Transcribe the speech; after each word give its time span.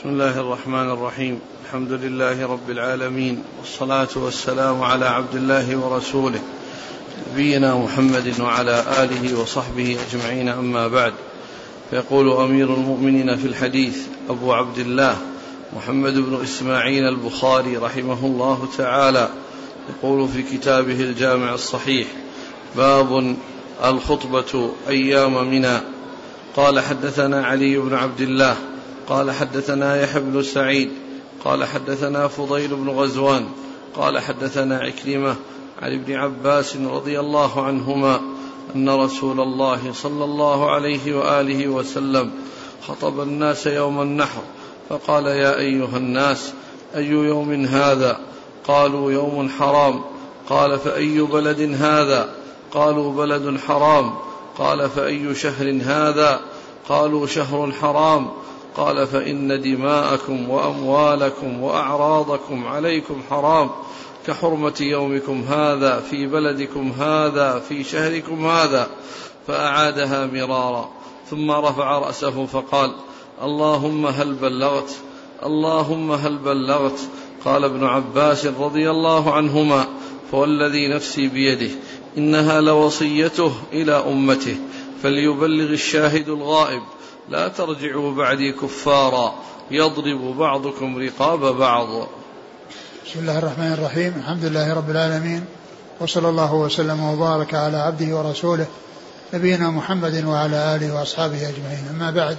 بسم 0.00 0.08
الله 0.08 0.40
الرحمن 0.40 0.90
الرحيم. 0.90 1.40
الحمد 1.64 1.92
لله 1.92 2.46
رب 2.46 2.70
العالمين 2.70 3.42
والصلاة 3.58 4.08
والسلام 4.16 4.82
على 4.82 5.06
عبد 5.06 5.34
الله 5.34 5.76
ورسوله 5.76 6.40
نبينا 7.32 7.74
محمد 7.74 8.40
وعلى 8.40 8.84
آله 9.02 9.40
وصحبه 9.40 9.98
أجمعين. 10.08 10.48
أما 10.48 10.88
بعد 10.88 11.12
فيقول 11.90 12.32
أمير 12.32 12.74
المؤمنين 12.74 13.36
في 13.36 13.46
الحديث 13.46 13.98
أبو 14.30 14.52
عبد 14.52 14.78
الله 14.78 15.16
محمد 15.76 16.14
بن 16.14 16.40
إسماعيل 16.42 17.04
البخاري 17.08 17.76
رحمه 17.76 18.26
الله 18.26 18.68
تعالى 18.78 19.28
يقول 19.90 20.28
في 20.28 20.42
كتابه 20.42 21.00
الجامع 21.00 21.54
الصحيح 21.54 22.06
باب 22.76 23.36
الخطبة 23.84 24.72
أيام 24.88 25.50
منى. 25.50 25.78
قال 26.56 26.80
حدثنا 26.80 27.46
علي 27.46 27.78
بن 27.78 27.94
عبد 27.94 28.20
الله 28.20 28.56
قال 29.10 29.30
حدثنا 29.30 30.02
يحيى 30.02 30.20
بن 30.20 30.42
سعيد 30.42 30.90
قال 31.44 31.64
حدثنا 31.64 32.28
فضيل 32.28 32.76
بن 32.76 32.88
غزوان 32.88 33.46
قال 33.96 34.18
حدثنا 34.18 34.78
عكرمة 34.78 35.36
عن 35.82 35.92
ابن 35.92 36.14
عباس 36.14 36.76
رضي 36.76 37.20
الله 37.20 37.62
عنهما 37.62 38.20
أن 38.74 38.90
رسول 38.90 39.40
الله 39.40 39.92
صلى 39.92 40.24
الله 40.24 40.70
عليه 40.70 41.14
وآله 41.14 41.68
وسلم 41.68 42.30
خطب 42.88 43.20
الناس 43.20 43.66
يوم 43.66 44.02
النحر 44.02 44.42
فقال 44.88 45.26
يا 45.26 45.58
أيها 45.58 45.96
الناس 45.96 46.52
أي 46.96 47.06
يوم 47.06 47.64
هذا؟ 47.64 48.20
قالوا 48.68 49.12
يوم 49.12 49.48
حرام. 49.48 50.04
قال 50.48 50.78
فأي 50.78 51.20
بلد 51.20 51.76
هذا؟ 51.80 52.34
قالوا 52.72 53.12
بلد 53.12 53.60
حرام. 53.60 54.14
قال 54.58 54.90
فأي 54.90 55.34
شهر 55.34 55.80
هذا؟ 55.82 56.40
قالوا 56.88 57.26
شهر 57.26 57.72
حرام. 57.72 58.30
قال 58.76 59.06
فإن 59.06 59.62
دماءكم 59.62 60.50
وأموالكم 60.50 61.62
وأعراضكم 61.62 62.66
عليكم 62.66 63.22
حرام 63.30 63.70
كحرمة 64.26 64.74
يومكم 64.80 65.44
هذا 65.48 66.00
في 66.00 66.26
بلدكم 66.26 66.92
هذا 66.98 67.58
في 67.68 67.84
شهركم 67.84 68.46
هذا. 68.46 68.86
فأعادها 69.46 70.26
مرارا. 70.26 70.88
ثم 71.30 71.50
رفع 71.50 71.98
رأسه 71.98 72.46
فقال 72.46 72.92
اللهم 73.42 74.06
هل 74.06 74.34
بلغت؟ 74.34 74.96
اللهم 75.46 76.12
هل 76.12 76.38
بلغت؟ 76.38 77.00
قال 77.44 77.64
ابن 77.64 77.84
عباس 77.84 78.46
رضي 78.46 78.90
الله 78.90 79.32
عنهما 79.32 79.86
فوالذي 80.32 80.88
نفسي 80.88 81.28
بيده 81.28 81.70
إنها 82.18 82.60
لوصيته 82.60 83.52
إلى 83.72 83.92
أمته 83.92 84.56
فليبلغ 85.02 85.70
الشاهد 85.70 86.28
الغائب. 86.28 86.82
لا 87.30 87.48
ترجعوا 87.48 88.14
بعدي 88.14 88.52
كفارا 88.52 89.34
يضرب 89.70 90.36
بعضكم 90.38 90.98
رقاب 90.98 91.40
بعض. 91.40 91.88
بسم 93.06 93.20
الله 93.20 93.38
الرحمن 93.38 93.72
الرحيم 93.72 94.14
الحمد 94.16 94.44
لله 94.44 94.74
رب 94.74 94.90
العالمين 94.90 95.44
وصلى 96.00 96.28
الله 96.28 96.54
وسلم 96.54 97.04
وبارك 97.04 97.54
على 97.54 97.76
عبده 97.76 98.16
ورسوله 98.16 98.66
نبينا 99.34 99.70
محمد 99.70 100.24
وعلى 100.24 100.76
آله 100.76 100.94
وأصحابه 100.94 101.48
أجمعين. 101.48 101.88
أما 101.90 102.10
بعد 102.10 102.36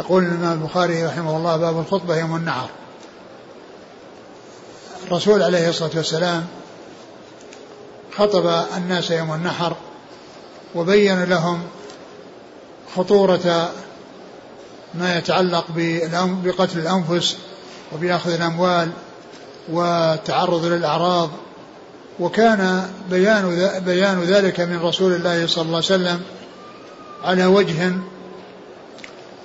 يقول 0.00 0.22
الإمام 0.24 0.62
البخاري 0.62 1.06
رحمه 1.06 1.36
الله 1.36 1.56
باب 1.56 1.78
الخطبة 1.78 2.16
يوم 2.16 2.36
النحر. 2.36 2.68
الرسول 5.06 5.42
عليه 5.42 5.68
الصلاة 5.68 5.96
والسلام 5.96 6.46
خطب 8.16 8.46
الناس 8.76 9.10
يوم 9.10 9.34
النحر 9.34 9.76
وبين 10.74 11.24
لهم 11.24 11.62
خطورة 12.94 13.70
ما 14.94 15.18
يتعلق 15.18 15.64
بقتل 16.44 16.78
الأنفس 16.78 17.36
وبأخذ 17.94 18.32
الأموال 18.32 18.90
والتعرض 19.68 20.64
للأعراض. 20.64 21.30
وكان 22.20 22.90
بيان 23.10 23.70
بيان 23.86 24.22
ذلك 24.22 24.60
من 24.60 24.80
رسول 24.82 25.12
الله 25.12 25.46
صلى 25.46 25.62
الله 25.62 25.76
عليه 25.76 25.86
وسلم 25.86 26.22
على 27.24 27.46
وجه 27.46 27.92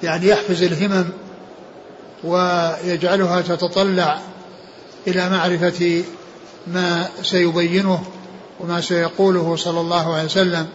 يعني 0.04 0.28
يحفز 0.28 0.64
الهمم 0.64 1.06
ويجعلها 2.24 3.42
تتطلع 3.42 4.20
إلى 5.08 5.30
معرفة 5.30 6.04
ما 6.68 7.08
سيبينه 7.24 8.04
وما 8.60 8.82
سيقوله 8.82 9.56
صلى 9.56 9.80
الله 9.80 10.14
عليه 10.14 10.26
وسلم. 10.26 10.68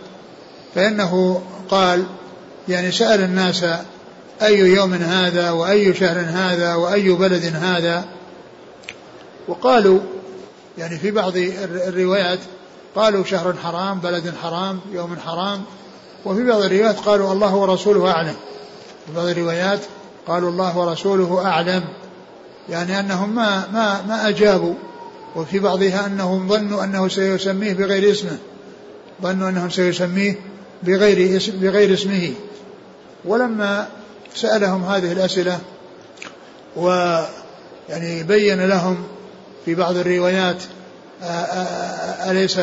فإنه 0.75 1.43
قال 1.71 2.07
يعني 2.69 2.93
سأل 2.93 3.21
الناس 3.21 3.65
أي 4.43 4.59
يوم 4.59 4.95
هذا 4.95 5.51
وأي 5.51 5.95
شهر 5.95 6.21
هذا 6.21 6.75
وأي 6.75 7.11
بلد 7.11 7.45
هذا 7.55 8.05
وقالوا 9.49 10.01
يعني 10.79 10.99
في 10.99 11.11
بعض 11.11 11.33
الروايات 11.87 12.39
قالوا 12.97 13.25
شهر 13.25 13.55
حرام 13.63 13.99
بلد 13.99 14.35
حرام 14.43 14.81
يوم 14.93 15.17
حرام 15.27 15.63
وفي 16.25 16.45
بعض 16.45 16.63
الروايات 16.63 17.01
قالوا 17.01 17.33
الله 17.33 17.55
ورسوله 17.57 18.11
أعلم. 18.11 18.35
في 19.07 19.13
بعض 19.17 19.27
الروايات 19.27 19.81
قالوا 20.27 20.51
الله 20.51 20.79
ورسوله 20.79 21.47
أعلم. 21.47 21.85
يعني 22.69 23.01
أنهم 23.01 23.35
ما 23.35 23.67
ما 23.73 24.03
ما 24.09 24.29
أجابوا 24.29 24.75
وفي 25.37 25.59
بعضها 25.59 26.07
أنهم 26.07 26.49
ظنوا 26.49 26.85
أنه 26.85 27.09
سيسميه 27.09 27.73
بغير 27.73 28.11
اسمه 28.11 28.39
ظنوا 29.23 29.49
أنه 29.49 29.69
سيسميه 29.69 30.35
بغير 30.83 31.37
اسم 31.37 31.53
بغير 31.61 31.95
اسمه. 31.95 32.33
ولما 33.27 33.89
سألهم 34.35 34.85
هذه 34.85 35.13
الأسئلة 35.13 35.59
ويعني 36.77 38.23
بين 38.23 38.67
لهم 38.67 38.97
في 39.65 39.75
بعض 39.75 39.97
الروايات 39.97 40.57
أليس 42.31 42.61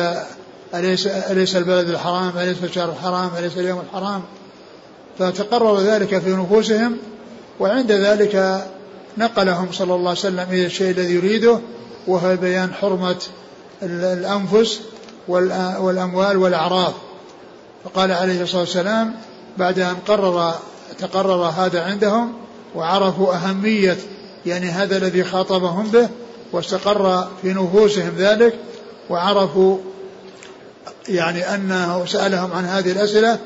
أليس 0.74 1.06
أليس 1.06 1.56
البلد 1.56 1.88
الحرام؟ 1.88 2.38
أليس 2.38 2.56
الشهر 2.64 2.90
الحرام؟ 2.90 3.30
أليس 3.38 3.56
اليوم 3.56 3.80
الحرام؟ 3.80 4.22
فتقرر 5.18 5.80
ذلك 5.80 6.18
في 6.18 6.30
نفوسهم 6.30 6.96
وعند 7.60 7.92
ذلك 7.92 8.64
نقلهم 9.18 9.72
صلى 9.72 9.94
الله 9.94 10.10
عليه 10.10 10.20
وسلم 10.20 10.46
إلى 10.50 10.66
الشيء 10.66 10.90
الذي 10.90 11.14
يريده 11.14 11.60
وهو 12.06 12.36
بيان 12.36 12.74
حرمة 12.74 13.16
الأنفس 13.82 14.80
والأموال 15.28 16.36
والأعراض. 16.36 16.92
فقال 17.84 18.12
عليه 18.12 18.42
الصلاة 18.42 18.60
والسلام 18.60 19.14
بعد 19.58 19.78
أن 19.78 19.96
قرر 20.08 20.54
تقرر 20.98 21.44
هذا 21.44 21.82
عندهم 21.82 22.32
وعرفوا 22.74 23.34
أهمية 23.34 23.96
يعني 24.46 24.66
هذا 24.66 24.96
الذي 24.96 25.24
خاطبهم 25.24 25.88
به 25.88 26.08
واستقر 26.52 27.28
في 27.42 27.52
نفوسهم 27.52 28.12
ذلك 28.18 28.54
وعرفوا 29.10 29.78
يعني 31.08 31.54
أنه 31.54 32.06
سألهم 32.06 32.52
عن 32.52 32.64
هذه 32.64 32.92
الأسئلة 32.92 33.38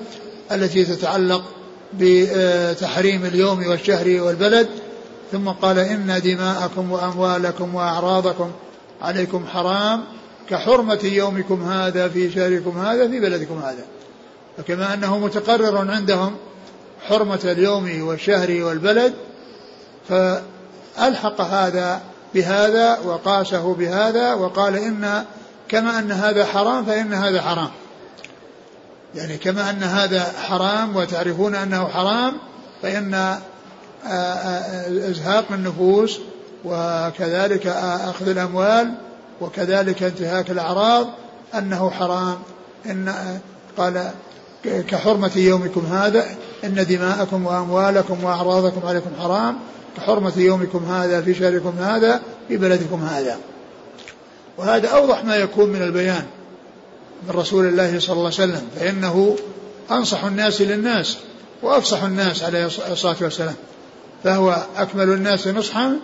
التي 0.53 0.85
تتعلق 0.85 1.43
بتحريم 1.95 3.25
اليوم 3.25 3.67
والشهر 3.67 4.21
والبلد 4.21 4.69
ثم 5.33 5.49
قال 5.49 5.79
إن 5.79 6.21
دماءكم 6.25 6.93
وأموالكم 6.93 7.75
وأعراضكم 7.75 8.51
عليكم 9.03 9.47
حرام 9.47 10.05
كحرمة 10.51 11.01
يومكم 11.05 11.63
هذا 11.63 12.09
في 12.09 12.31
شهركم 12.31 12.79
هذا 12.79 13.09
في 13.09 13.21
بلدكم 13.21 13.59
هذا. 13.59 13.85
فكما 14.59 14.95
أنه 14.95 15.19
متقرر 15.19 15.91
عندهم 15.91 16.37
حرمة 17.09 17.41
اليوم 17.45 18.03
والشهر 18.03 18.63
والبلد 18.63 19.15
فألحق 20.09 21.41
هذا 21.41 22.01
بهذا 22.35 22.99
وقاسه 22.99 23.75
بهذا 23.75 24.35
وقال 24.35 24.77
إن 24.77 25.25
كما 25.69 25.99
أن 25.99 26.13
هذا 26.13 26.47
حرام 26.47 26.85
فإن 26.85 27.15
هذا 27.15 27.43
حرام. 27.43 27.71
يعني 29.15 29.37
كما 29.37 29.71
أن 29.71 29.83
هذا 29.83 30.23
حرام 30.23 30.97
وتعرفون 30.97 31.55
أنه 31.55 31.89
حرام 31.89 32.33
فإن 32.83 33.39
إزهاق 35.11 35.45
النفوس 35.51 36.19
وكذلك 36.65 37.66
أخذ 38.07 38.28
الأموال 38.28 38.95
وكذلك 39.41 40.03
انتهاك 40.03 40.51
الأعراض 40.51 41.07
أنه 41.54 41.91
حرام. 41.91 42.39
إن 42.87 43.15
قال 43.77 44.11
كحرمة 44.65 45.31
يومكم 45.37 45.87
هذا 45.87 46.27
إن 46.65 46.87
دماءكم 46.89 47.47
وأموالكم 47.47 48.25
وأعراضكم 48.25 48.87
عليكم 48.87 49.10
حرام. 49.19 49.59
كحرمة 49.97 50.33
يومكم 50.37 50.84
هذا 50.84 51.22
في 51.22 51.34
شهركم 51.34 51.75
هذا 51.78 52.21
في 52.49 52.57
بلدكم 52.57 53.03
هذا. 53.03 53.39
وهذا 54.59 54.89
أوضح 54.89 55.25
ما 55.25 55.37
يكون 55.37 55.71
من 55.71 55.83
البيان 55.83 56.25
من 57.28 57.34
رسول 57.34 57.66
الله 57.66 58.01
صلى 58.01 58.13
الله 58.13 58.25
عليه 58.25 58.34
وسلم 58.34 58.63
فإنه 58.81 59.37
أنصح 59.91 60.25
الناس 60.25 60.61
للناس 60.61 61.16
وأفصح 61.63 62.03
الناس 62.03 62.43
عليه 62.43 62.66
الصلاة 62.66 63.16
والسلام. 63.21 63.54
فهو 64.25 64.63
أكمل 64.77 65.09
الناس 65.09 65.49
نصحا 65.49 65.97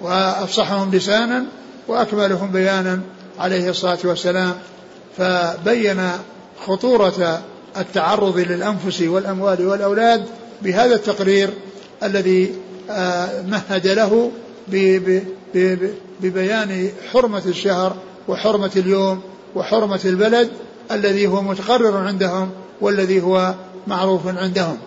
وأفصحهم 0.00 0.94
لسانا 0.94 1.44
وأكملهم 1.88 2.50
بيانا 2.50 3.00
عليه 3.38 3.70
الصلاة 3.70 3.98
والسلام. 4.04 4.54
فبين 5.18 6.10
خطورة 6.66 7.42
التعرض 7.78 8.38
للأنفس 8.38 9.02
والأموال 9.02 9.66
والأولاد 9.66 10.24
بهذا 10.62 10.94
التقرير 10.94 11.50
الذي 12.02 12.54
آه، 12.90 13.42
مهد 13.42 13.86
له 13.86 14.30
ببيان 16.22 16.90
حرمة 17.12 17.42
الشهر 17.46 17.96
وحرمة 18.28 18.70
اليوم 18.76 19.20
وحرمة 19.54 20.00
البلد 20.04 20.50
الذي 20.90 21.26
هو 21.26 21.42
متقرر 21.42 21.96
عندهم 21.96 22.50
والذي 22.80 23.22
هو 23.22 23.54
معروف 23.86 24.26
عندهم. 24.26 24.78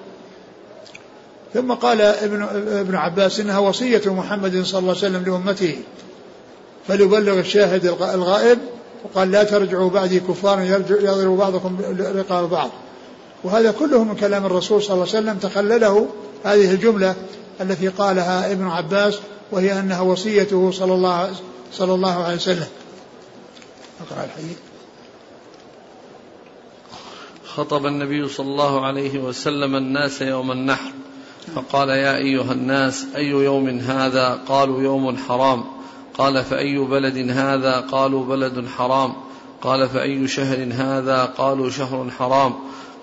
ثم 1.53 1.73
قال 1.73 2.01
ابن 2.01 2.41
ابن 2.67 2.95
عباس 2.95 3.39
إنها 3.39 3.59
وصية 3.59 4.01
محمد 4.05 4.63
صلى 4.63 4.79
الله 4.79 4.95
عليه 4.97 5.07
وسلم 5.07 5.23
لأمته 5.23 5.77
فليبلغ 6.87 7.39
الشاهد 7.39 7.85
الغائب 7.85 8.59
وقال 9.03 9.31
لا 9.31 9.43
ترجعوا 9.43 9.89
بعدي 9.89 10.19
كفارا 10.19 10.61
يضرب 10.89 11.37
بعضكم 11.37 11.77
رقاب 11.99 12.49
بعض. 12.49 12.69
وهذا 13.43 13.71
كله 13.71 14.03
من 14.03 14.15
كلام 14.15 14.45
الرسول 14.45 14.83
صلى 14.83 14.93
الله 14.93 15.07
عليه 15.07 15.19
وسلم. 15.19 15.37
تخلله 15.37 16.07
هذه 16.43 16.71
الجملة 16.71 17.15
التي 17.61 17.87
قالها 17.87 18.51
ابن 18.51 18.67
عباس 18.67 19.19
وهي 19.51 19.79
أنها 19.79 20.01
وصيته 20.01 20.71
صلى 20.71 20.93
الله 20.93 21.31
صلى 21.73 21.93
الله 21.93 22.23
عليه 22.23 22.35
وسلم. 22.35 22.67
أقرأ 24.01 24.25
الحديث. 24.25 24.57
خطب 27.55 27.85
النبي 27.85 28.27
صلى 28.27 28.47
الله 28.47 28.85
عليه 28.85 29.19
وسلم 29.19 29.75
الناس 29.75 30.21
يوم 30.21 30.51
النحر 30.51 30.91
فقال 31.55 31.89
يا 31.89 32.17
أيها 32.17 32.51
الناس 32.51 33.05
أي 33.15 33.25
يوم 33.25 33.69
هذا؟ 33.69 34.39
قالوا 34.47 34.81
يوم 34.81 35.17
حرام. 35.17 35.65
قال 36.19 36.43
فأي 36.43 36.77
بلد 36.77 37.29
هذا؟ 37.29 37.79
قالوا 37.79 38.25
بلد 38.25 38.67
حرام. 38.77 39.13
قال 39.61 39.89
فأي 39.89 40.27
شهر 40.27 40.67
هذا؟ 40.71 41.25
قالوا 41.25 41.69
شهر 41.69 42.09
حرام. 42.19 42.53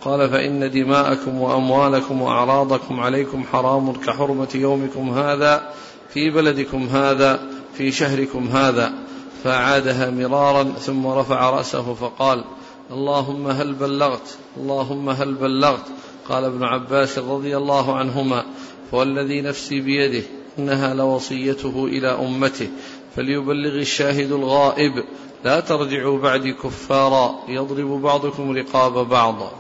قال 0.04 0.30
فإن 0.30 0.70
دماءكم 0.70 1.40
وأموالكم 1.40 2.22
وأعراضكم 2.22 3.00
عليكم 3.00 3.44
حرام 3.52 3.92
كحرمة 3.92 4.48
يومكم 4.54 5.10
هذا 5.10 5.72
في 6.14 6.30
بلدكم 6.30 6.86
هذا 6.86 7.40
في 7.74 7.92
شهركم 7.92 8.48
هذا. 8.48 8.92
فأعادها 9.44 10.10
مرارا 10.10 10.64
ثم 10.64 11.06
رفع 11.06 11.50
رأسه 11.50 11.94
فقال 11.94 12.44
اللهم 12.90 13.46
هل 13.46 13.74
بلغت؟ 13.74 14.36
اللهم 14.56 15.10
هل 15.10 15.34
بلغت؟ 15.34 15.84
قال 16.28 16.44
ابن 16.44 16.64
عباس 16.64 17.18
رضي 17.18 17.56
الله 17.56 17.96
عنهما 17.96 18.44
فوالذي 18.90 19.40
نفسي 19.40 19.80
بيده 19.80 20.22
إنها 20.58 20.94
لوصيته 20.94 21.86
إلى 21.86 22.08
أمته. 22.08 22.68
فليبلغ 23.16 23.74
الشاهد 23.74 24.32
الغائب 24.32 25.04
لا 25.44 25.60
ترجعوا 25.60 26.18
بعدي 26.18 26.52
كفارا 26.52 27.34
يضرب 27.48 28.02
بعضكم 28.02 28.56
رقاب 28.56 29.08
بعض. 29.08 29.52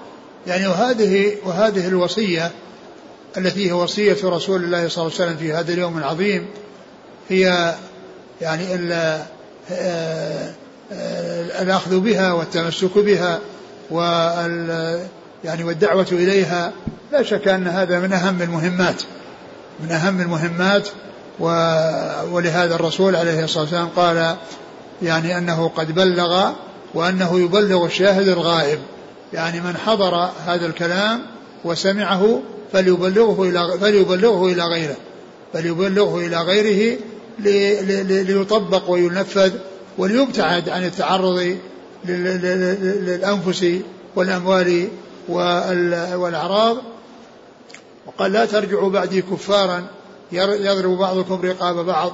يعني 0.46 0.66
وهذه 0.66 1.36
وهذه 1.44 1.88
الوصية 1.88 2.50
التي 3.36 3.68
هي 3.68 3.72
وصية 3.72 4.16
رسول 4.24 4.64
الله 4.64 4.88
صلى 4.88 5.02
الله 5.02 5.14
عليه 5.14 5.24
وسلم 5.24 5.36
في 5.36 5.52
هذا 5.52 5.72
اليوم 5.72 5.98
العظيم 5.98 6.46
هي 7.28 7.74
يعني 8.40 8.74
آه، 9.72 10.54
الأخذ 11.62 12.00
بها 12.00 12.32
والتمسك 12.32 12.98
بها 12.98 13.40
وال 13.90 15.06
يعني 15.44 15.64
والدعوة 15.64 16.06
إليها. 16.12 16.72
لا 17.12 17.22
شك 17.22 17.48
أن 17.48 17.66
هذا 17.68 18.00
من 18.00 18.12
أهم 18.12 18.42
المهمات 18.42 19.02
من 19.80 19.92
أهم 19.92 20.20
المهمات 20.20 20.88
ولهذا 21.40 22.74
الرسول 22.74 23.16
عليه 23.16 23.44
الصلاة 23.44 23.62
والسلام 23.62 23.88
قال 23.96 24.36
يعني 25.02 25.38
أنه 25.38 25.68
قد 25.68 25.94
بلغ 25.94 26.50
وأنه 26.94 27.40
يبلغ 27.40 27.86
الشاهد 27.86 28.28
الغائب. 28.28 28.78
يعني 29.32 29.60
من 29.60 29.76
حضر 29.76 30.30
هذا 30.46 30.66
الكلام 30.66 31.22
وسمعه 31.64 32.40
فليبلغه 32.72 33.42
إلى 33.42 33.78
فليبلغه 33.80 34.46
إلى 34.52 34.62
غيره. 34.62 34.96
فليبلغه 35.52 36.18
إلى 36.26 36.36
غيره 36.36 36.98
ليطبق 38.28 38.90
وينفذ 38.90 39.52
وليبتعد 39.98 40.68
عن 40.68 40.84
التعرض 40.84 41.56
للأنفس 42.04 43.66
والأموال 44.16 44.88
والأعراض. 46.14 46.76
وقال 48.06 48.32
لا 48.32 48.44
ترجعوا 48.44 48.90
بعدي 48.90 49.22
كفارا 49.22 49.86
يضرب 50.32 50.98
بعضكم 50.98 51.40
رقاب 51.44 51.86
بعض. 51.86 52.12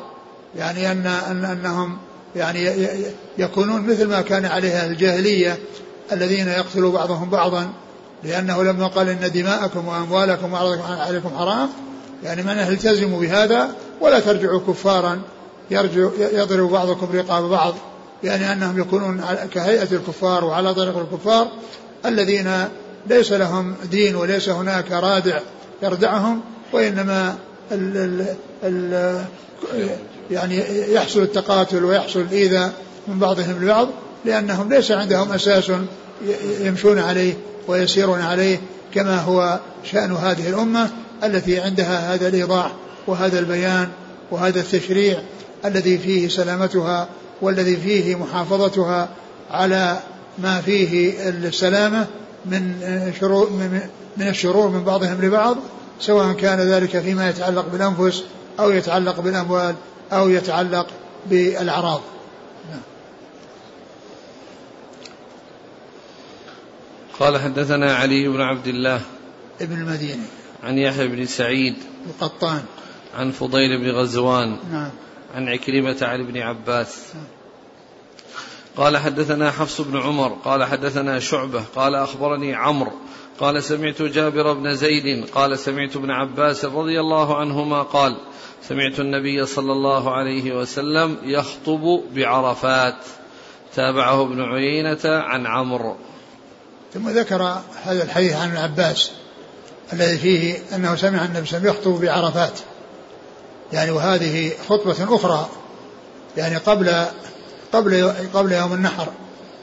يعني 0.57 0.93
أن 0.93 1.07
أن 1.07 1.45
أنهم 1.45 1.99
يعني 2.37 2.89
يكونون 3.39 3.83
مثل 3.83 4.09
ما 4.09 4.21
كان 4.21 4.47
عليها 4.47 4.87
الجاهلية 4.87 5.59
الذين 6.13 6.49
يقتلوا 6.49 6.93
بعضهم 6.93 7.31
بعضا 7.31 7.73
لأنه 8.25 8.63
لما 8.63 8.87
قال 8.87 9.09
إن 9.09 9.31
دماءكم 9.33 9.89
وأموالكم 9.89 10.55
عليكم 10.85 11.31
حرام. 11.39 11.69
يعني 12.25 12.43
من 12.43 12.51
التزموا 12.51 13.21
بهذا 13.21 13.71
ولا 14.01 14.21
ترجعوا 14.21 14.61
كفارا 14.69 15.21
يرجع 15.71 16.09
يضرب 16.19 16.71
بعضكم 16.71 17.09
رقاب 17.15 17.45
بعض. 17.45 17.75
يعني 18.23 18.53
أنهم 18.53 18.81
يكونون 18.81 19.25
كهيئة 19.55 19.89
الكفار 19.93 20.45
وعلى 20.45 20.75
طريق 20.75 20.99
الكفار 20.99 21.49
الذين 22.07 22.69
ليس 23.07 23.33
لهم 23.33 23.75
دين 23.91 24.17
وليس 24.17 24.49
هناك 24.49 24.93
رادع 24.93 25.39
يردعهم 25.83 26.41
وإنما 26.73 27.39
ال 27.73 28.27
ال 28.65 29.25
يعني 30.31 30.63
يحصل 30.93 31.23
التقاتل 31.23 31.85
ويحصل 31.85 32.21
الإيذاء 32.21 32.73
من 33.09 33.19
بعضهم 33.19 33.65
لبعض 33.65 33.89
لأنهم 34.25 34.73
ليس 34.73 34.91
عندهم 34.91 35.33
أساس 35.33 35.73
يمشون 36.61 36.99
عليه 36.99 37.35
ويسيرون 37.69 38.21
عليه 38.21 38.61
كما 38.95 39.21
هو 39.21 39.61
شأن 39.85 40.13
هذه 40.13 40.49
الأمة 40.49 40.91
التي 41.25 41.61
عندها 41.61 42.15
هذا 42.15 42.29
الإيضاح 42.29 42.73
وهذا 43.07 43.39
البيان 43.39 43.89
وهذا 44.31 44.61
التشريع 44.61 45.23
الذي 45.65 45.99
فيه 45.99 46.29
سلامتها 46.29 47.09
والذي 47.43 47.77
فيه 47.77 48.17
محافظتها 48.17 49.09
على 49.51 49.99
ما 50.39 50.61
فيه 50.61 51.15
السلامة 51.29 52.07
من 52.47 52.75
شرور 53.21 53.51
من 54.17 54.29
الشرور 54.29 54.69
من 54.69 54.85
بعضهم 54.85 55.25
لبعض. 55.25 55.57
سواء 56.01 56.33
كان 56.33 56.61
ذلك 56.61 57.01
فيما 57.01 57.31
يتعلق 57.31 57.67
بالأنفس 57.67 58.25
أو 58.61 58.71
يتعلق 58.71 59.21
بالأموال 59.21 59.75
أو 60.13 60.29
يتعلق 60.29 60.87
بالأعراض. 61.27 62.01
قال 67.21 67.41
حدثنا 67.41 67.95
علي 67.95 68.29
بن 68.29 68.41
عبد 68.41 68.67
الله 68.67 69.01
ابن 69.61 69.81
المديني. 69.81 70.27
عن 70.63 70.79
يحيى 70.79 71.09
بن 71.09 71.27
سعيد 71.27 71.75
القطان. 72.07 72.63
عن 73.15 73.31
فضيل 73.31 73.79
بن 73.79 73.91
غزوان 73.91 74.57
نعم. 74.73 74.91
عن 75.35 75.49
عكرمة 75.49 75.97
عن 76.03 76.21
ابن 76.21 76.39
عباس. 76.39 76.99
نعم. 77.15 77.25
قال 78.77 78.97
حدثنا 78.97 79.51
حفص 79.51 79.81
بن 79.81 80.01
عمر 80.01 80.29
قال 80.45 80.65
حدثنا 80.65 81.19
شعبة 81.19 81.63
قال 81.77 81.95
أخبرني 81.95 82.55
عمرو 82.55 82.93
قال 83.41 83.63
سمعت 83.63 84.03
جابر 84.03 84.53
بن 84.53 84.75
زيد 84.75 85.31
قال 85.31 85.59
سمعت 85.59 85.97
ابن 85.97 86.11
عباس 86.11 86.65
رضي 86.65 87.01
الله 87.01 87.37
عنهما 87.37 87.83
قال 87.83 88.17
سمعت 88.69 89.01
النبي 89.01 89.47
صلى 89.47 89.73
الله 89.73 90.15
عليه 90.15 90.57
وسلم 90.57 91.17
يخطب 91.23 92.03
بعرفات. 92.15 92.97
تابعه 93.75 94.23
ابن 94.23 94.43
عيينة 94.43 95.01
عن 95.05 95.47
عمرو. 95.47 95.97
ثم 96.95 97.09
ذكر 97.09 97.43
هذا 97.85 98.03
الحديث 98.03 98.37
عن 98.37 98.53
العباس 98.53 99.11
الذي 99.93 100.19
فيه 100.19 100.59
أنه 100.75 100.97
سمع 100.97 101.25
النبي 101.25 101.47
صلى 101.47 101.59
الله 101.59 101.71
عليه 101.71 101.81
وسلم 101.81 101.93
يخطب 101.93 102.05
بعرفات. 102.05 102.59
يعني 103.73 103.91
وهذه 103.91 104.53
خطبة 104.69 105.17
أخرى 105.17 105.49
يعني 106.37 106.57
قبل 106.57 107.05
قبل 107.73 108.13
قبل 108.35 108.53
يوم 108.53 108.73
النحر. 108.73 109.09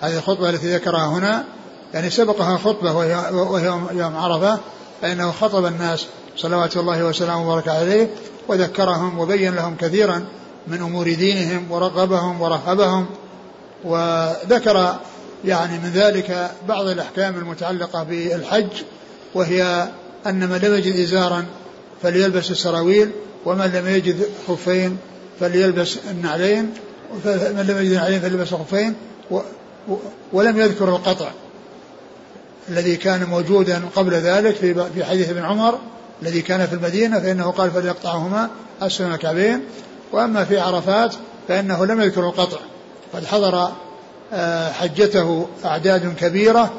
هذه 0.01 0.17
الخطبة 0.17 0.49
التي 0.49 0.75
ذكرها 0.75 1.07
هنا 1.07 1.45
يعني 1.93 2.09
سبقها 2.09 2.57
خطبة 2.57 2.91
وهي, 2.91 3.33
وهي 3.33 3.65
يوم 3.91 4.15
عرفة 4.15 4.59
فإنه 5.01 5.31
خطب 5.31 5.65
الناس 5.65 6.05
صلوات 6.37 6.77
الله 6.77 7.03
وسلامه 7.03 7.49
وبارك 7.49 7.67
عليه 7.67 8.09
وذكرهم 8.47 9.19
وبين 9.19 9.55
لهم 9.55 9.75
كثيرا 9.75 10.25
من 10.67 10.81
أمور 10.81 11.13
دينهم 11.13 11.71
ورغبهم 11.71 12.41
ورهبهم 12.41 13.05
وذكر 13.83 14.95
يعني 15.45 15.77
من 15.77 15.91
ذلك 15.93 16.51
بعض 16.67 16.87
الأحكام 16.87 17.35
المتعلقة 17.35 18.03
بالحج 18.03 18.83
وهي 19.33 19.89
أن 20.25 20.49
من 20.49 20.57
لم 20.57 20.75
يجد 20.75 20.99
إزارا 20.99 21.45
فليلبس 22.03 22.51
السراويل 22.51 23.11
ومن 23.45 23.65
لم 23.65 23.87
يجد 23.87 24.29
خفين 24.47 24.97
فليلبس 25.39 25.97
النعلين 26.11 26.73
من 27.25 27.65
لم 27.69 27.77
يجد 27.77 27.93
نعلين 27.93 28.19
فليلبس 28.19 28.53
خفين 28.53 28.93
ولم 30.33 30.57
يذكر 30.57 30.89
القطع. 30.89 31.31
الذي 32.69 32.95
كان 32.95 33.23
موجودا 33.23 33.81
قبل 33.95 34.13
ذلك 34.13 34.55
في 34.95 35.05
حديث 35.05 35.29
ابن 35.29 35.43
عمر 35.43 35.79
الذي 36.21 36.41
كان 36.41 36.67
في 36.67 36.73
المدينة 36.73 37.19
فإنه 37.19 37.51
قال 37.51 37.71
فليقطعهما 37.71 38.49
أسفل 38.81 39.03
الكعبين. 39.03 39.61
وأما 40.11 40.45
في 40.45 40.59
عرفات 40.59 41.15
فإنه 41.47 41.85
لم 41.85 42.01
يذكر 42.01 42.27
القطع. 42.27 42.57
قد 43.13 43.25
حضر 43.25 43.71
آه، 44.33 44.71
حجته 44.71 45.47
أعداد 45.65 46.15
كبيرة 46.19 46.73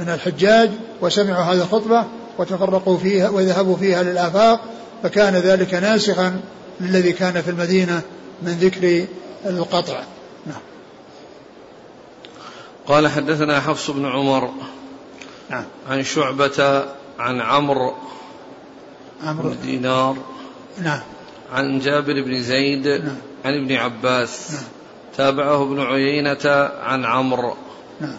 من 0.00 0.08
الحجاج 0.08 0.70
وسمعوا 1.00 1.44
هذه 1.44 1.62
الخطبة 1.62 2.04
وتفرقوا 2.38 2.98
فيها 2.98 3.28
وذهبوا 3.28 3.76
فيها 3.76 4.02
للآفاق 4.02 4.60
فكان 5.02 5.34
ذلك 5.34 5.74
ناسخا 5.74 6.40
للذي 6.80 7.12
كان 7.12 7.42
في 7.42 7.50
المدينة 7.50 8.00
من 8.42 8.52
ذكر 8.52 9.06
القطع. 9.46 10.02
نعم. 10.46 10.60
قال 12.86 13.08
حدثنا 13.08 13.60
حفص 13.60 13.90
بن 13.90 14.06
عمر 14.06 14.50
نعم. 15.50 15.64
عن 15.88 16.02
شعبة 16.02 16.84
عن 17.18 17.40
عمرو 17.40 17.94
عمرو. 19.22 19.48
بن 19.48 19.56
دينار. 19.62 20.16
نعم. 20.78 21.00
عن 21.52 21.78
جابر 21.78 22.22
بن 22.22 22.42
زيد. 22.42 22.88
نعم. 22.88 23.16
عن 23.44 23.54
ابن 23.54 23.72
عباس. 23.72 24.52
نعم. 24.52 24.64
تابعه 25.16 25.62
ابن 25.62 25.80
عيينة 25.80 26.70
عن 26.82 27.04
عمرو. 27.04 27.56
نعم. 28.00 28.18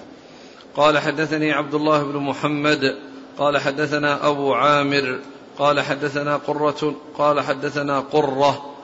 قال 0.76 0.98
حدثني 0.98 1.52
عبد 1.52 1.74
الله 1.74 2.04
بن 2.04 2.18
محمد. 2.18 2.98
قال 3.38 3.58
حدثنا 3.58 4.28
أبو 4.28 4.54
عامر. 4.54 5.20
قال 5.58 5.82
حدثنا 5.82 6.38
قرة. 6.38 6.96
قال 7.18 7.42
حدثنا 7.42 8.00
قرة 8.00 8.76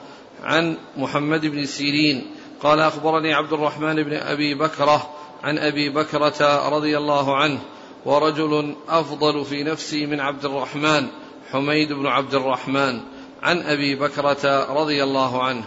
عن 0.42 0.76
محمد 0.96 1.46
بن 1.46 1.66
سيرين. 1.66 2.26
قال 2.62 2.80
أخبرني 2.80 3.34
عبد 3.34 3.52
الرحمن 3.52 4.02
بن 4.02 4.12
أبي 4.12 4.54
بكرة 4.54 5.10
عن 5.42 5.58
أبي 5.58 5.88
بكرة 5.88 6.68
رضي 6.68 6.98
الله 6.98 7.36
عنه 7.36 7.58
ورجل 8.04 8.74
أفضل 8.88 9.44
في 9.44 9.62
نفسي 9.62 10.06
من 10.06 10.20
عبد 10.20 10.44
الرحمن 10.44 11.06
حميد 11.52 11.92
بن 11.92 12.06
عبد 12.06 12.34
الرحمن 12.34 13.00
عن 13.42 13.62
أبي 13.62 13.94
بكرة 13.94 14.72
رضي 14.80 15.04
الله 15.04 15.42
عنه 15.42 15.64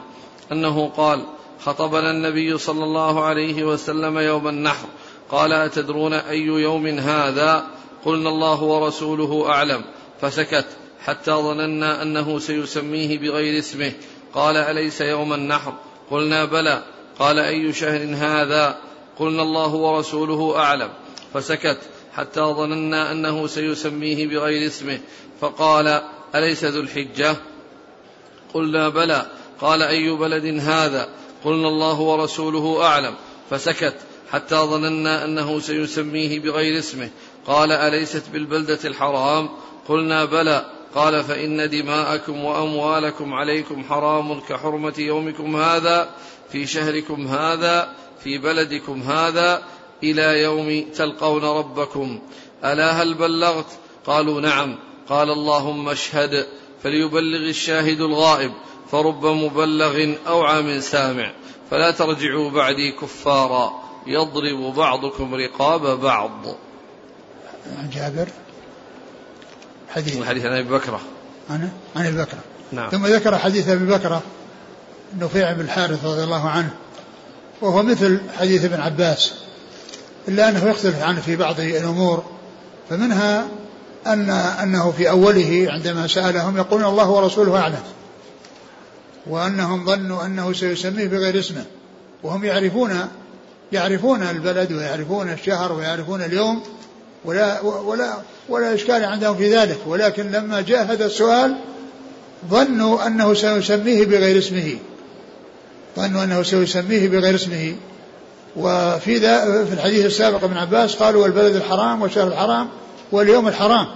أنه 0.51 0.91
قال 0.97 1.23
خطبنا 1.59 2.11
النبي 2.11 2.57
صلى 2.57 2.83
الله 2.83 3.23
عليه 3.23 3.63
وسلم 3.63 4.17
يوم 4.17 4.47
النحر 4.47 4.87
قال 5.31 5.53
أتدرون 5.53 6.13
أي 6.13 6.41
يوم 6.41 6.87
هذا؟ 6.87 7.67
قلنا 8.05 8.29
الله 8.29 8.63
ورسوله 8.63 9.49
أعلم. 9.49 9.81
فسكت 10.21 10.65
حتى 11.05 11.31
ظننا 11.31 12.01
أنه 12.01 12.39
سيسميه 12.39 13.17
بغير 13.17 13.59
اسمه. 13.59 13.91
قال 14.33 14.57
أليس 14.57 15.01
يوم 15.01 15.33
النحر؟ 15.33 15.73
قلنا 16.11 16.45
بلى. 16.45 16.83
قال 17.19 17.39
أي 17.39 17.73
شهر 17.73 18.15
هذا؟ 18.15 18.77
قلنا 19.19 19.41
الله 19.41 19.75
ورسوله 19.75 20.59
أعلم. 20.59 20.89
فسكت 21.33 21.79
حتى 22.17 22.41
ظننا 22.41 23.11
أنه 23.11 23.47
سيسميه 23.47 24.27
بغير 24.27 24.67
اسمه. 24.67 24.99
فقال 25.41 26.01
أليس 26.35 26.65
ذو 26.65 26.81
الحجة؟ 26.81 27.35
قلنا 28.53 28.89
بلى. 28.89 29.25
قال 29.61 29.81
أي 29.81 30.09
بلد 30.09 30.59
هذا؟ 30.59 31.09
قلنا 31.45 31.67
الله 31.67 31.99
ورسوله 31.99 32.83
أعلم. 32.83 33.15
فسكت. 33.49 33.95
حتى 34.31 34.55
ظننا 34.55 35.25
أنه 35.25 35.59
سيسميه 35.59 36.39
بغير 36.39 36.79
اسمه. 36.79 37.09
قال 37.47 37.71
أليست 37.71 38.23
بالبلدة 38.33 38.79
الحرام؟ 38.85 39.49
قلنا 39.87 40.25
بلى. 40.25 40.65
قال 40.95 41.23
فإن 41.23 41.69
دماءكم 41.69 42.43
وأموالكم 42.43 43.33
عليكم 43.33 43.83
حرام 43.83 44.39
كحرمة 44.39 44.93
يومكم 44.97 45.55
هذا 45.55 46.09
في 46.51 46.67
شهركم 46.67 47.27
هذا 47.27 47.89
في 48.23 48.37
بلدكم 48.37 49.01
هذا 49.01 49.63
إلى 50.03 50.41
يوم 50.41 50.85
تلقون 50.95 51.43
ربكم. 51.43 52.19
ألا 52.65 52.91
هل 52.91 53.13
بلغت؟ 53.13 53.65
قالوا 54.05 54.41
نعم. 54.41 54.75
قال 55.09 55.29
اللهم 55.29 55.89
اشهد. 55.89 56.45
فليبلغ 56.83 57.49
الشاهد 57.49 58.01
الغائب. 58.01 58.51
فرب 58.91 59.25
مبلغ 59.25 60.13
أوعى 60.27 60.61
من 60.61 60.81
سامع. 60.81 61.31
فلا 61.71 61.91
ترجعوا 61.91 62.49
بعدي 62.51 62.91
كفارا. 62.91 63.83
يضرب 64.07 64.75
بعضكم 64.75 65.35
رقاب 65.35 65.99
بعض. 65.99 66.45
عن 67.77 67.89
جابر 67.89 68.27
حديث. 69.89 70.23
حديث 70.23 70.45
عن 70.45 70.57
أبي 70.57 70.69
بكره 70.69 71.01
عن 71.49 71.69
عن 71.95 72.05
أبي 72.05 72.17
بكر. 72.17 72.37
نعم. 72.71 72.89
ثم 72.89 73.05
ذكر 73.05 73.37
حديث 73.37 73.69
أبي 73.69 73.85
بكر 73.85 74.21
نفيع 75.19 75.51
بن 75.51 75.61
الحارث 75.61 76.05
رضي 76.05 76.23
الله 76.23 76.49
عنه 76.49 76.73
وهو 77.61 77.83
مثل 77.83 78.21
حديث 78.39 78.65
ابن 78.65 78.81
عباس. 78.81 79.33
إلا 80.27 80.49
أنه 80.49 80.69
يختلف 80.69 81.01
عنه 81.01 81.21
في 81.21 81.35
بعض 81.35 81.59
الأمور 81.59 82.23
فمنها 82.89 83.47
ان 84.07 84.29
أنه 84.63 84.91
في 84.91 85.09
أوله 85.09 85.67
عندما 85.69 86.07
سألهم 86.07 86.57
يقولون 86.57 86.89
الله 86.89 87.09
ورسوله 87.09 87.59
أعلم 87.59 87.83
وأنهم 89.27 89.85
ظنوا 89.85 90.25
أنه 90.25 90.53
سيسميه 90.53 91.07
بغير 91.07 91.39
اسمه 91.39 91.65
وهم 92.23 92.45
يعرفون 92.45 93.07
يعرفون 93.71 94.23
البلد 94.23 94.71
ويعرفون 94.71 95.33
الشهر 95.33 95.73
ويعرفون 95.73 96.21
اليوم 96.21 96.63
ولا 97.25 97.61
ولا 97.61 98.13
ولا 98.49 98.73
إشكال 98.73 99.05
عندهم 99.05 99.37
في 99.37 99.55
ذلك 99.55 99.77
ولكن 99.87 100.31
لما 100.31 100.61
جاء 100.61 100.83
هذا 100.83 101.05
السؤال 101.05 101.57
ظنوا 102.49 103.07
أنه 103.07 103.33
سيسميه 103.33 104.05
بغير 104.05 104.37
اسمه 104.37 104.77
ظنوا 105.97 106.23
أنه 106.23 106.43
سيسميه 106.43 107.07
بغير 107.07 107.35
اسمه. 107.35 107.75
وفي 108.57 109.17
ذا 109.17 109.65
في 109.65 109.73
الحديث 109.73 110.05
السابق 110.05 110.43
ابن 110.43 110.57
عباس 110.57 110.95
قالوا 110.95 111.23
والبلد 111.23 111.55
الحرام 111.55 112.01
والشهر 112.01 112.27
الحرام 112.27 112.67
واليوم 113.11 113.47
الحرام. 113.47 113.87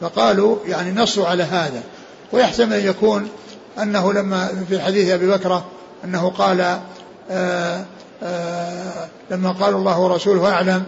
فقالوا 0.00 0.56
يعني 0.66 0.92
نصوا 0.92 1.26
على 1.26 1.42
هذا. 1.42 1.82
ويحتمل 2.32 2.72
أن 2.72 2.86
يكون 2.86 3.28
أنه 3.78 4.12
لما 4.12 4.64
في 4.68 4.80
حديث 4.80 5.10
أبي 5.10 5.26
بكرة 5.26 5.64
أنه 6.04 6.30
قال 6.30 6.60
آآ 6.60 6.80
آه، 7.30 7.76
آآ 7.76 7.84
آه، 8.22 9.08
لما 9.30 9.52
قال 9.52 9.74
الله 9.74 10.00
ورسوله 10.00 10.52
أعلم 10.52 10.82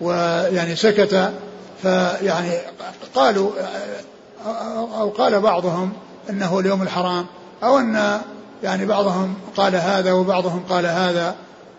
ويعني 0.00 0.76
سكت 0.76 1.30
فيعني 1.82 2.58
قالوا 3.14 3.50
أو 4.98 5.08
قال 5.08 5.40
بعضهم 5.40 5.92
أنه 6.30 6.58
اليوم 6.58 6.82
الحرام 6.82 7.26
أو 7.64 7.78
أن 7.78 8.20
يعني 8.62 8.86
بعضهم 8.86 9.34
قال 9.56 9.76
هذا 9.76 10.12
وبعضهم 10.12 10.64
قال 10.68 10.86
هذا. 10.86 11.34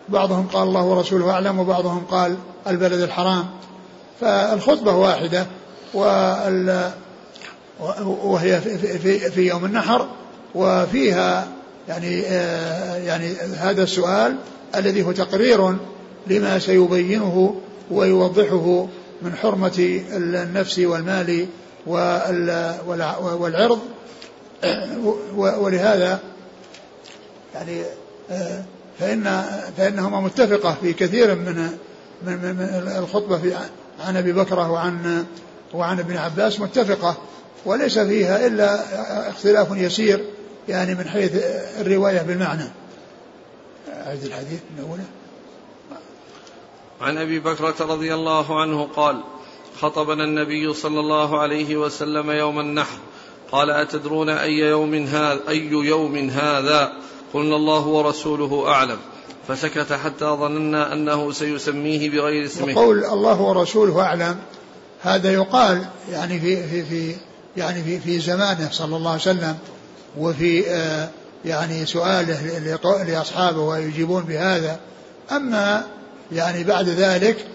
بعضهم 0.08 0.46
قال 0.46 0.68
الله 0.68 0.82
ورسوله 0.82 1.30
أعلم 1.30 1.58
وبعضهم 1.58 2.04
قال 2.10 2.36
البلد 2.66 3.00
الحرام. 3.00 3.46
فالخطبة 4.20 4.92
واحدة 4.92 5.46
وال 5.94 6.90
وهي 8.04 8.60
في, 8.60 8.98
في, 8.98 9.18
في 9.18 9.48
يوم 9.48 9.64
النحر 9.64 10.08
وفيها 10.54 11.48
يعني 11.88 12.20
يعني 13.06 13.32
هذا 13.56 13.82
السؤال 13.82 14.36
الذي 14.74 15.02
هو 15.02 15.12
تقرير 15.12 15.76
لما 16.26 16.58
سيبينه 16.58 17.54
ويوضحه 17.90 18.86
من 19.22 19.34
حرمة 19.42 20.00
النفس 20.12 20.78
والمال 20.78 21.46
والعرض. 23.16 23.78
ولهذا 25.36 26.20
يعني 27.54 27.82
فإن 28.98 29.44
فإنهما 29.76 30.20
متفقة 30.20 30.76
في 30.80 30.92
كثير 30.92 31.34
من 31.34 31.78
من, 32.22 32.56
من 32.56 32.92
الخطبة 32.98 33.38
في 33.38 33.54
عن 34.00 34.16
أبي 34.16 34.32
بكرة 34.32 34.70
وعن 34.70 35.26
وعن 35.74 35.98
ابن 35.98 36.16
عباس 36.16 36.60
متفقة 36.60 37.16
وليس 37.64 37.98
فيها 37.98 38.46
إلا 38.46 38.80
اختلاف 39.30 39.68
يسير 39.70 40.24
يعني 40.68 40.94
من 40.94 41.08
حيث 41.08 41.32
الرواية 41.80 42.22
بالمعنى. 42.22 42.70
أعد 43.88 44.24
الحديث 44.24 44.60
من 44.76 44.84
أوله. 44.84 45.04
عن 47.00 47.18
أبي 47.18 47.40
بكرة 47.40 47.74
رضي 47.80 48.14
الله 48.14 48.60
عنه 48.60 48.88
قال 48.96 49.20
خطبنا 49.80 50.24
النبي 50.24 50.74
صلى 50.74 51.00
الله 51.00 51.40
عليه 51.40 51.76
وسلم 51.76 52.30
يوم 52.30 52.60
النحر. 52.60 52.98
قال 53.52 53.70
أتدرون 53.70 54.28
أي 54.28 54.58
يوم 54.58 54.94
هذا 54.94 55.40
أي 55.48 55.66
يوم 55.66 56.16
هذا؟ 56.16 56.92
قلنا 57.34 57.56
الله 57.56 57.86
ورسوله 57.86 58.68
أعلم. 58.68 58.98
فسكت 59.48 59.92
حتى 59.92 60.24
ظننا 60.24 60.92
أنه 60.92 61.32
سيسميه 61.32 62.10
بغير 62.10 62.44
اسمه. 62.44 62.72
وقول 62.72 63.04
الله 63.04 63.40
ورسوله 63.40 64.02
أعلم 64.02 64.36
هذا 65.02 65.32
يقال 65.32 65.84
يعني 66.12 66.40
في 66.40 66.68
في 66.68 66.84
في 66.84 67.16
يعني 67.56 67.82
في 67.82 68.00
في 68.00 68.20
زمانه 68.20 68.68
صلى 68.72 68.96
الله 68.96 69.10
عليه 69.10 69.20
وسلم 69.20 69.56
وفي 70.18 70.70
آه 70.70 71.08
يعني 71.44 71.86
سؤاله 71.86 72.58
لأصحابه 73.06 73.60
ويجيبون 73.60 74.22
بهذا. 74.22 74.78
أما 75.32 75.86
يعني 76.32 76.64
بعد 76.64 76.88
ذلك 76.88 77.46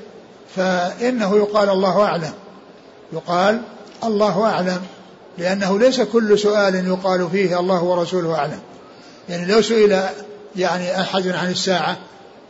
فإنه 0.55 1.37
يقال 1.37 1.69
الله 1.69 2.01
أعلم. 2.01 2.33
يقال 3.13 3.61
الله 4.03 4.43
أعلم 4.43 4.81
لأنه 5.37 5.79
ليس 5.79 6.01
كل 6.01 6.39
سؤال 6.39 6.87
يقال 6.87 7.29
فيه 7.31 7.59
الله 7.59 7.83
ورسوله 7.83 8.35
أعلم. 8.35 8.59
يعني 9.29 9.45
لو 9.45 9.61
سئل 9.61 10.03
يعني 10.55 11.01
أحد 11.01 11.27
عن 11.27 11.51
الساعة 11.51 11.97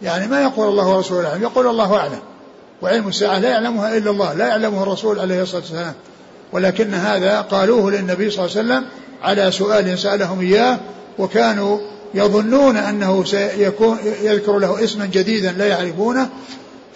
يعني 0.01 0.27
ما 0.27 0.41
يقول 0.41 0.67
الله 0.67 0.87
ورسوله 0.87 1.29
أعلم 1.29 1.41
يقول 1.41 1.67
الله 1.67 1.97
أعلم. 1.97 2.19
وعلم 2.81 3.07
الساعة 3.07 3.39
لا 3.39 3.49
يعلمها 3.49 3.97
إلا 3.97 4.11
الله 4.11 4.33
لا 4.33 4.47
يعلمه 4.47 4.83
الرسول 4.83 5.19
عليه 5.19 5.41
الصلاة 5.41 5.61
والسلام. 5.61 5.93
ولكن 6.51 6.93
هذا 6.93 7.41
قالوه 7.41 7.91
للنبي 7.91 8.29
صلى 8.29 8.45
الله 8.45 8.57
عليه 8.57 8.67
وسلم 8.67 8.85
على 9.21 9.51
سؤال 9.51 9.99
سألهم 9.99 10.39
إياه 10.39 10.79
وكانوا 11.19 11.79
يظنون 12.13 12.77
أنه 12.77 13.23
سيكون 13.23 13.97
يذكر 14.21 14.59
له 14.59 14.83
اسما 14.83 15.05
جديدا 15.05 15.51
لا 15.51 15.67
يعرفونه. 15.67 16.29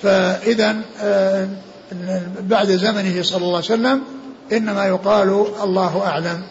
فإذا 0.04 0.76
آه، 1.02 1.48
بعد 2.42 2.68
زمنه 2.68 3.24
صلى 3.24 3.38
الله 3.38 3.56
عليه 3.56 3.66
وسلم 3.66 4.02
إنما 4.52 4.86
يقال 4.86 5.46
الله 5.64 6.04
أعلم. 6.06 6.44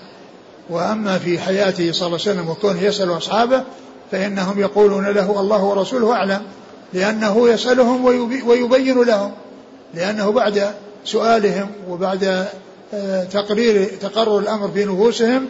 وأما 0.71 1.19
في 1.19 1.39
حياته 1.39 1.93
صلى 1.93 2.07
الله 2.07 2.19
عليه 2.21 2.33
وسلم 2.33 2.49
وكونه 2.49 2.83
يسأل 2.83 3.17
أصحابه 3.17 3.65
فإنهم 4.11 4.61
يقولون 4.61 5.07
له 5.07 5.41
الله 5.41 5.65
ورسوله 5.65 6.13
أعلم 6.13 6.43
لأنه 6.93 7.49
يسألهم 7.49 8.05
ويبين 8.47 9.03
لهم 9.03 9.33
لأنه 9.95 10.31
بعد 10.31 10.75
سؤالهم 11.05 11.71
وبعد 11.89 12.47
آه، 12.95 13.25
تقرير 13.25 13.85
تقرر 14.01 14.39
الأمر 14.39 14.69
في 14.69 14.85
نفوسهم 14.85 15.47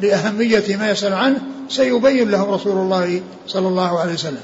لأهمية 0.00 0.76
ما 0.76 0.90
يسأل 0.90 1.12
عنه 1.12 1.40
سيبين 1.68 2.30
لهم 2.30 2.50
رسول 2.50 2.72
الله 2.72 3.20
صلى 3.46 3.68
الله 3.68 4.00
عليه 4.00 4.12
وسلم. 4.12 4.42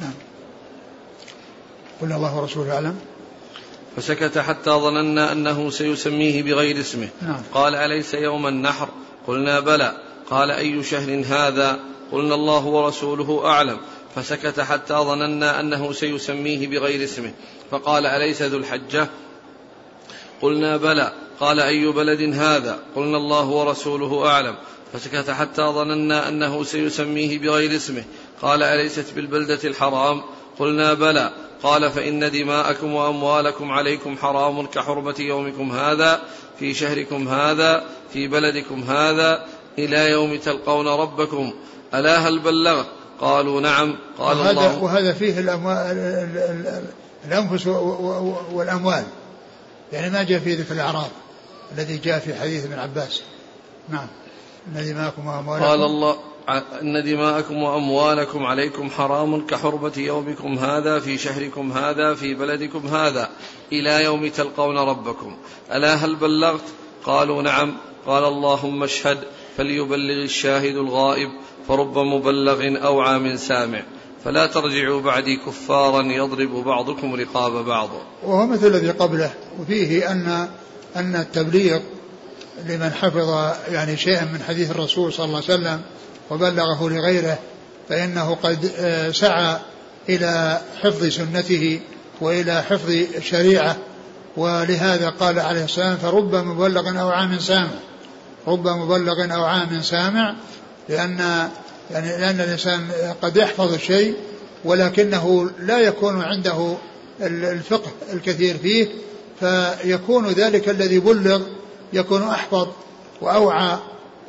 نعم. 0.00 0.12
قل 2.02 2.12
الله 2.12 2.38
ورسوله 2.38 2.74
أعلم. 2.74 2.94
فسكت 3.96 4.38
حتى 4.38 4.70
ظننا 4.70 5.32
أنه 5.32 5.70
سيسميه 5.70 6.42
بغير 6.42 6.80
اسمه. 6.80 7.08
نعم. 7.22 7.42
قال 7.54 7.74
أليس 7.74 8.14
يوم 8.14 8.46
النحر؟ 8.46 8.88
قلنا 9.26 9.60
بلى. 9.60 9.96
قال 10.30 10.50
أي 10.50 10.82
شهر 10.82 11.24
هذا؟ 11.28 11.80
قلنا 12.12 12.34
الله 12.34 12.66
ورسوله 12.66 13.46
أعلم. 13.46 13.78
فسكت 14.14 14.60
حتى 14.60 14.94
ظننا 14.94 15.60
أنه 15.60 15.92
سيسميه 15.92 16.66
بغير 16.66 17.04
اسمه. 17.04 17.32
فقال 17.70 18.06
أليس 18.06 18.42
ذو 18.42 18.58
الحجة؟ 18.58 19.08
قلنا 20.42 20.76
بلى. 20.76 21.12
قال 21.40 21.60
أي 21.60 21.86
بلد 21.86 22.34
هذا؟ 22.34 22.78
قلنا 22.96 23.16
الله 23.16 23.46
ورسوله 23.46 24.26
أعلم. 24.26 24.54
فسكت 24.92 25.30
حتى 25.30 25.62
ظننا 25.62 26.28
أنه 26.28 26.64
سيسميه 26.64 27.38
بغير 27.38 27.76
اسمه. 27.76 28.04
قال 28.42 28.62
أليست 28.62 29.12
بالبلدة 29.16 29.58
الحرام؟ 29.64 30.22
قلنا 30.58 30.94
بلى. 30.94 31.32
قال 31.62 31.90
فإن 31.90 32.30
دماءكم 32.30 32.94
وأموالكم 32.94 33.70
عليكم 33.70 34.16
حرام 34.16 34.66
كحرمة 34.66 35.14
يومكم 35.18 35.72
هذا 35.72 36.20
في 36.58 36.74
شهركم 36.74 37.28
هذا 37.28 37.84
في 38.12 38.28
بلدكم 38.28 38.82
هذا 38.82 39.46
إلى 39.78 40.10
يوم 40.10 40.36
تلقون 40.36 40.88
ربكم. 40.88 41.52
ألا 41.94 42.28
هل 42.28 42.38
بلغت 42.38 42.86
قالوا 43.20 43.60
نعم. 43.60 43.96
قال 44.18 44.38
وهذا 44.38 44.50
الله. 44.50 44.82
وهذا 44.82 45.12
فيه 45.12 45.40
الأموال 45.40 45.76
الأنفس 47.24 47.66
والأموال. 48.52 49.04
يعني 49.92 50.10
ما 50.10 50.22
جاء 50.22 50.38
في 50.38 50.54
ذكر 50.54 50.74
الأعراض 50.74 51.10
الذي 51.72 51.96
جاء 51.96 52.18
في 52.18 52.34
حديث 52.34 52.64
ابن 52.64 52.78
عباس. 52.78 53.22
نعم. 53.88 54.06
إن 54.66 54.92
دماءكم 54.92 55.26
وأموالكم 55.26 55.66
قال 55.66 55.82
الله 55.82 56.16
إن 56.82 57.04
دماءكم 57.04 57.62
وأموالكم 57.62 58.46
عليكم 58.46 58.90
حرام 58.90 59.46
كحرمة 59.46 59.92
يومكم 59.96 60.58
هذا 60.58 61.00
في 61.00 61.18
شهركم 61.18 61.72
هذا 61.72 62.14
في 62.14 62.34
بلدكم 62.34 62.86
هذا. 62.86 63.30
إلى 63.72 64.04
يوم 64.04 64.28
تلقون 64.28 64.78
ربكم. 64.78 65.36
ألا 65.72 65.94
هل 65.94 66.16
بلغت؟ 66.16 66.64
قالوا 67.04 67.42
نعم. 67.42 67.74
قال 68.06 68.24
اللهم 68.24 68.82
اشهد. 68.82 69.18
فليبلغ 69.56 70.24
الشاهد 70.24 70.76
الغائب. 70.76 71.28
فرب 71.68 71.98
مبلغ 71.98 72.84
أوعى 72.86 73.18
من 73.18 73.36
سامع. 73.36 73.82
فلا 74.24 74.46
ترجعوا 74.46 75.00
بعدي 75.00 75.36
كفارا 75.36 76.02
يضرب 76.02 76.64
بعضكم 76.64 77.14
رقاب 77.14 77.64
بعض. 77.64 77.90
وهو 78.22 78.46
مثل 78.46 78.66
الذي 78.66 78.90
قبله. 78.90 79.34
وفيه 79.60 80.12
أن 80.12 80.48
أن 80.96 81.16
التبليغ 81.16 81.80
لمن 82.68 82.90
حفظ 82.90 83.54
يعني 83.68 83.96
شيئا 83.96 84.24
من 84.24 84.42
حديث 84.48 84.70
الرسول 84.70 85.12
صلى 85.12 85.24
الله 85.24 85.36
عليه 85.36 85.54
وسلم 85.54 85.82
وبلغه 86.32 86.88
لغيره 86.88 87.38
فإنه 87.88 88.34
قد 88.34 88.70
آه، 88.78 89.10
سعى 89.10 89.56
إلى 90.08 90.60
حفظ 90.82 91.06
سنته 91.06 91.80
وإلى 92.20 92.62
حفظ 92.62 92.90
الشريعة 92.90 93.76
ولهذا 94.36 95.08
قال 95.08 95.38
عليه 95.38 95.64
السلام 95.64 95.96
فرب 95.96 96.34
مبلغ 96.34 97.00
أو 97.00 97.08
عام 97.08 97.38
سامع. 97.38 97.78
رب 98.46 98.68
مبلغ 98.68 99.34
أو 99.34 99.44
عام 99.44 99.82
سامع 99.82 100.34
لأن 100.88 101.48
يعني 101.90 102.08
لأن 102.08 102.40
الإنسان 102.40 102.88
قد 103.22 103.36
يحفظ 103.36 103.72
الشيء 103.72 104.14
ولكنه 104.64 105.50
لا 105.58 105.78
يكون 105.78 106.22
عنده 106.22 106.76
الفقه 107.20 107.90
الكثير 108.12 108.58
فيه 108.58 108.88
فيكون 109.40 110.28
ذلك 110.28 110.68
الذي 110.68 110.98
بلغ 110.98 111.42
يكون 111.92 112.22
أحفظ 112.22 112.68
وأوعى 113.20 113.76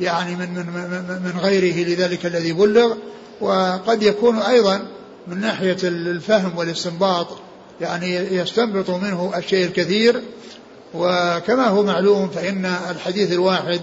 يعني 0.04 0.36
من 0.36 0.50
من 0.54 1.22
من 1.24 1.40
غيره 1.40 1.88
لذلك 1.88 2.26
الذي 2.26 2.54
بلغ 2.54 2.94
وقد 3.42 4.04
يكون 4.04 4.38
أيضا 4.38 4.86
من 5.28 5.42
ناحية 5.42 5.78
الفهم 5.84 6.58
والاستنباط 6.58 7.28
يعني 7.82 8.16
يستنبط 8.16 8.90
منه 8.90 9.34
الشيء 9.38 9.66
الكثير. 9.66 10.22
وكما 10.94 11.68
هو 11.68 11.84
معلوم 11.84 12.30
فإن 12.30 12.66
الحديث 12.66 13.32
الواحد 13.32 13.82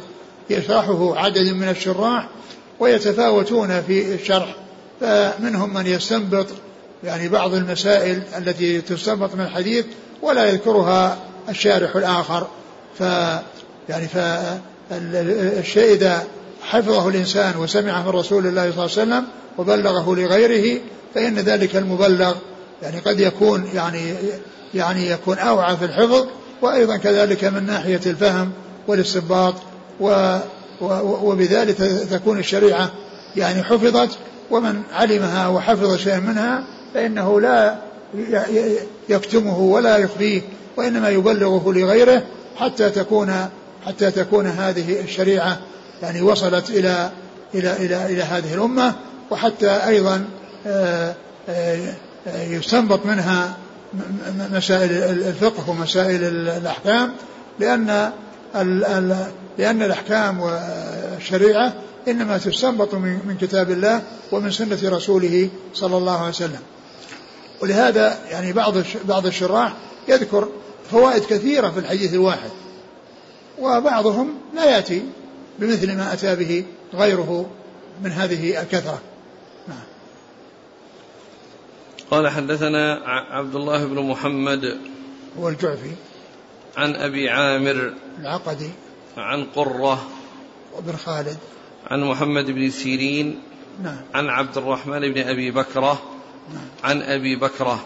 يشرحه 0.50 1.18
عدد 1.18 1.48
من 1.48 1.68
الشراح 1.68 2.28
ويتفاوتون 2.80 3.82
في 3.82 4.14
الشرح 4.14 4.56
فمنهم 5.00 5.74
من 5.74 5.86
يستنبط 5.86 6.46
يعني 7.04 7.28
بعض 7.28 7.54
المسائل 7.54 8.22
التي 8.38 8.80
تستنبط 8.80 9.34
من 9.34 9.40
الحديث 9.40 9.84
ولا 10.22 10.44
يذكرها 10.44 11.18
الشارح 11.48 11.96
الآخر. 11.96 12.46
ف 12.98 13.00
يعني 13.88 14.08
فالشيء 14.90 15.92
إذا 15.92 16.24
حفظه 16.62 17.08
الإنسان 17.08 17.56
وسمعه 17.56 18.02
من 18.02 18.08
رسول 18.08 18.46
الله 18.46 18.62
صلى 18.62 18.70
الله 18.70 18.80
عليه 18.82 18.92
وسلم 18.92 19.24
وبلغه 19.58 20.14
لغيره 20.14 20.80
فإن 21.14 21.38
ذلك 21.38 21.76
المبلغ 21.76 22.34
يعني 22.82 22.98
قد 22.98 23.20
يكون 23.20 23.68
يعني 23.74 24.14
يعني 24.74 25.10
يكون 25.10 25.38
أوعى 25.38 25.76
في 25.76 25.84
الحفظ 25.84 26.26
وأيضا 26.62 26.96
كذلك 26.96 27.44
من 27.44 27.66
ناحية 27.66 28.00
الفهم 28.06 28.50
والاستنباط 28.88 29.54
و 30.00 30.36
وبذلك 31.22 31.76
تكون 32.10 32.38
الشريعة 32.38 32.90
يعني 33.36 33.62
حفظت 33.62 34.18
ومن 34.50 34.82
علمها 34.92 35.48
وحفظ 35.48 35.96
شيئا 35.96 36.18
منها 36.18 36.64
فإنه 36.94 37.40
لا 37.40 37.78
يكتمه 39.08 39.58
ولا 39.58 39.96
يخفيه 39.96 40.42
وإنما 40.76 41.08
يبلغه 41.08 41.72
لغيره 41.72 42.22
حتى 42.56 42.90
تكون 42.90 43.48
حتى 43.86 44.10
تكون 44.10 44.46
هذه 44.46 45.00
الشريعة 45.00 45.58
يعني 46.02 46.22
وصلت 46.22 46.70
إلى 46.70 47.10
إلى 47.54 47.76
إلى 47.76 48.06
إلى 48.06 48.22
هذه 48.22 48.54
الأمة 48.54 48.94
وحتى 49.30 49.70
أيضا 49.70 50.24
آه، 50.66 51.14
آه، 51.48 51.94
يستنبط 52.26 53.06
منها 53.06 53.56
مسائل 54.52 54.90
الفقه 55.28 55.70
ومسائل 55.70 56.24
الأحكام 56.48 57.12
لأن 57.58 58.12
لأن 59.58 59.82
الأحكام 59.82 60.40
والشريعة 60.40 61.72
إنما 62.08 62.38
تستنبط 62.38 62.94
من 62.94 63.36
كتاب 63.40 63.70
الله 63.70 64.02
ومن 64.32 64.50
سنة 64.50 64.78
رسوله 64.84 65.48
صلى 65.74 65.96
الله 65.96 66.18
عليه 66.18 66.28
وسلم. 66.28 66.60
ولهذا 67.62 68.18
يعني 68.30 68.52
بعض 68.52 68.74
بعض 69.04 69.26
الشراح 69.26 69.72
يذكر 70.08 70.48
فوائد 70.90 71.24
كثيرة 71.24 71.70
في 71.70 71.78
الحديث 71.78 72.14
الواحد. 72.14 72.50
وبعضهم 73.60 74.34
لا 74.54 74.64
يأتي 74.64 75.02
بمثل 75.58 75.96
ما 75.96 76.12
أتى 76.12 76.36
به 76.36 76.64
غيره 76.94 77.50
من 78.04 78.12
هذه 78.12 78.62
الكثرة. 78.62 79.00
نعم. 79.68 79.82
قال 82.10 82.28
حدثنا 82.28 82.94
عبد 83.30 83.54
الله 83.54 83.84
بن 83.84 84.02
محمد 84.02 84.78
هو 85.38 85.48
الجعفي. 85.48 85.90
عن 86.76 86.94
أبي 86.94 87.30
عامر 87.30 87.94
العقدي. 88.20 88.70
عن 89.16 89.44
قرة 89.44 90.06
وابن 90.76 90.96
خالد. 90.96 91.36
عن 91.86 92.00
محمد 92.00 92.50
بن 92.50 92.70
سيرين. 92.70 93.40
نعم. 93.82 94.00
عن 94.14 94.28
عبد 94.28 94.58
الرحمن 94.58 95.00
بن 95.12 95.28
أبي 95.28 95.50
بكرة. 95.50 96.02
نعم. 96.54 96.68
عن 96.84 97.02
أبي 97.02 97.36
بكرة. 97.36 97.84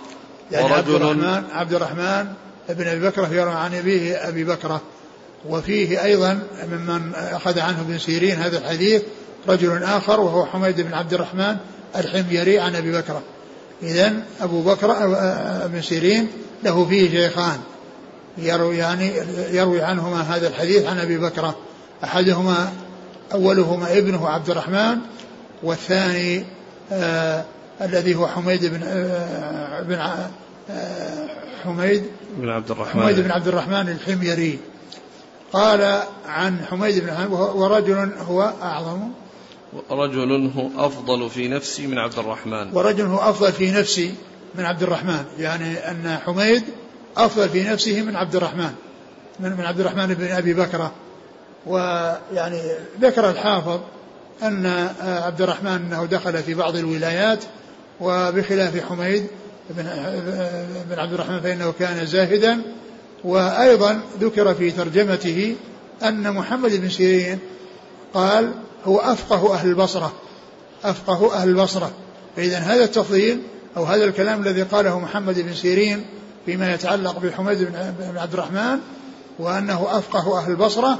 يعني 0.50 0.64
ورجل 0.64 0.76
عبد 0.76 0.88
الرحمن 0.88 1.44
عبد 1.52 1.74
الرحمن 1.74 2.34
بن 2.68 2.87
أبي 2.87 3.08
بكرة 3.08 3.28
يروى 3.28 3.52
عن 3.52 3.74
أبيه 3.74 4.28
أبي 4.28 4.44
بكرة. 4.44 4.82
وفيه 5.48 6.04
أيضا 6.04 6.38
ممن 6.70 7.14
أخذ 7.14 7.59
عنه 7.59 7.80
ابن 7.80 7.98
سيرين 7.98 8.37
هذا 8.37 8.59
الحديث 8.59 9.02
رجل 9.48 9.83
آخر 9.83 10.20
وهو 10.20 10.46
حميد 10.46 10.80
بن 10.80 10.94
عبد 10.94 11.14
الرحمن 11.14 11.57
الحميري 11.96 12.59
عن 12.59 12.76
أبي 12.76 12.92
بكرة 12.92 13.22
إذا 13.83 14.12
أبو 14.40 14.62
بكر 14.62 14.96
ابن 15.64 15.83
سيرين 15.83 16.28
له 16.64 16.85
فيه 16.85 17.11
شيخان. 17.11 17.59
يروي 18.38 18.78
يعني 18.78 19.12
يروي 19.50 19.83
عنهما 19.83 20.20
هذا 20.20 20.48
الحديث 20.48 20.87
عن 20.87 20.98
أبي 20.98 21.18
بكره 21.18 21.54
أحدهما 22.04 22.72
أولهما 23.33 23.98
ابنه 23.98 24.28
عبد 24.28 24.50
الرحمن 24.50 24.98
والثاني 25.62 26.44
آه 26.92 27.44
الذي 27.80 28.14
هو 28.14 28.26
حميد 28.26 28.64
بن 28.64 28.80
آه 28.83 29.80
بن 29.80 29.94
آه 29.94 30.30
حميد 31.64 32.04
بن 32.37 32.48
عبد 32.48 32.70
الرحمن. 32.70 33.02
حميد 33.02 33.20
بن 33.20 33.30
عبد 33.30 33.48
الرحمن 33.48 33.88
الحميري. 33.88 34.59
قال 35.54 36.02
عن 36.26 36.64
حميد 36.70 37.04
بن 37.04 37.32
ورجل 37.32 38.12
هو 38.28 38.52
أعظم. 38.62 39.00
رجل 39.90 40.50
هو 40.56 40.86
أفضل 40.86 41.30
في 41.30 41.48
نفسي 41.48 41.86
من 41.86 41.98
عبد 41.98 42.18
الرحمن. 42.18 42.70
ورجل 42.72 43.06
هو 43.06 43.18
أفضل 43.18 43.52
في 43.52 43.70
نفسي 43.70 44.14
من 44.54 44.64
عبد 44.64 44.82
الرحمن. 44.82 45.24
يعني 45.38 45.90
أن 45.90 46.18
حميد 46.26 46.62
أفضل 47.16 47.48
في 47.48 47.62
نفسه 47.62 48.02
من 48.02 48.16
عبد 48.16 48.36
الرحمن 48.36 48.70
من, 49.40 49.52
من 49.52 49.64
عبد 49.64 49.80
الرحمن 49.80 50.14
بن 50.14 50.26
أبي 50.26 50.54
بكرة. 50.54 50.92
ويعني 51.66 52.60
ذكر 53.00 53.30
الحافظ 53.30 53.80
أن 54.42 54.88
عبد 55.00 55.42
الرحمن 55.42 55.68
أنه 55.68 56.04
دخل 56.04 56.42
في 56.42 56.54
بعض 56.54 56.76
الولايات 56.76 57.44
وبخلاف 58.00 58.84
حميد 58.88 59.26
بن, 59.70 59.82
بن 60.90 60.98
عبد 60.98 61.12
الرحمن 61.12 61.40
فإنه 61.40 61.72
كان 61.78 62.06
زاهدا. 62.06 62.62
وأيضا 63.24 64.00
ذكر 64.20 64.54
في 64.54 64.70
ترجمته 64.70 65.56
أن 66.02 66.32
محمد 66.32 66.80
بن 66.80 66.88
سيرين 66.88 67.38
قال 68.14 68.52
هو 68.84 68.98
أفقه 68.98 69.54
أهل 69.54 69.68
البصرة 69.68 70.12
أفقه 70.84 71.34
أهل 71.34 71.48
البصرة. 71.48 71.90
فإذا 72.37 72.58
هذا 72.58 72.84
التفضيل 72.84 73.40
أو 73.76 73.84
هذا 73.84 74.04
الكلام 74.04 74.42
الذي 74.42 74.62
قاله 74.62 75.00
محمد 75.00 75.40
بن 75.40 75.54
سيرين 75.54 76.06
فيما 76.46 76.74
يتعلق 76.74 77.18
بحميد 77.18 77.58
بن 77.58 78.18
عبد 78.18 78.32
الرحمن 78.32 78.78
وأنه 79.38 79.87
أفقه 79.90 80.38
أهل 80.38 80.50
البصرة 80.50 80.98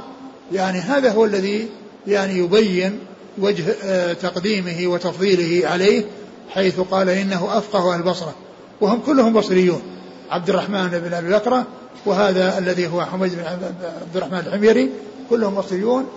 يعني 0.53 0.79
هذا 0.79 1.11
هو 1.11 1.25
الذي 1.25 1.69
يعني 2.07 2.39
يبين 2.39 2.99
وجه 3.37 3.75
آه، 3.83 4.13
تقديمه 4.13 4.87
وتفضيله 4.87 5.69
عليه 5.69 6.05
حيث 6.49 6.79
قال 6.79 7.09
إنه 7.09 7.57
أفقه 7.57 7.93
أهل 7.93 7.99
البصرة. 7.99 8.35
وهم 8.81 8.99
كلهم 9.05 9.33
بصريون. 9.33 9.81
عبد 10.29 10.49
الرحمن 10.49 10.87
بن 10.87 11.13
أبي 11.13 11.29
بكرة 11.33 11.65
وهذا 12.05 12.57
الذي 12.57 12.87
هو 12.87 13.05
حميد 13.05 13.35
بن 13.35 13.43
عبد 13.43 14.15
الرحمن 14.15 14.39
الحميري 14.39 14.89
كلهم 15.29 15.55
بصريون 15.55 16.07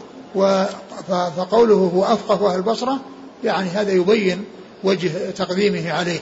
فقوله 1.36 1.74
هو 1.94 2.04
أفقه 2.04 2.52
أهل 2.52 2.58
البصرة 2.58 3.00
يعني 3.44 3.68
هذا 3.68 3.92
يبين 3.92 4.44
وجه 4.84 5.30
تقديمه 5.30 5.92
عليه. 5.92 6.20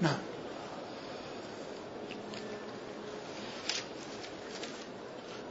نعم. 0.00 0.16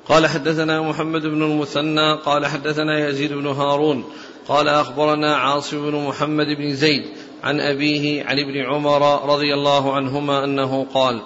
قال 0.10 0.28
حدثنا 0.28 0.82
محمد 0.82 1.22
بن 1.22 1.44
المثنى 1.44 2.14
قال 2.14 2.46
حدثنا 2.46 3.10
يزيد 3.10 3.34
بن 3.34 3.48
هارون 3.48 4.04
قال 4.48 4.68
أخبرنا 4.68 5.36
عاصم 5.36 5.92
بن 5.92 6.08
محمد 6.08 6.48
بن 6.48 6.76
زيد 6.76 7.04
عن 7.44 7.60
أبيه 7.60 8.24
عن 8.26 8.40
ابن 8.40 8.66
عمر 8.66 9.26
رضي 9.34 9.54
الله 9.54 9.96
عنهما 9.96 10.44
أنه 10.44 10.86
قال 10.94 11.22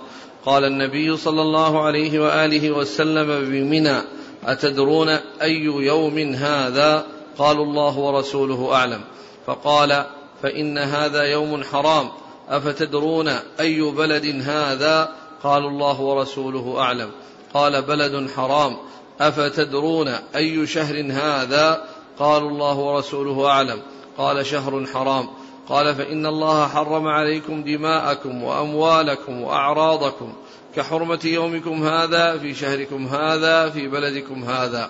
قال 0.49 0.65
النبي 0.65 1.17
صلى 1.17 1.41
الله 1.41 1.81
عليه 1.81 2.19
وآله 2.19 2.71
وسلم 2.71 3.25
بمنى 3.25 4.01
أتدرون 4.45 5.09
أي 5.41 5.63
يوم 5.63 6.17
هذا؟ 6.19 7.05
قالوا 7.37 7.65
الله 7.65 7.97
ورسوله 7.97 8.73
أعلم. 8.73 9.01
فقال 9.45 10.05
فإن 10.43 10.77
هذا 10.77 11.23
يوم 11.23 11.63
حرام 11.63 12.09
أفتدرون 12.49 13.27
أي 13.59 13.81
بلد 13.81 14.41
هذا؟ 14.45 15.15
قالوا 15.43 15.69
الله 15.69 16.01
ورسوله 16.01 16.79
أعلم. 16.79 17.11
قال 17.53 17.81
بلد 17.81 18.29
حرام 18.35 18.77
أفتدرون 19.21 20.07
أي 20.35 20.67
شهر 20.67 21.11
هذا؟ 21.11 21.83
قالوا 22.19 22.49
الله 22.49 22.77
ورسوله 22.77 23.47
أعلم. 23.47 23.81
قال 24.17 24.45
شهر 24.45 24.85
حرام. 24.85 25.29
قال 25.69 25.95
فإن 25.95 26.25
الله 26.25 26.67
حرم 26.67 27.07
عليكم 27.07 27.63
دماءكم 27.63 28.43
وأموالكم 28.43 29.41
وأعراضكم 29.41 30.33
كحرمة 30.75 31.19
يومكم 31.23 31.83
هذا 31.83 32.37
في 32.37 32.53
شهركم 32.53 33.07
هذا 33.07 33.69
في 33.69 33.87
بلدكم 33.87 34.43
هذا. 34.43 34.89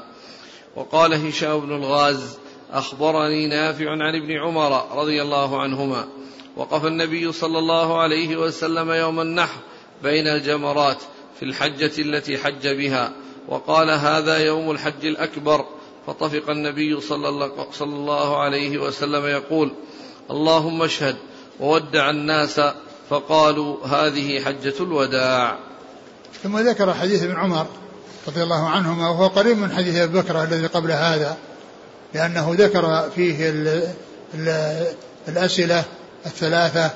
وقال 0.76 1.28
هشام 1.28 1.60
بن 1.60 1.76
الغاز 1.76 2.38
أخبرني 2.72 3.48
نافع 3.48 3.90
عن 3.90 4.16
ابن 4.16 4.32
عمر 4.32 5.00
رضي 5.02 5.22
الله 5.22 5.62
عنهما. 5.62 6.08
وقف 6.58 6.86
النبي 6.86 7.32
صلى 7.32 7.60
الله 7.60 8.00
عليه 8.00 8.38
وسلم 8.38 8.92
يوم 8.92 9.22
النحر 9.22 9.60
بين 10.04 10.28
الجمرات 10.28 11.02
في 11.40 11.46
الحجة 11.46 12.02
التي 12.02 12.38
حج 12.38 12.68
بها. 12.68 13.12
وقال 13.48 13.90
هذا 13.90 14.38
يوم 14.38 14.72
الحج 14.72 15.06
الأكبر. 15.06 15.66
فطفق 16.08 16.50
النبي 16.50 17.02
صلى 17.02 17.30
الله 17.82 18.38
عليه 18.38 18.78
وسلم 18.78 19.26
يقول 19.26 19.72
اللهم 20.32 20.82
اشهد 20.82 21.16
وودع 21.60 22.10
الناس 22.10 22.62
فقالوا 23.10 23.88
هذه 23.88 24.42
حجة 24.46 24.74
الوداع. 24.80 25.58
ثم 26.44 26.60
ذكر 26.60 26.94
حديث 26.94 27.24
ابن 27.24 27.36
عمر 27.36 27.66
رضي 28.28 28.44
الله 28.44 28.70
عنهما 28.70 29.10
وهو 29.10 29.28
قريب 29.28 29.58
من 29.58 29.72
حديث 29.72 29.96
أبي 29.96 30.20
بكر 30.20 30.44
الذي 30.44 30.68
قبل 30.68 30.92
هذا 30.92 31.38
لأنه 32.14 32.56
ذكر 32.58 33.10
فيه 33.16 33.50
ال 33.50 33.94
ال 34.34 34.86
الأسئلة 35.28 35.84
الثلاثة 36.26 36.92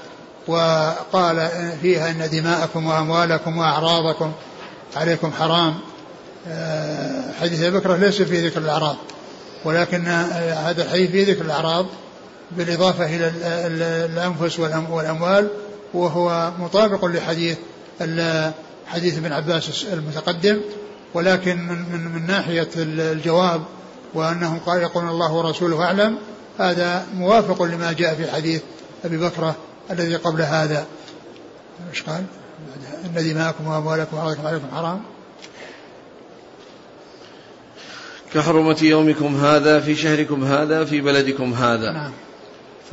وقال 0.47 1.49
فيها 1.81 2.09
إن 2.11 2.29
دماءكم 2.29 2.87
وأموالكم 2.87 3.57
وأعراضكم 3.57 4.31
عليكم 4.95 5.31
حرام. 5.31 5.79
آه، 6.47 7.31
حديث 7.41 7.63
أبي 7.63 7.77
بكر 7.77 7.95
ليس 7.95 8.21
فيه 8.21 8.47
ذكر 8.47 8.59
الأعراض 8.59 8.95
ولكن 9.65 10.07
هذا 10.07 10.83
الحديث 10.83 11.11
فيه 11.11 11.33
ذكر 11.33 11.41
الأعراض 11.41 11.85
بالإضافة 12.57 13.05
إلى 13.05 13.31
الأنفس 14.05 14.59
والأموال 14.59 15.49
وهو 15.93 16.51
مطابق 16.59 17.05
لحديث 17.05 17.57
حديث 18.87 19.17
ابن 19.17 19.31
عباس 19.31 19.85
المتقدم 19.93 20.61
ولكن 21.13 21.57
من, 21.57 21.77
من, 21.91 22.11
من 22.15 22.27
ناحية 22.27 22.69
الجواب 22.77 23.61
وأنهم 24.13 24.59
قال 24.59 24.81
يقولون 24.81 25.09
الله 25.09 25.33
ورسوله 25.33 25.83
أعلم 25.83 26.17
هذا 26.59 27.05
موافق 27.15 27.63
لما 27.63 27.91
جاء 27.91 28.15
في 28.15 28.31
حديث 28.31 28.61
أبي 29.05 29.17
بكرة 29.17 29.55
الذي 29.91 30.15
قبل 30.15 30.41
هذا 30.41 30.85
إيش 31.89 32.03
قال؟ 32.03 32.23
ان 33.05 33.33
دماءكم 33.33 33.67
وأموالكم 33.67 34.17
وعرضكم 34.17 34.47
عليكم 34.47 34.67
حرام 34.75 35.01
كحرمة 38.33 38.77
يومكم 38.81 39.35
هذا 39.35 39.79
في 39.79 39.95
شهركم 39.95 40.43
هذا 40.43 40.85
في 40.85 41.01
بلدكم 41.01 41.53
هذا 41.53 41.91
نعم. 41.91 42.11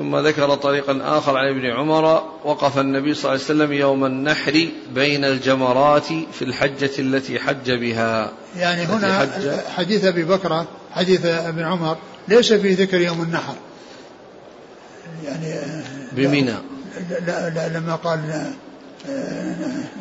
ثم 0.01 0.17
ذكر 0.17 0.55
طريقا 0.55 1.01
آخر 1.19 1.37
عن 1.37 1.49
ابن 1.49 1.67
عمر 1.67 2.05
وقف 2.45 2.79
النبي 2.79 3.15
صلى 3.15 3.23
الله 3.23 3.45
عليه 3.45 3.55
وسلم 3.55 3.73
يوم 3.73 4.05
النحر 4.05 4.69
بين 4.95 5.25
الجمرات 5.25 6.07
في 6.07 6.43
الحجة 6.43 6.91
التي 6.99 7.41
حج 7.41 7.73
بها. 7.73 8.33
يعني 8.57 8.83
هنا 8.83 9.29
حديث 9.77 10.05
أبي 10.05 10.25
بكر 10.25 10.65
حديث 10.93 11.25
ابن 11.25 11.63
عمر 11.63 11.97
ليس 12.29 12.53
في 12.53 12.75
ذكر 12.75 13.01
يوم 13.01 13.23
النحر. 13.23 13.55
يعني 15.25 15.55
بمنى. 16.13 16.55
لا, 17.27 17.51
لا 17.51 17.79
لما 17.79 17.95
قال 17.95 18.53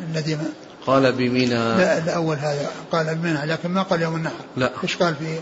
النديمة 0.08 0.44
قال 0.86 1.12
بمنى. 1.12 1.48
لا 1.48 1.98
الأول 1.98 2.36
هذا 2.36 2.70
قال 2.92 3.14
بمنى 3.14 3.46
لكن 3.46 3.70
ما 3.70 3.82
قال 3.82 4.02
يوم 4.02 4.16
النحر. 4.16 4.44
لا. 4.56 4.70
إيش 4.82 4.96
قال 4.96 5.14
في, 5.14 5.40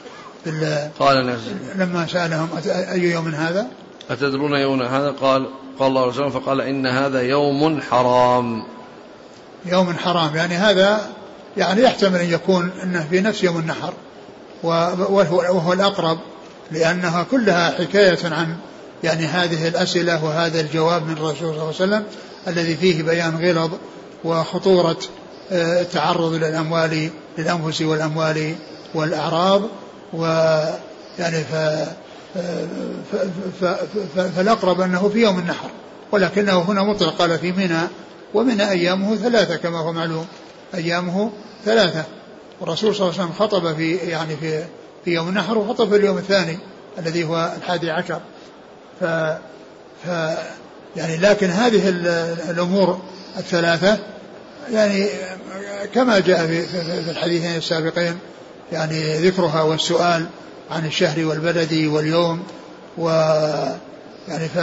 قال 0.98 1.38
لما 1.76 2.06
سألهم 2.06 2.48
أي 2.66 3.00
يوم 3.00 3.28
هذا؟ 3.28 3.66
أتدرون 4.10 4.52
يوم 4.52 4.82
هذا؟ 4.82 5.10
قال 5.10 5.46
قال 5.78 5.88
الله 5.88 6.04
رسوله 6.04 6.28
فقال 6.28 6.60
إن 6.60 6.86
هذا 6.86 7.22
يوم 7.22 7.80
حرام. 7.80 8.64
يوم 9.66 9.94
حرام 9.94 10.36
يعني 10.36 10.54
هذا 10.54 11.00
يعني 11.56 11.82
يحتمل 11.82 12.20
أن 12.20 12.32
يكون 12.32 12.70
أنه 12.82 13.06
في 13.10 13.20
نفس 13.20 13.44
يوم 13.44 13.58
النحر 13.58 13.92
وهو, 14.62 15.72
الأقرب 15.72 16.18
لأنها 16.70 17.22
كلها 17.22 17.70
حكاية 17.70 18.18
عن 18.24 18.56
يعني 19.04 19.26
هذه 19.26 19.68
الأسئلة 19.68 20.24
وهذا 20.24 20.60
الجواب 20.60 21.06
من 21.06 21.12
الرسول 21.12 21.36
صلى 21.36 21.50
الله 21.50 21.62
عليه 21.62 21.68
وسلم 21.68 22.04
الذي 22.48 22.76
فيه 22.76 23.02
بيان 23.02 23.36
غلظ 23.36 23.70
وخطورة 24.24 24.98
آه، 25.52 25.80
التعرض 25.80 26.32
للأموال 26.34 27.10
للأنفس 27.38 27.82
والأموال 27.82 28.54
والأعراض 28.94 29.62
ويعني 30.12 31.44
ف 31.52 31.54
فالأقرب 34.36 34.80
أنه 34.80 35.08
في 35.08 35.18
يوم 35.18 35.38
النحر 35.38 35.70
ولكنه 36.12 36.58
هنا 36.58 36.82
مطلق 36.82 37.14
قال 37.18 37.38
في 37.38 37.52
منى 37.52 37.80
ومنى 38.34 38.70
أيامه 38.70 39.16
ثلاثة 39.16 39.56
كما 39.56 39.78
هو 39.78 39.92
معلوم 39.92 40.26
أيامه 40.74 41.30
ثلاثة. 41.64 42.04
والرسول 42.60 42.94
صلى 42.94 43.08
الله 43.08 43.20
عليه 43.20 43.30
وسلم 43.30 43.46
خطب 43.46 43.76
في 43.76 43.94
يعني 43.94 44.36
في 44.36 44.64
في 45.04 45.10
يوم 45.10 45.28
النحر 45.28 45.58
وخطب 45.58 45.88
في 45.88 45.96
اليوم 45.96 46.18
الثاني 46.18 46.58
الذي 46.98 47.24
هو 47.24 47.52
الحادي 47.56 47.90
عشر. 47.90 48.20
ف, 49.00 49.04
ف 50.04 50.08
يعني 50.96 51.16
لكن 51.16 51.50
هذه 51.50 51.88
الأمور 52.50 53.00
الثلاثة 53.36 53.98
يعني 54.72 55.08
كما 55.94 56.18
جاء 56.18 56.46
في, 56.46 56.64
الحديثين 57.10 57.56
السابقين 57.56 58.18
يعني 58.72 59.14
ذكرها 59.14 59.62
والسؤال 59.62 60.26
عن 60.70 60.86
الشهر 60.86 61.24
والبلد 61.24 61.72
واليوم 61.72 62.42
و 62.98 63.08
يعني 64.28 64.48
ف 64.48 64.58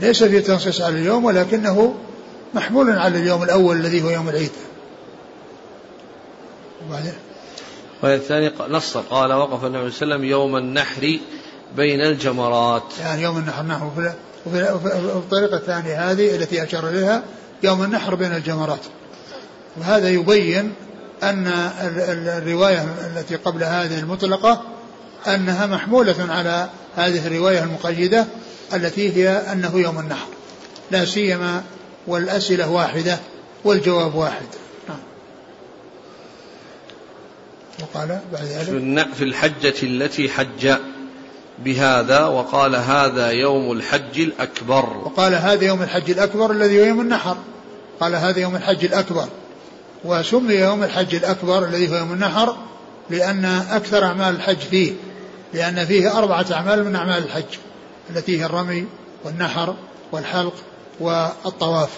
ليس 0.00 0.24
في 0.24 0.40
تنصيص 0.40 0.80
على 0.80 0.98
اليوم 0.98 1.24
ولكنه 1.24 1.94
محمول 2.54 2.90
على 2.90 3.18
اليوم 3.18 3.42
الأول 3.42 3.76
الذي 3.76 4.02
هو 4.02 4.10
يوم 4.10 4.28
العيد. 4.28 4.50
وبعدين؟ 6.88 7.12
والثاني 8.02 8.52
نص 8.68 8.96
قال 8.96 9.32
وقف 9.32 9.64
النبي 9.64 9.90
صلى 9.90 10.02
الله 10.02 10.14
عليه 10.14 10.24
وسلم 10.24 10.24
يوم 10.24 10.56
النحر 10.56 11.18
بين 11.76 12.00
الجمرات. 12.00 12.82
يعني 13.00 13.22
يوم 13.22 13.38
النحر 13.38 13.62
نعم 13.62 13.86
وفي, 13.86 14.12
وفي, 14.46 14.72
وفي 14.72 14.96
الطريقة 15.16 15.56
الثانية 15.56 16.10
هذه 16.10 16.36
التي 16.36 16.62
أشار 16.62 16.88
إليها 16.88 17.22
يوم 17.62 17.82
النحر 17.82 18.14
بين 18.14 18.32
الجمرات. 18.32 18.80
وهذا 19.76 20.08
يبين 20.08 20.72
أن 21.22 21.46
الرواية 22.38 22.84
التي 23.16 23.36
قبل 23.36 23.64
هذه 23.64 23.98
المطلقة 23.98 24.62
أنها 25.26 25.66
محمولة 25.66 26.26
على 26.28 26.68
هذه 26.96 27.26
الرواية 27.26 27.62
المقيدة 27.62 28.26
التي 28.74 29.16
هي 29.16 29.28
أنه 29.28 29.78
يوم 29.78 29.98
النحر. 29.98 30.26
لا 30.90 31.04
سيما 31.04 31.62
والأسئلة 32.06 32.70
واحدة 32.70 33.18
والجواب 33.64 34.14
واحد. 34.14 34.46
نعم. 34.88 34.98
وقال 37.82 38.20
بعد 38.32 38.44
ذلك؟ 38.44 39.14
في 39.14 39.24
الحجة 39.24 39.74
التي 39.82 40.28
حج 40.28 40.74
بهذا 41.58 42.24
وقال 42.24 42.76
هذا 42.76 43.30
يوم 43.30 43.72
الحج 43.72 44.20
الأكبر. 44.20 44.96
وقال 45.04 45.34
هذا 45.34 45.64
يوم 45.64 45.82
الحج 45.82 46.10
الأكبر 46.10 46.50
الذي 46.50 46.80
هو 46.80 46.84
يوم 46.84 47.00
النحر. 47.00 47.36
قال 48.00 48.14
هذا 48.14 48.40
يوم 48.40 48.56
الحج 48.56 48.84
الأكبر. 48.84 49.28
وسمي 50.06 50.54
يوم 50.54 50.82
الحج 50.82 51.14
الأكبر 51.14 51.64
الذي 51.64 51.90
هو 51.90 51.94
يوم 51.94 52.12
النحر 52.12 52.56
لأن 53.10 53.44
أكثر 53.70 54.04
أعمال 54.04 54.36
الحج 54.36 54.58
فيه 54.58 54.92
لأن 55.54 55.86
فيه 55.86 56.18
أربعة 56.18 56.46
أعمال 56.52 56.84
من 56.84 56.96
أعمال 56.96 57.24
الحج 57.24 57.58
التي 58.10 58.40
هي 58.40 58.46
الرمي 58.46 58.86
والنحر 59.24 59.74
والحلق 60.12 60.54
والطواف. 61.00 61.90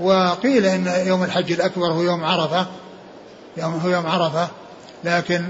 وقيل 0.00 0.66
إن 0.66 1.06
يوم 1.06 1.24
الحج 1.24 1.52
الأكبر 1.52 1.86
هو 1.86 2.02
يوم 2.02 2.24
عرفة 2.24 2.66
يوم 3.56 3.74
هو 3.74 3.90
يوم 3.90 4.06
عرفة 4.06 4.48
لكن 5.04 5.44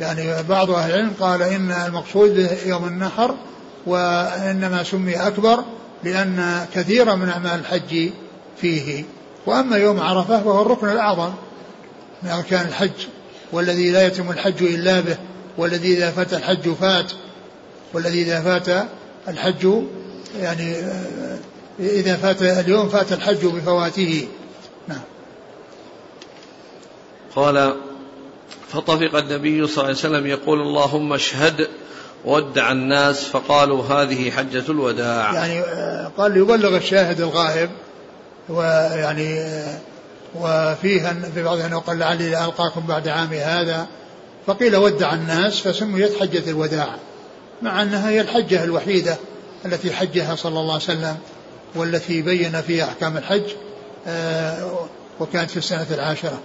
يعني 0.00 0.42
بعض 0.42 0.70
أهل 0.70 0.90
العلم 0.90 1.12
قال 1.20 1.42
إن 1.42 1.70
المقصود 1.70 2.50
يوم 2.66 2.84
النحر 2.84 3.34
وإنما 3.86 4.82
سمي 4.82 5.16
أكبر 5.16 5.64
لأن 6.04 6.66
كثيرا 6.74 7.14
من 7.14 7.28
أعمال 7.28 7.60
الحج 7.60 8.10
فيه. 8.60 9.04
وأما 9.46 9.76
يوم 9.76 10.00
عرفة 10.00 10.42
فهو 10.42 10.62
الركن 10.62 10.88
الأعظم 10.88 11.30
من 12.22 12.30
أركان 12.30 12.66
الحج 12.66 13.06
والذي 13.52 13.90
لا 13.90 14.06
يتم 14.06 14.30
الحج 14.30 14.62
إلا 14.62 15.00
به 15.00 15.16
والذي 15.58 15.94
إذا 15.96 16.10
فات 16.10 16.34
الحج 16.34 16.68
فات 16.68 17.12
والذي 17.92 18.22
إذا 18.22 18.40
فات 18.40 18.86
الحج 19.28 19.68
يعني 20.40 20.76
إذا 21.80 22.16
فات 22.16 22.42
اليوم 22.42 22.88
فات 22.88 23.12
الحج 23.12 23.46
بفواته. 23.46 24.28
نعم. 24.88 25.00
قال 27.36 27.76
فطفق 28.68 29.16
النبي 29.16 29.66
صلى 29.66 29.74
الله 29.74 29.84
عليه 29.84 29.90
وسلم 29.90 30.26
يقول 30.26 30.60
اللهم 30.60 31.12
اشهد 31.12 31.68
ودع 32.24 32.72
الناس 32.72 33.24
فقالوا 33.24 33.84
هذه 33.84 34.30
حجة 34.30 34.64
الوداع. 34.68 35.34
يعني 35.34 35.62
قال 36.18 36.32
ليبلغ 36.32 36.76
الشاهد 36.76 37.20
الغائب 37.20 37.70
ويعني 38.48 39.54
وفيها 40.34 41.14
في 41.34 41.42
بعضها 41.42 41.66
انه 41.66 41.78
قال 41.78 41.98
لعلي 41.98 42.44
ألقاكم 42.44 42.80
بعد 42.80 43.08
عامي 43.08 43.38
هذا 43.38 43.86
فقيل 44.46 44.76
ودع 44.76 45.14
الناس 45.14 45.60
فسميت 45.60 46.20
حجة 46.20 46.50
الوداع 46.50 46.96
مع 47.62 47.82
أنها 47.82 48.10
هي 48.10 48.20
الحجة 48.20 48.64
الوحيدة 48.64 49.16
التي 49.64 49.92
حجها 49.92 50.34
صلى 50.34 50.60
الله 50.60 50.74
عليه 50.74 50.84
وسلم 50.84 51.16
والتي 51.74 52.22
بين 52.22 52.60
فيها 52.60 52.84
أحكام 52.84 53.16
الحج 53.16 53.42
آه، 54.06 54.86
وكانت 55.20 55.50
في 55.50 55.56
السنة 55.56 55.86
العاشرة 55.90 56.40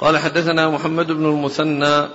قال 0.00 0.18
حدثنا 0.18 0.68
محمد 0.68 1.06
بن 1.06 1.24
المثنى 1.24 2.08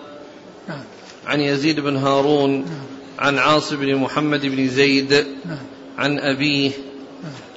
نعم. 0.67 0.83
عن 1.27 1.39
يزيد 1.39 1.79
بن 1.79 1.97
هارون 1.97 2.51
نعم. 2.51 3.00
عن 3.21 3.37
عاصم 3.37 3.75
بن 3.75 3.95
محمد 3.95 4.45
بن 4.45 4.67
زيد 4.67 5.13
نعم. 5.45 5.57
عن 5.97 6.19
أبيه 6.19 6.71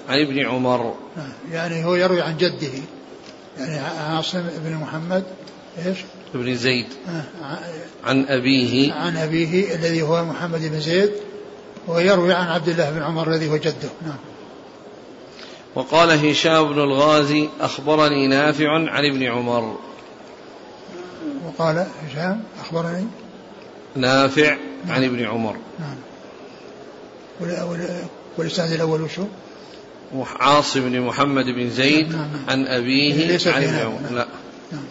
عن 0.09 0.21
ابن 0.21 0.47
عمر. 0.47 0.95
يعني 1.53 1.85
هو 1.85 1.95
يروي 1.95 2.23
عن 2.23 2.37
جده. 2.37 2.69
يعني 3.59 3.79
عاصم 3.79 4.43
بن 4.65 4.75
محمد 4.75 5.25
إيش؟ 5.87 5.99
بن 6.35 6.55
زيد. 6.55 6.87
عن 8.05 8.25
أبيه. 8.29 8.93
عن 8.93 9.17
أبيه 9.17 9.75
الذي 9.75 10.03
هو 10.03 10.25
محمد 10.25 10.61
بن 10.61 10.81
زيد. 10.81 11.11
ويروي 11.89 12.33
عن 12.33 12.47
عبد 12.47 12.69
الله 12.69 12.91
بن 12.91 13.03
عمر 13.03 13.31
الذي 13.31 13.51
هو 13.51 13.57
جده. 13.57 13.91
نعم. 14.07 14.19
وقال 15.75 16.29
هشام 16.29 16.73
بن 16.73 16.81
الغازي 16.81 17.49
أخبرني 17.61 18.27
نافع 18.27 18.71
عن 18.71 19.05
ابن 19.13 19.23
عمر. 19.23 19.77
وقال 21.47 21.87
هشام 22.07 22.43
أخبرني. 22.61 23.07
نافع. 23.97 24.51
نعم. 24.51 24.74
عن 24.89 25.05
ابن 25.05 25.25
عمر. 25.25 25.57
نعم. 25.81 25.97
والإسناد 28.39 28.73
الأول 28.73 29.03
وشو؟ 29.03 29.25
عاصم 30.41 30.81
بن 30.81 31.01
محمد 31.01 31.45
بن 31.45 31.71
زيد 31.71 32.13
نعم 32.13 32.21
نعم. 32.21 32.45
عن 32.49 32.67
أبيه 32.67 33.39
عن 33.47 33.63
ابن 33.63 33.75
عمر. 33.75 34.01
نعم. 34.01 34.15
لا. 34.15 34.27
نعم. 34.73 34.85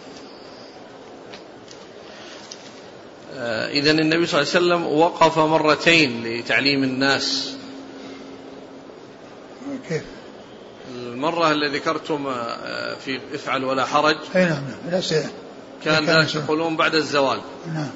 آه، 3.36 3.68
إذا 3.68 3.90
النبي 3.90 4.26
صلى 4.26 4.40
الله 4.40 4.54
عليه 4.54 4.64
وسلم 4.66 4.86
وقف 4.86 5.38
مرتين 5.38 6.24
لتعليم 6.24 6.84
الناس. 6.84 7.56
كيف؟ 9.88 10.02
المرة 10.94 11.52
اللي 11.52 11.78
ذكرتم 11.78 12.26
آه، 12.26 12.94
في 12.94 13.20
افعل 13.34 13.64
ولا 13.64 13.84
حرج. 13.84 14.16
أي 14.36 14.44
نعم 14.44 14.62
نعم. 14.90 15.00
كان 15.84 16.04
ذلك 16.04 16.34
يقولون 16.34 16.76
بعد 16.76 16.94
الزوال. 16.94 17.40
نعم. 17.74 17.90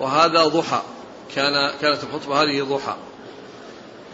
وهذا 0.00 0.44
ضحى 0.44 0.82
كان 1.34 1.70
كانت 1.80 1.98
الخطبة 2.04 2.42
هذه 2.42 2.62
ضحى 2.62 2.96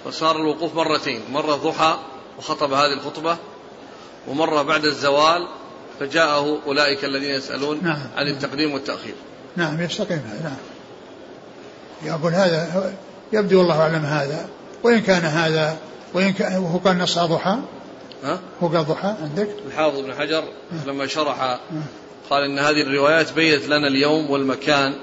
فصار 0.04 0.36
الوقوف 0.36 0.74
مرتين 0.74 1.20
مرة 1.32 1.54
ضحى 1.54 1.98
وخطب 2.38 2.72
هذه 2.72 2.92
الخطبة 2.92 3.36
ومرة 4.28 4.62
بعد 4.62 4.84
الزوال 4.84 5.48
فجاءه 6.00 6.58
أولئك 6.66 7.04
الذين 7.04 7.30
يسألون 7.30 7.80
نعم. 7.82 7.98
عن 8.16 8.28
التقديم 8.28 8.72
والتأخير 8.72 9.14
نعم 9.56 9.80
يستقيم 9.80 10.22
نعم 10.42 10.56
يقول 12.02 12.32
هذا 12.32 12.92
يبدو 13.32 13.58
والله 13.58 13.80
أعلم 13.80 14.04
هذا 14.04 14.48
وإن 14.82 15.00
كان 15.00 15.22
هذا 15.22 15.76
وإن 16.14 16.32
كان 16.32 16.62
وهو 16.62 16.78
كان 16.78 16.98
نص 16.98 17.18
ضحى 17.18 17.58
ها؟ 18.24 18.40
هو 18.62 18.68
قال 18.68 18.84
ضحى 18.84 19.14
عندك؟ 19.22 19.48
الحافظ 19.66 20.00
بن 20.00 20.14
حجر 20.14 20.38
أه. 20.42 20.86
لما 20.86 21.06
شرح 21.06 21.40
أه. 21.40 21.58
قال 22.30 22.42
إن 22.42 22.58
هذه 22.58 22.82
الروايات 22.82 23.32
بينت 23.32 23.66
لنا 23.66 23.88
اليوم 23.88 24.30
والمكان. 24.30 24.94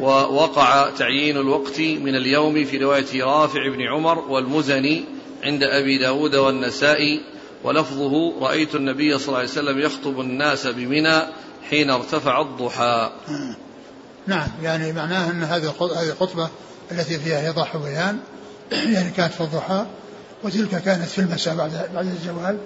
ووقع 0.00 0.90
تعيين 0.90 1.36
الوقت 1.36 1.80
من 1.80 2.16
اليوم 2.16 2.64
في 2.64 2.78
رواية 2.78 3.24
رافع 3.24 3.68
بن 3.68 3.82
عمر 3.82 4.18
والمزني 4.18 5.04
عند 5.42 5.62
أبي 5.62 5.98
داود 5.98 6.34
والنسائي 6.34 7.20
ولفظه 7.64 8.40
رأيت 8.40 8.74
النبي 8.74 9.18
صلى 9.18 9.28
الله 9.28 9.38
عليه 9.38 9.48
وسلم 9.48 9.78
يخطب 9.78 10.20
الناس 10.20 10.66
بمنى 10.66 11.22
حين 11.70 11.90
ارتفع 11.90 12.40
الضحى. 12.40 13.12
نعم 14.26 14.48
يعني 14.62 14.92
معناه 14.92 15.30
أن 15.30 15.42
هذه 15.42 15.74
الخطبة 16.10 16.48
التي 16.92 17.18
فيها 17.18 17.46
إيضاح 17.46 17.76
وبيان 17.76 18.18
يعني 18.94 19.10
كانت 19.10 19.34
في 19.34 19.40
الضحى 19.40 19.86
وتلك 20.42 20.82
كانت 20.82 21.08
في 21.08 21.18
المساء 21.18 21.54
بعد 21.54 21.90
بعد 21.94 22.06
الزوال 22.06 22.58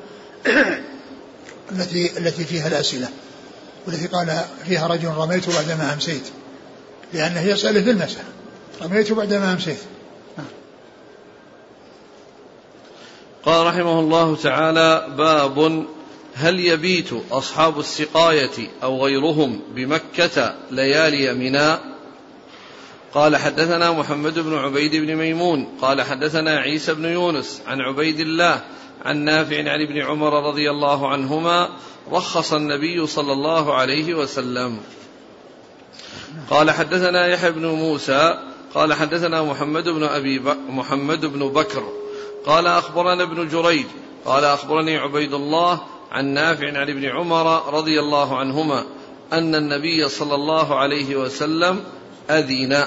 التي 1.73 2.19
التي 2.19 2.45
فيها 2.45 2.69
الأسئلة 2.69 3.09
والتي 3.87 4.07
قال 4.07 4.41
فيها 4.65 4.87
رجل 4.87 5.09
رميت 5.09 5.51
بعدما 5.51 5.93
أمسيت. 5.93 6.23
لأنه 7.13 7.41
يسأله 7.41 7.83
في 7.83 7.91
المساء 7.91 8.25
رميت 8.83 9.13
بعدما 9.13 9.53
أمسيت. 9.53 9.79
نعم. 10.39 10.47
قال 13.45 13.67
رحمه 13.67 14.01
الله 14.01 14.37
تعالى 14.37 15.15
باب 15.19 15.87
هل 16.35 16.61
يبيت 16.61 17.11
أصحاب 17.31 17.79
السقاية 17.79 18.71
أو 18.83 19.05
غيرهم 19.05 19.61
بمكة 19.75 20.55
ليالي 20.71 21.35
منى؟ 21.35 21.79
قال 23.15 23.37
حدثنا 23.37 23.93
محمد 23.93 24.39
بن 24.39 24.55
عبيد 24.55 24.97
بن 24.97 25.17
ميمون. 25.17 25.69
قال 25.81 26.03
حدثنا 26.03 26.59
عيسى 26.59 26.95
بن 26.95 27.05
يونس 27.05 27.63
عن 27.67 27.81
عبيد 27.81 28.21
الله 28.21 28.61
عن 29.05 29.17
نافع 29.17 29.59
عن 29.59 29.83
ابن 29.83 30.03
عمر 30.03 30.49
رضي 30.49 30.71
الله 30.71 31.09
عنهما 31.09 31.69
رخص 32.13 32.53
النبي 32.53 33.07
صلى 33.07 33.33
الله 33.33 33.75
عليه 33.75 34.15
وسلم. 34.15 34.81
قال 36.51 36.71
حدثنا 36.71 37.27
يحيى 37.27 37.51
بن 37.51 37.67
موسى 37.67 38.39
قال 38.75 38.95
حدثنا 38.95 39.43
محمد 39.43 39.89
بن 39.89 40.05
أبي 40.05 40.43
محمد 40.69 41.27
بن 41.27 41.49
بكر 41.49 41.83
قال 42.47 42.67
أخبرنا 42.67 43.23
ابن 43.23 43.49
جريج 43.49 43.87
قال 44.25 44.45
أخبرني 44.45 44.97
عبيد 44.97 45.35
الله 45.35 45.81
عن 46.13 46.27
نافع 46.27 46.67
عن 46.67 46.91
ابن 46.91 47.05
عمر 47.05 47.75
رضي 47.75 48.01
الله 48.01 48.37
عنهما 48.37 48.85
أن 49.33 49.55
النبي 49.55 50.09
صلى 50.09 50.35
الله 50.35 50.79
عليه 50.79 51.17
وسلم 51.17 51.85
أذن. 52.31 52.85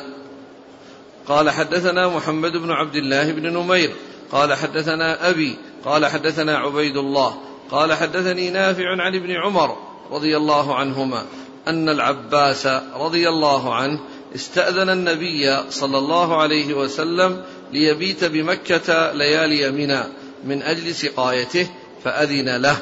قال 1.28 1.50
حدثنا 1.50 2.08
محمد 2.08 2.52
بن 2.52 2.72
عبد 2.72 2.96
الله 2.96 3.32
بن 3.32 3.54
نمير 3.54 3.92
قال 4.32 4.54
حدثنا 4.54 5.30
أبي 5.30 5.58
قال 5.86 6.06
حدثنا 6.06 6.58
عبيد 6.58 6.98
الله 6.98 7.38
قال 7.72 7.94
حدثني 7.94 8.50
نافع 8.50 8.89
عن 8.89 9.15
ابن 9.15 9.32
عمر 9.32 9.78
رضي 10.12 10.38
الله 10.38 10.76
عنهما 10.76 11.26
أن 11.67 11.89
العباس 11.89 12.67
رضي 12.95 13.30
الله 13.30 13.76
عنه 13.76 14.00
استأذن 14.36 14.89
النبي 14.89 15.72
صلى 15.72 15.98
الله 15.98 16.41
عليه 16.41 16.74
وسلم 16.74 17.43
ليبيت 17.72 18.24
بمكة 18.24 19.12
ليالي 19.12 19.72
منى 19.72 20.04
من 20.43 20.63
أجل 20.63 20.95
سقايته 20.95 21.67
فأذن 22.04 22.62
له. 22.62 22.78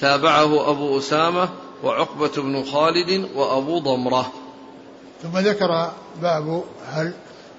تابعه 0.00 0.70
أبو 0.70 0.98
أسامة 0.98 1.48
وعقبة 1.84 2.32
بن 2.36 2.64
خالد 2.64 3.28
وأبو 3.34 3.78
ضمرة. 3.78 4.32
ثم 5.22 5.38
ذكر 5.38 5.90
باب 6.22 6.64
هل 6.88 7.12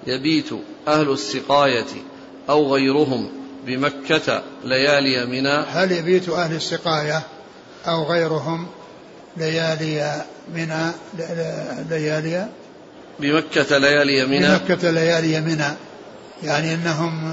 يبيت 0.06 0.50
أهل 0.88 1.10
السقاية 1.10 1.86
أو 2.50 2.74
غيرهم 2.74 3.30
بمكة 3.66 4.42
ليالي 4.64 5.26
منى 5.26 5.64
هل 5.68 5.92
يبيت 5.92 6.28
أهل 6.28 6.56
السقاية 6.56 7.22
أو 7.86 8.04
غيرهم 8.04 8.66
ليالي 9.36 10.24
منى 10.54 10.90
ليالي 11.90 12.48
بمكة 13.20 13.78
ليالي 13.78 14.26
منى. 14.26 14.58
بمكة 14.58 14.90
ليالي 14.90 15.40
منى. 15.40 15.68
يعني 16.42 16.74
أنهم 16.74 17.32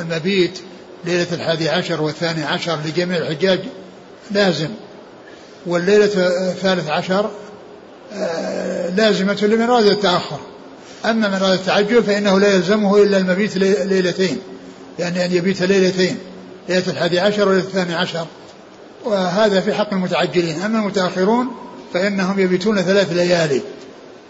المبيت 0.00 0.58
ليلة 1.04 1.26
الحادي 1.32 1.68
عشر 1.68 2.02
والثاني 2.02 2.44
عشر 2.44 2.78
لجميع 2.84 3.18
الحجاج 3.18 3.60
لازم. 4.30 4.68
والليلة 5.66 6.10
الثالث 6.50 6.88
عشر 6.88 7.30
آه، 8.14 8.88
لازمة 8.88 9.38
لمن 9.42 9.70
أراد 9.70 9.86
التأخر. 9.86 10.40
أما 11.04 11.28
من 11.28 11.34
أراد 11.34 11.58
التعجل 11.58 12.02
فإنه 12.02 12.40
لا 12.40 12.54
يلزمه 12.54 13.02
إلا 13.02 13.16
المبيت 13.16 13.56
ليلتين. 13.56 14.38
يعني 14.98 15.24
أن 15.24 15.32
يبيت 15.32 15.62
ليلتين 15.62 16.18
ليلة 16.68 16.84
الحادي 16.88 17.20
عشر 17.20 17.48
وليلة 17.48 17.64
الثاني 17.64 17.94
عشر. 17.94 18.26
وهذا 19.04 19.60
في 19.60 19.74
حق 19.74 19.92
المتعجلين. 19.92 20.62
أما 20.62 20.78
المتأخرون 20.78 21.48
فإنهم 21.94 22.40
يبيتون 22.40 22.82
ثلاث 22.82 23.12
ليالي. 23.12 23.62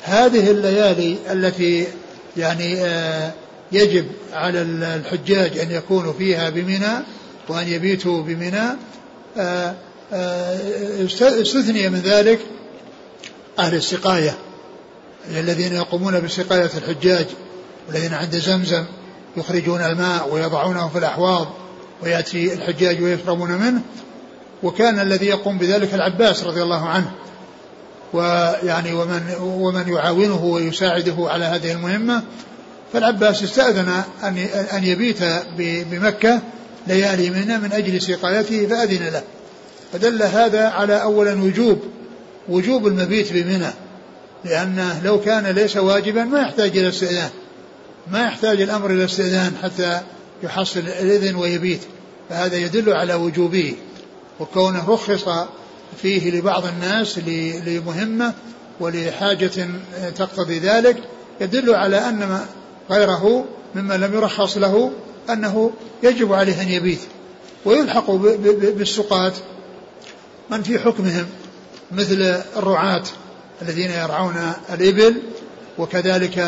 هذه 0.02 0.50
الليالي 0.50 1.16
التي 1.30 1.86
يعني 2.36 2.84
آه، 2.84 3.32
يجب 3.72 4.06
على 4.32 4.62
الحجاج 4.62 5.58
أن 5.58 5.70
يكونوا 5.70 6.12
فيها 6.12 6.50
بمنى 6.50 7.04
وأن 7.48 7.68
يبيتوا 7.68 8.22
بمنى. 8.22 8.76
آه، 9.38 9.74
آه، 10.12 11.04
استثني 11.20 11.88
من 11.88 11.98
ذلك 11.98 12.40
أهل 13.58 13.74
السقاية 13.74 14.34
الذين 15.30 15.72
يقومون 15.72 16.20
بسقاية 16.20 16.70
الحجاج 16.76 17.26
والذين 17.88 18.14
عند 18.14 18.36
زمزم 18.36 18.84
يخرجون 19.36 19.80
الماء 19.80 20.28
ويضعونه 20.32 20.88
في 20.88 20.98
الأحواض 20.98 21.46
ويأتي 22.02 22.54
الحجاج 22.54 23.02
ويشربون 23.02 23.50
منه. 23.50 23.80
وكان 24.64 25.00
الذي 25.00 25.26
يقوم 25.26 25.58
بذلك 25.58 25.94
العباس 25.94 26.44
رضي 26.44 26.62
الله 26.62 26.88
عنه. 26.88 27.10
ويعني 28.12 28.92
ومن 28.92 29.22
ومن 29.40 29.88
يعاونه 29.88 30.44
ويساعده 30.44 31.14
على 31.18 31.44
هذه 31.44 31.72
المهمة 31.72 32.22
فالعباس 32.92 33.42
استأذن 33.42 34.02
أن 34.22 34.38
أن 34.72 34.84
يبيت 34.84 35.18
بمكة 35.90 36.40
ليالي 36.86 37.30
منى 37.30 37.58
من 37.58 37.72
أجل 37.72 38.02
سقايته 38.02 38.66
فأذن 38.66 39.08
له. 39.08 39.22
فدل 39.92 40.22
هذا 40.22 40.68
على 40.68 41.02
أولا 41.02 41.42
وجوب 41.42 41.78
وجوب 42.48 42.86
المبيت 42.86 43.32
بمنى. 43.32 43.70
لأنه 44.44 45.00
لو 45.04 45.20
كان 45.20 45.46
ليس 45.46 45.76
واجبا 45.76 46.24
ما 46.24 46.40
يحتاج 46.40 46.78
إلى 46.78 46.88
استئذان. 46.88 47.30
ما 48.12 48.22
يحتاج 48.22 48.60
الأمر 48.60 48.90
إلى 48.90 49.04
استئذان 49.04 49.52
حتى 49.62 50.00
يحصل 50.42 50.80
الإذن 50.80 51.34
ويبيت. 51.34 51.80
فهذا 52.30 52.56
يدل 52.56 52.92
على 52.92 53.14
وجوبه. 53.14 53.74
وكونه 54.40 54.90
رخص 54.90 55.24
فيه 56.02 56.30
لبعض 56.30 56.66
الناس 56.66 57.18
لمهمة 57.66 58.34
ولحاجة 58.80 59.68
تقتضي 60.16 60.58
ذلك 60.58 60.96
يدل 61.40 61.74
على 61.74 61.98
أن 61.98 62.40
غيره 62.90 63.44
مما 63.74 63.94
لم 63.94 64.14
يرخص 64.14 64.56
له 64.56 64.90
أنه 65.30 65.70
يجب 66.02 66.32
عليه 66.32 66.62
أن 66.62 66.68
يبيت 66.68 67.00
ويلحق 67.64 68.10
بالسقاة. 68.10 69.32
من 70.50 70.62
في 70.62 70.78
حكمهم؟ 70.78 71.26
مثل 71.92 72.42
الرعاة 72.56 73.02
الذين 73.62 73.90
يرعون 73.90 74.52
الإبل 74.72 75.22
وكذلك 75.78 76.38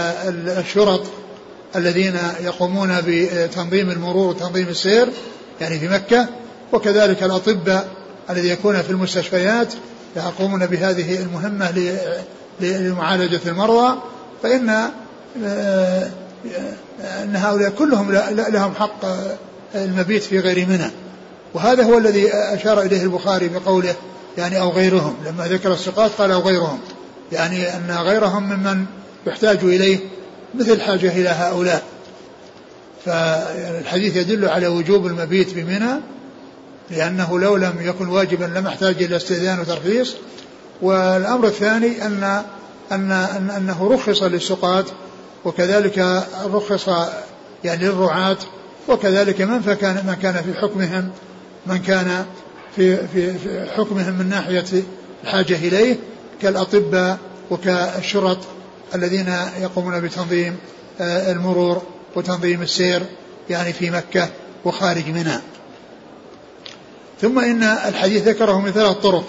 الشرط 0.59 1.03
الذين 1.77 2.19
يقومون 2.41 3.01
بتنظيم 3.07 3.91
المرور 3.91 4.29
وتنظيم 4.29 4.69
السير 4.69 5.09
يعني 5.61 5.79
في 5.79 5.89
مكة 5.89 6.29
وكذلك 6.73 7.23
الأطباء 7.23 7.89
الذي 8.31 8.49
يكون 8.49 8.83
في 8.83 8.91
المستشفيات 8.91 9.75
يقومون 10.17 10.67
بهذه 10.67 11.23
المهمة 11.23 11.73
لمعالجة 12.61 13.41
المرضى 13.47 13.99
فإن 14.43 14.91
آه، 15.45 16.11
أن 17.23 17.37
هؤلاء 17.37 17.71
كلهم 17.71 18.13
لهم 18.49 18.75
حق 18.75 19.07
المبيت 19.75 20.23
في 20.23 20.39
غير 20.39 20.67
منى. 20.69 20.91
وهذا 21.55 21.85
هو 21.85 21.99
الذي 21.99 22.31
أشار 22.33 22.83
إليه 22.83 23.03
البخاري 23.03 23.49
بقوله 23.49 23.95
يعني 24.39 24.61
أو 24.61 24.71
غيرهم 24.71 25.17
لما 25.27 25.47
ذكر 25.47 25.73
السقاط 25.73 26.11
قال 26.11 26.31
أو 26.31 26.41
غيرهم. 26.41 26.79
يعني 27.33 27.77
أن 27.77 27.91
غيرهم 27.91 28.43
ممن 28.43 28.87
يحتاج 29.27 29.59
إليه 29.63 29.99
مثل 30.55 30.81
حاجة 30.81 31.13
إلى 31.13 31.29
هؤلاء. 31.29 31.83
فالحديث 33.05 34.17
يدل 34.17 34.49
على 34.49 34.67
وجوب 34.67 35.07
المبيت 35.07 35.55
بمنى 35.55 36.01
لأنه 36.91 37.39
لو 37.41 37.57
لم 37.57 37.75
يكن 37.81 38.09
واجبا 38.09 38.45
لم 38.45 38.67
يحتاج 38.67 39.03
إلى 39.03 39.17
استئذان 39.17 39.61
وترخيص. 39.61 40.15
والأمر 40.83 41.47
الثاني 41.47 42.07
أن 42.07 42.43
أن 42.93 43.11
أنه 43.57 43.89
رخص 43.93 44.23
للسقاة 44.23 44.85
وكذلك 45.45 46.25
رخص 46.53 46.89
يعني 47.65 47.85
للرعاة 47.85 48.37
وكذلك 48.89 49.41
من 49.41 49.61
فكان 49.61 49.95
من 50.07 50.15
كان 50.15 50.35
في 50.35 50.61
حكمهم 50.61 51.11
من 51.67 51.79
كان 51.79 52.27
في 52.77 52.97
في, 52.97 53.39
في 53.39 53.67
حكمهم 53.77 54.19
من 54.19 54.29
ناحية 54.29 54.65
الحاجة 55.25 55.55
إليه 55.55 55.97
كالأطباء 56.43 57.19
وكالشرط 57.51 58.39
الذين 58.95 59.35
يقومون 59.61 60.01
بتنظيم 60.01 60.57
آه، 61.01 61.33
المرور 61.33 61.83
وتنظيم 62.17 62.63
السير 62.63 63.03
يعني 63.51 63.73
في 63.73 63.91
مكة 63.91 64.29
وخارج 64.65 65.09
منى 65.09 65.41
ثم 67.21 67.39
إن 67.39 67.63
الحديث 67.63 68.29
ذكره 68.29 68.61
من 68.61 68.71
ثلاث 68.71 68.97
طرق. 68.97 69.25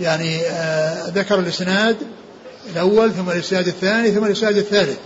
يعني 0.00 0.40
آه، 0.40 1.08
ذكر 1.08 1.38
الإسناد 1.38 1.96
الأول 2.72 3.12
ثم 3.12 3.30
الإسناد 3.30 3.66
الثاني 3.66 4.10
ثم 4.10 4.24
الإسناد 4.24 4.56
الثالث. 4.56 4.98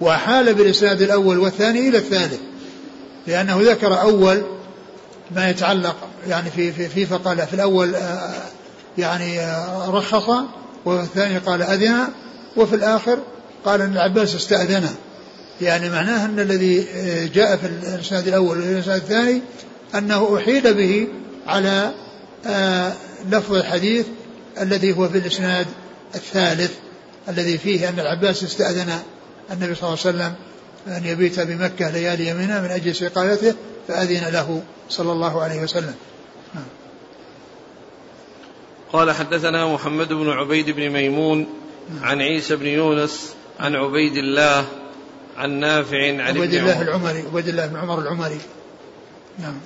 وحال 0.00 0.54
بالإسناد 0.54 1.02
الأول 1.02 1.38
والثاني 1.38 1.88
إلى 1.88 1.98
الثالث. 1.98 2.40
لأنه 3.26 3.60
ذكر 3.62 4.00
أول 4.00 4.42
ما 5.30 5.50
يتعلق 5.50 5.96
يعني 6.28 6.50
في 6.50 6.72
في, 6.72 6.88
في 6.88 7.06
فقال 7.06 7.46
في 7.46 7.54
الأول 7.54 7.94
آه، 7.94 8.34
يعني 8.98 9.40
آه، 9.40 9.90
رخص 9.90 10.30
وفي 10.84 11.02
الثاني 11.02 11.38
قال 11.38 11.62
أذن 11.62 12.08
وفي 12.56 12.74
الآخر 12.74 13.18
قال 13.64 13.82
أن 13.82 13.92
العباس 13.92 14.34
استأذنه 14.34 14.94
يعني 15.60 15.88
معناه 15.88 16.24
أن 16.24 16.40
الذي 16.40 16.86
جاء 17.34 17.56
في 17.56 17.66
الإسناد 17.66 18.28
الأول 18.28 18.58
والإسناد 18.58 18.96
الثاني 18.96 19.42
أنه 19.94 20.36
أحيل 20.36 20.74
به 20.74 21.08
على 21.46 21.92
لفظ 23.30 23.54
الحديث 23.54 24.06
الذي 24.60 24.96
هو 24.96 25.08
في 25.08 25.18
الإسناد 25.18 25.66
الثالث 26.14 26.72
الذي 27.28 27.58
فيه 27.58 27.88
أن 27.88 28.00
العباس 28.00 28.44
استأذن 28.44 28.98
النبي 29.52 29.74
صلى 29.74 29.88
الله 29.88 29.98
عليه 30.06 30.16
وسلم 30.16 30.34
أن 30.86 31.04
يبيت 31.04 31.40
بمكة 31.40 31.90
ليالي 31.90 32.28
يمينه 32.28 32.60
من 32.60 32.70
أجل 32.70 32.94
سقايته 32.94 33.54
فأذن 33.88 34.28
له 34.32 34.62
صلى 34.88 35.12
الله 35.12 35.42
عليه 35.42 35.62
وسلم 35.62 35.94
نعم. 36.54 36.64
قال 38.92 39.12
حدثنا 39.12 39.66
محمد 39.66 40.08
بن 40.08 40.30
عبيد 40.30 40.70
بن 40.70 40.88
ميمون 40.88 41.46
نعم. 41.94 42.04
عن 42.04 42.20
عيسى 42.20 42.56
بن 42.56 42.66
يونس 42.66 43.34
عن 43.60 43.74
عبيد 43.74 44.16
الله 44.16 44.66
عن 45.36 45.50
نافع 45.50 46.08
عن 46.08 46.20
عبيد 46.20 46.54
الله 46.54 46.82
العمري 46.82 47.24
عبيد 47.32 47.48
الله 47.48 47.66
بن 47.66 47.76
عمر 47.76 47.98
العمري 47.98 48.38
نعم 49.38 49.60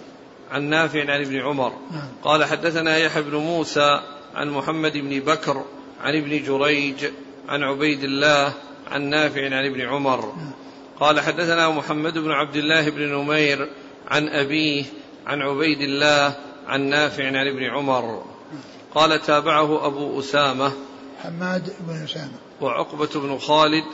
عن 0.54 0.62
نافع 0.62 1.00
عن 1.00 1.20
ابن 1.20 1.40
عمر. 1.40 1.72
نعم. 1.90 2.08
قال 2.22 2.44
حدثنا 2.44 2.96
يحيى 2.96 3.22
بن 3.22 3.36
موسى 3.36 4.00
عن 4.34 4.50
محمد 4.50 4.92
بن 4.92 5.20
بكر 5.20 5.64
عن 6.00 6.16
ابن 6.16 6.42
جريج 6.42 7.06
عن 7.48 7.62
عبيد 7.62 8.04
الله 8.04 8.52
عن 8.90 9.02
نافع 9.02 9.44
عن 9.44 9.66
ابن 9.66 9.80
عمر. 9.80 10.34
قال 11.00 11.20
حدثنا 11.20 11.70
محمد 11.70 12.18
بن 12.18 12.30
عبد 12.30 12.56
الله 12.56 12.90
بن 12.90 13.02
نمير 13.02 13.70
عن 14.08 14.28
أبيه 14.28 14.84
عن 15.26 15.42
عبيد 15.42 15.80
الله 15.80 16.36
عن 16.66 16.80
نافع 16.80 17.26
عن 17.26 17.46
ابن 17.46 17.64
عمر. 17.64 18.24
قال 18.94 19.22
تابعه 19.22 19.86
أبو 19.86 20.20
أسامة 20.20 20.72
حماد 21.22 21.72
بن 21.80 22.04
أسامة. 22.04 22.38
وعقبة 22.60 23.08
بن 23.14 23.38
خالد 23.38 23.84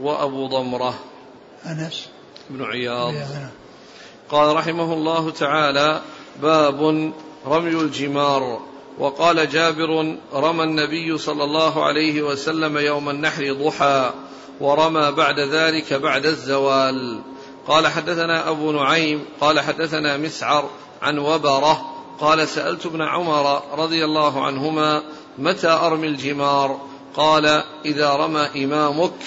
وأبو 0.00 0.46
ضمرة. 0.46 0.94
أنس 1.66 2.08
بن 2.50 2.64
عياض. 2.64 3.14
قال 4.32 4.56
رحمه 4.56 4.92
الله 4.92 5.30
تعالى 5.30 6.00
باب 6.42 7.12
رمي 7.46 7.80
الجمار. 7.80 8.60
وقال 8.98 9.48
جابر 9.48 10.16
رمى 10.34 10.64
النبي 10.64 11.18
صلى 11.18 11.44
الله 11.44 11.84
عليه 11.84 12.22
وسلم 12.22 12.78
يوم 12.78 13.10
النحر 13.10 13.52
ضحى 13.52 14.10
ورمى 14.60 15.12
بعد 15.12 15.38
ذلك 15.38 15.92
بعد 15.92 16.26
الزوال. 16.26 17.20
قال 17.68 17.86
حدثنا 17.86 18.48
أبو 18.48 18.72
نعيم 18.72 19.24
قال 19.40 19.60
حدثنا 19.60 20.16
مسعر 20.16 20.70
عن 21.02 21.18
وبرة 21.18 21.92
قال 22.20 22.48
سألت 22.48 22.86
ابن 22.86 23.02
عمر 23.02 23.62
رضي 23.78 24.04
الله 24.04 24.44
عنهما 24.44 25.02
متى 25.38 25.68
أرمي 25.68 26.06
الجمار؟ 26.06 26.80
قال 27.16 27.62
إذا 27.84 28.12
رمى 28.16 28.64
إمامك 28.64 29.20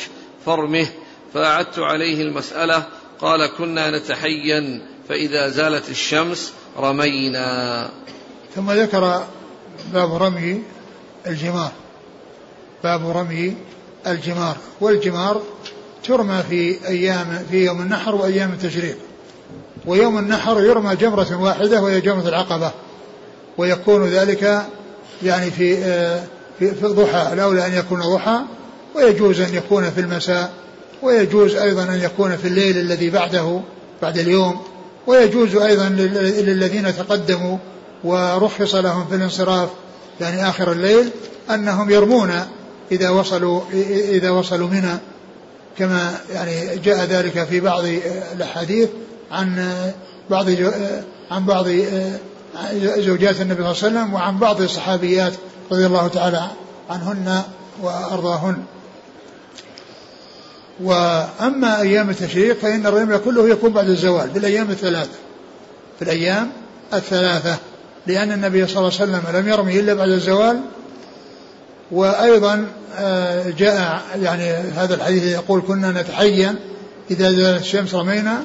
فارمه. 0.46 0.88
فأعدت 1.34 1.80
عليه 1.80 2.22
المسألة 2.22 2.84
قال 3.22 3.46
كنا 3.46 3.92
نتحين. 3.98 4.95
فإذا 5.10 5.50
زالت 5.50 5.90
الشمس 5.90 6.54
رمينا. 6.78 7.90
ثم 8.56 8.72
ذكر 8.72 9.24
باب 9.94 10.16
رمي 10.16 10.62
الجمار. 11.28 11.72
باب 12.84 13.18
رمي 13.18 13.56
الجمار. 14.08 14.58
والجمار 14.82 15.42
ترمى 16.04 16.44
في 16.50 16.88
أيام 16.88 17.46
في 17.52 17.66
يوم 17.66 17.82
النحر 17.82 18.16
وأيام 18.16 18.52
التشريق. 18.52 18.98
ويوم 19.86 20.18
النحر 20.18 20.62
يرمى 20.62 20.96
جمرة 20.96 21.42
واحدة 21.42 21.82
وهي 21.82 22.02
جمرة 22.02 22.30
العقبة. 22.30 22.72
ويكون 23.58 24.06
ذلك 24.06 24.66
يعني 25.24 25.52
في 25.52 25.76
في, 26.60 26.76
في 26.76 26.86
الضحى. 26.86 27.34
الأولى 27.34 27.68
أن 27.68 27.74
يكون 27.74 28.02
ضحى 28.02 28.40
ويجوز 28.96 29.42
أن 29.42 29.54
يكون 29.54 29.92
في 29.92 30.02
المساء 30.02 30.54
ويجوز 31.02 31.56
أيضا 31.56 31.84
أن 31.84 32.02
يكون 32.02 32.38
في 32.38 32.48
الليل 32.48 32.78
الذي 32.78 33.10
بعده 33.10 33.62
بعد 34.02 34.18
اليوم. 34.18 34.75
ويجوز 35.08 35.56
أيضا 35.56 35.90
للذين 35.90 36.96
تقدموا 36.96 37.58
ورخص 38.04 38.76
لهم 38.76 39.06
في 39.08 39.16
الانصراف 39.16 39.70
يعني 40.22 40.50
آخر 40.50 40.72
الليل 40.72 41.10
أنهم 41.50 41.90
يرمون 41.90 42.32
إذا 42.92 43.10
وصلوا 43.10 43.62
إذا 44.10 44.30
وصلوا 44.30 44.68
منى 44.68 44.98
كما 45.78 46.18
يعني 46.34 46.78
جاء 46.78 47.06
ذلك 47.06 47.44
في 47.44 47.60
بعض 47.60 47.84
الأحاديث 48.36 48.90
عن 49.32 49.74
بعض 50.30 50.46
عن 51.32 51.46
بعض 51.46 51.66
زوجات 52.98 53.42
النبي 53.42 53.74
صلى 53.74 53.88
الله 53.88 54.00
عليه 54.00 54.10
وسلم 54.10 54.14
وعن 54.14 54.38
بعض 54.38 54.62
الصحابيات 54.62 55.34
رضي 55.72 55.86
الله 55.86 56.08
تعالى 56.08 56.48
عنهن 56.90 57.42
وأرضاهن. 57.82 58.64
وأما 60.84 61.82
أيام 61.82 62.10
التشريق 62.10 62.60
فإن 62.60 62.86
الرمي 62.86 63.18
كله 63.18 63.50
يكون 63.50 63.74
بعد 63.74 63.90
الزوال 63.90 64.32
في 64.32 64.40
الأيام 64.40 64.70
الثلاثة. 64.70 65.18
في 66.00 66.02
الأيام 66.02 66.52
الثلاثة 66.94 67.58
لأن 68.08 68.32
النبي 68.32 68.68
صلى 68.68 68.78
الله 68.78 68.92
عليه 69.00 69.12
وسلم 69.12 69.22
لم 69.36 69.48
يرمي 69.50 69.80
إلا 69.80 69.94
بعد 69.94 70.10
الزوال. 70.10 70.60
وأيضا 71.92 72.68
آه، 72.98 73.50
جاء 73.50 74.02
يعني 74.22 74.52
هذا 74.52 74.96
الحديث 74.96 75.24
يقول 75.24 75.62
كنا 75.68 76.02
نتحين 76.02 76.56
إذا 77.12 77.32
زالت 77.32 77.62
الشمس 77.62 77.96
رمينا 77.96 78.44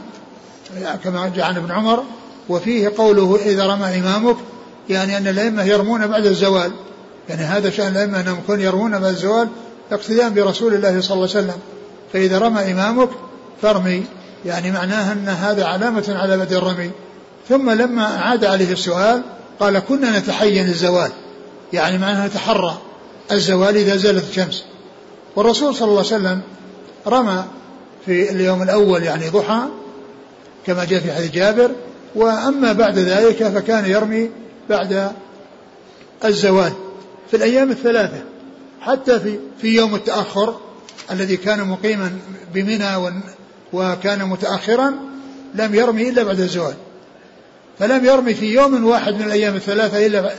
كما 1.05 1.33
جاء 1.37 1.45
عن 1.45 1.57
ابن 1.57 1.71
عمر. 1.71 2.05
وفيه 2.49 2.93
قوله 2.99 3.39
إذا 3.45 3.67
رمى 3.67 3.99
إمامك 3.99 4.37
يعني 4.89 5.17
أن 5.17 5.27
الأئمة 5.29 5.65
يرمون 5.65 6.07
بعد 6.07 6.27
الزوال. 6.27 6.73
يعني 7.29 7.43
هذا 7.43 7.71
شأن 7.71 7.93
الأئمة 7.93 8.21
أنهم 8.21 8.39
يكون 8.39 8.61
يرمون 8.61 8.91
بعد 8.91 9.05
الزوال 9.05 9.49
اقتداء 9.93 10.29
برسول 10.29 10.75
الله 10.75 11.01
صلى 11.01 11.15
الله 11.15 11.29
عليه 11.29 11.41
وسلم. 11.41 11.59
فإذا 12.13 12.39
رمى 12.39 12.73
إمامك 12.73 13.09
فارمي. 13.63 14.05
يعني 14.45 14.71
معناها 14.71 15.13
أن 15.13 15.29
هذا 15.29 15.65
علامة 15.65 16.05
على 16.09 16.37
بدء 16.37 16.57
الرمي. 16.57 16.91
ثم 17.49 17.71
لما 17.71 18.05
عاد 18.05 18.45
عليه 18.45 18.73
السؤال 18.73 19.23
قال 19.61 19.79
كنا 19.79 20.19
نتحين 20.19 20.69
الزوال. 20.69 21.11
يعني 21.73 21.99
معناها 21.99 22.27
نتحرى 22.27 22.79
الزوال 23.33 23.77
إذا 23.77 23.97
زالت 23.97 24.29
الشمس. 24.31 24.65
والرسول 25.37 25.75
صلى 25.75 25.89
الله 25.89 25.99
عليه 25.99 26.09
وسلم 26.09 26.41
رمى 27.07 27.45
في 28.07 28.31
اليوم 28.31 28.63
الأول 28.63 29.03
يعني 29.03 29.29
ضحى 29.29 29.61
كما 30.67 30.85
جاء 30.85 31.01
في 31.01 31.13
حديث 31.13 31.31
جابر. 31.31 31.71
وأما 32.15 32.73
بعد 32.73 32.99
ذلك 32.99 33.49
فكان 33.49 33.91
يرمي 33.91 34.31
بعد 34.71 35.13
الزوال 36.25 36.73
في 37.31 37.37
الأيام 37.37 37.71
الثلاثة. 37.71 38.23
حتى 38.81 39.21
في 39.21 39.39
في 39.61 39.77
يوم 39.77 39.95
التأخر 39.95 40.57
الذي 41.11 41.37
كان 41.37 41.69
مقيما 41.69 42.19
بمنى 42.55 43.13
وكان 43.73 44.25
متأخرا 44.25 44.95
لم 45.55 45.75
يرمي 45.75 46.09
إلا 46.09 46.23
بعد 46.23 46.41
الزوال. 46.41 46.75
فلم 47.79 48.05
يرمي 48.05 48.35
في 48.35 48.47
يوم 48.47 48.85
واحد 48.85 49.15
من 49.15 49.23
الأيام 49.23 49.57
الثلاثة 49.57 50.07
إلا 50.07 50.31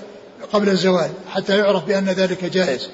قبل 0.53 0.69
الزوال 0.69 1.09
حتى 1.29 1.57
يعرف 1.57 1.85
بأن 1.85 2.05
ذلك 2.05 2.45
جائز. 2.45 2.89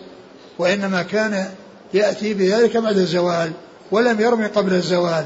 وإنما 0.60 1.04
كان 1.04 1.50
يأتي 1.94 2.34
بذلك 2.34 2.78
بعد 2.78 2.98
الزوال 2.98 3.52
ولم 3.92 4.22
يرمي 4.22 4.46
قبل 4.46 4.74
الزوال. 4.74 5.26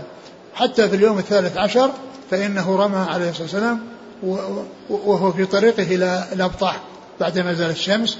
حتى 0.53 0.89
في 0.89 0.95
اليوم 0.95 1.19
الثالث 1.19 1.57
عشر 1.57 1.91
فإنه 2.31 2.75
رمى 2.75 2.97
عليه 2.97 3.29
الصلاة 3.29 3.43
والسلام 3.43 3.79
وهو 4.89 5.31
في 5.31 5.45
طريقه 5.45 5.83
إلى 5.83 6.23
الأبطح 6.33 6.81
بعدما 7.19 7.53
زالت 7.53 7.77
الشمس. 7.77 8.17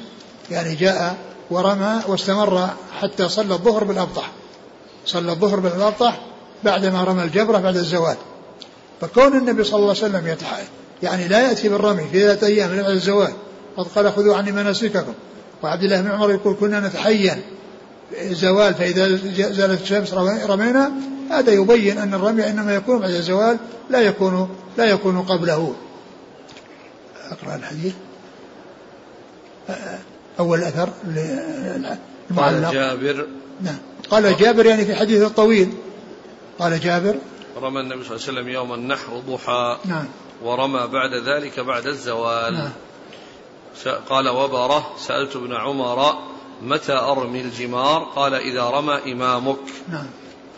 يعني 0.52 0.76
جاء 0.76 1.16
ورمى 1.52 2.02
واستمر 2.08 2.70
حتى 3.00 3.30
صلى 3.30 3.54
الظهر 3.54 3.84
بالأبطح. 3.84 4.32
صلى 5.06 5.32
الظهر 5.32 5.60
بالأبطح 5.60 6.22
بعدما 6.64 7.04
رمى 7.04 7.24
الجبرة 7.24 7.58
بعد 7.58 7.78
الزوال. 7.78 8.18
فكون 9.02 9.38
النبي 9.38 9.64
صلى 9.64 9.76
الله 9.76 9.90
عليه 9.90 10.00
وسلم 10.00 10.28
يتح... 10.28 10.62
يعني 11.04 11.28
لا 11.28 11.40
يأتي 11.40 11.70
بالرمي 11.70 12.08
في 12.12 12.26
ذات 12.26 12.44
أيام 12.44 12.70
بعد 12.70 12.90
الزوال. 12.90 13.34
قد 13.78 13.88
قال 13.88 14.12
خذوا 14.14 14.36
عني 14.36 14.52
مناسككم. 14.52 15.14
وعبد 15.64 15.84
الله 15.84 16.02
بن 16.02 16.12
عمر 16.12 16.32
يقول 16.32 16.56
كنا 16.60 16.80
نتحين. 16.80 17.42
زوال 18.22 18.74
فإذا 18.74 19.08
زالت 19.52 19.82
الشمس 19.82 20.14
رمينا 20.46 20.92
هذا 21.32 21.52
يبين 21.52 21.98
أن 21.98 22.14
الرمي 22.14 22.50
إنما 22.50 22.76
يكون 22.76 23.00
بعد 23.00 23.10
الزوال 23.10 23.58
لا 23.90 24.00
يكون 24.00 24.50
لا 24.78 24.86
يكون 24.86 25.22
قبله. 25.22 25.76
أقرأ 27.32 27.56
الحديث. 27.56 27.94
أول 30.40 30.60
الأثر 30.60 30.90
قال 32.38 32.72
جابر. 32.72 33.28
نعم. 33.62 33.78
قال 34.10 34.38
جابر 34.38 34.66
يعني 34.66 34.86
في 34.86 34.96
حديث 34.96 35.22
الطويل. 35.22 35.74
قال 36.60 36.80
جابر. 36.80 37.16
رمى 37.62 37.80
النبي 37.80 38.04
صلى 38.04 38.16
الله 38.16 38.28
عليه 38.28 38.40
وسلم 38.40 38.50
يوم 38.50 38.74
النحر 38.74 39.22
ضحى. 39.30 39.78
نعم. 39.86 40.06
ورمى 40.44 40.88
بعد 40.88 41.14
ذلك 41.14 41.60
بعد 41.60 41.86
الزوال. 41.86 42.54
نعم. 42.54 42.72
قال 44.10 44.30
وبره. 44.30 44.96
سألت 44.98 45.36
ابن 45.36 45.56
عمر 45.56 46.14
متى 46.62 46.94
أرمي 46.94 47.42
الجمار؟ 47.42 48.04
قال 48.16 48.34
إذا 48.34 48.64
رمى 48.64 49.14
إمامك. 49.14 49.58
نعم. 49.90 50.06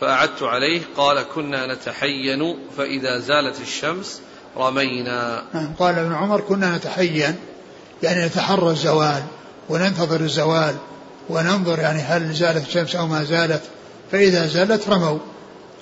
فأعدت 0.00 0.42
عليه. 0.42 0.80
قال 0.96 1.22
كنا 1.34 1.74
نتحين 1.74 2.56
فإذا 2.76 3.18
زالت 3.18 3.60
الشمس 3.60 4.20
رمينا. 4.56 5.42
نعم. 5.54 5.74
قال 5.78 5.98
ابن 5.98 6.12
عمر 6.12 6.40
كنا 6.40 6.76
نتحين 6.76 7.36
يعني 8.02 8.26
نتحرى 8.26 8.70
الزوال. 8.70 9.22
وننتظر 9.68 10.20
الزوال 10.20 10.74
وننظر 11.30 11.78
يعني 11.78 12.00
هل 12.00 12.34
زالت 12.34 12.66
الشمس 12.66 12.96
أو 12.96 13.06
ما 13.06 13.24
زالت. 13.24 13.62
فإذا 14.12 14.46
زالت 14.46 14.88
رموا. 14.88 15.18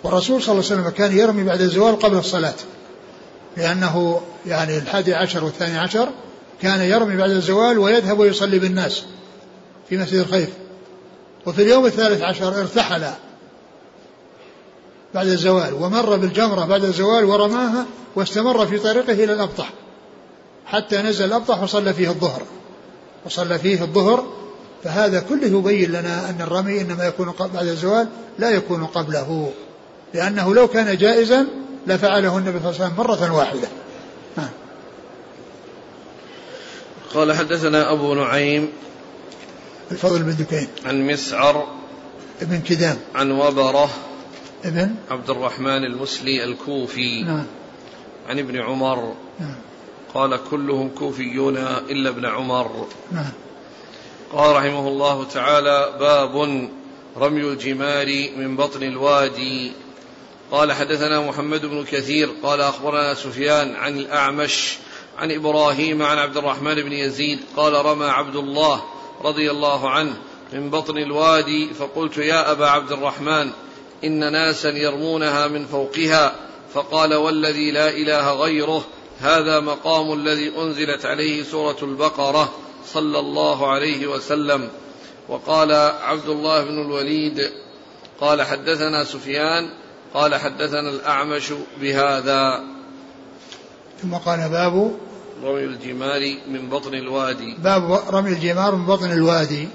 والرسول 0.05 0.43
صلى 0.43 0.53
الله 0.53 0.65
عليه 0.71 0.81
وسلم 0.81 0.89
كان 0.89 1.19
يرمي 1.19 1.45
بعد 1.45 1.61
الزوال 1.61 1.99
قبل 1.99 2.19
الصلاة 2.19 2.55
لأنه 3.57 4.21
يعني 4.47 4.79
الحادي 4.79 5.15
عشر 5.15 5.45
والثاني 5.45 5.79
عشر 5.79 6.09
كان 6.63 6.81
يرمي 6.81 7.17
بعد 7.17 7.31
الزوال 7.31 7.79
ويذهب 7.79 8.19
ويصلي 8.19 8.59
بالناس 8.59 9.03
في 9.89 9.97
مسجد 9.97 10.19
الخير. 10.19 10.49
وفي 11.47 11.63
اليوم 11.63 11.87
الثالث 11.87 12.23
عشر 12.23 12.61
ارتحل 12.61 13.11
بعد 15.15 15.27
الزوال 15.27 15.75
ومر 15.75 16.17
بالجمرة 16.17 16.65
بعد 16.65 16.85
الزوال 16.85 17.25
ورماها 17.25 17.87
واستمر 18.17 18.67
في 18.67 18.79
طريقه 18.79 19.13
إلى 19.13 19.33
الأبطح 19.33 19.71
حتى 20.67 21.03
نزل 21.03 21.25
الأبطح 21.25 21.63
وصلى 21.63 21.95
فيه 21.95 22.09
الظهر. 22.09 22.43
وصلى 23.27 23.59
فيه 23.59 23.83
الظهر 23.83 24.27
فهذا 24.85 25.21
كله 25.21 25.47
يبين 25.59 25.93
لنا 25.93 26.31
أن 26.31 26.41
الرمي 26.41 26.81
إنما 26.81 27.07
يكون 27.07 27.35
بعد 27.55 27.67
الزوال 27.67 28.09
لا 28.39 28.51
يكون 28.51 28.87
قبله 28.87 29.53
لأنه 30.15 30.55
لو 30.55 30.69
كان 30.69 30.97
جائزا 30.97 31.47
لفعله 31.87 32.39
النبي 32.39 32.59
صلى 32.59 32.71
الله 32.71 32.83
عليه 32.83 32.85
وسلم 32.85 32.97
مرة 32.97 33.37
واحدة. 33.37 33.69
نعم. 34.37 34.49
قال 37.15 37.33
حدثنا 37.33 37.93
أبو 37.93 38.15
نعيم 38.15 38.69
الفضل 39.91 40.23
بن 40.23 40.37
دكين. 40.37 40.69
عن 40.85 41.07
مسعر 41.07 41.67
ابن 42.43 42.61
كدام. 42.61 42.97
عن 43.15 43.31
وبرة 43.31 43.91
ابن 44.65 44.95
عبد 45.11 45.31
الرحمن 45.31 45.85
المسلي 45.85 46.45
الكوفي. 46.45 47.23
نعم. 47.23 47.47
عن 48.29 48.39
ابن 48.39 48.61
عمر. 48.61 49.15
نعم. 49.41 49.55
قال 50.15 50.39
كلهم 50.51 50.89
كوفيون 50.89 51.57
إلا 51.91 52.11
ابن 52.11 52.27
عمر. 52.27 52.87
نعم. 53.13 53.33
قال 54.33 54.57
رحمه 54.57 54.89
الله 54.89 55.25
تعالى 55.25 55.97
باب 56.01 56.69
رمي 57.17 57.41
الجمار 57.41 58.29
من 58.37 58.57
بطن 58.57 58.83
الوادي. 58.83 59.73
قال 60.53 60.73
حدثنا 60.73 61.21
محمد 61.21 61.67
بن 61.67 61.85
كثير 61.85 62.31
قال 62.43 62.61
أخبرنا 62.61 63.15
سفيان 63.15 63.75
عن 63.75 63.99
الأعمش 63.99 64.79
عن 65.19 65.33
إبراهيم 65.33 66.03
عن 66.03 66.19
عبد 66.19 66.37
الرحمن 66.37 66.75
بن 66.75 66.93
يزيد 66.93 67.41
قال 67.57 67.87
رمى 67.87 68.07
عبد 68.07 68.37
الله 68.37 68.83
رضي 69.25 69.51
الله 69.51 69.91
عنه 69.91 70.17
من 70.53 70.71
بطن 70.71 70.99
الوادي 70.99 71.75
فقلت 71.75 72.19
يا 72.19 72.53
أبا 72.53 72.67
عبد 72.67 72.93
الرحمن 72.93 73.51
إن 74.05 74.33
ناسا 74.33 74.69
يرمونها 74.69 75.49
من 75.49 75.67
فوقها 75.67 76.35
فقال 76.75 77.15
والذي 77.15 77.71
لا 77.71 77.91
إله 77.91 78.33
غيره 78.33 78.85
هذا 79.23 79.61
مقام 79.61 80.13
الذي 80.13 80.53
أنزلت 80.59 81.07
عليه 81.07 81.43
سورة 81.43 81.77
البقرة 81.83 82.53
صلى 82.87 83.19
الله 83.19 83.73
عليه 83.73 84.07
وسلم. 84.07 84.69
وقال 85.29 85.73
عبد 86.03 86.29
الله 86.29 86.65
بن 86.65 86.81
الوليد 86.81 87.51
قال 88.21 88.43
حدثنا 88.43 89.05
سفيان 89.05 89.71
قال 90.15 90.35
حدثنا 90.35 90.91
الأعمش 90.91 91.53
بهذا. 91.81 92.65
ثم 94.03 94.15
قال 94.15 94.49
باب 94.49 94.97
رمي 95.45 95.65
الجمار 95.65 96.35
من 96.49 96.69
بطن 96.69 96.95
الوادي. 96.95 97.57
باب 97.59 98.03
رمي 98.11 98.31
الجمار 98.31 98.75
من 98.75 98.87
بطن 98.87 99.13
الوادي. 99.13 99.69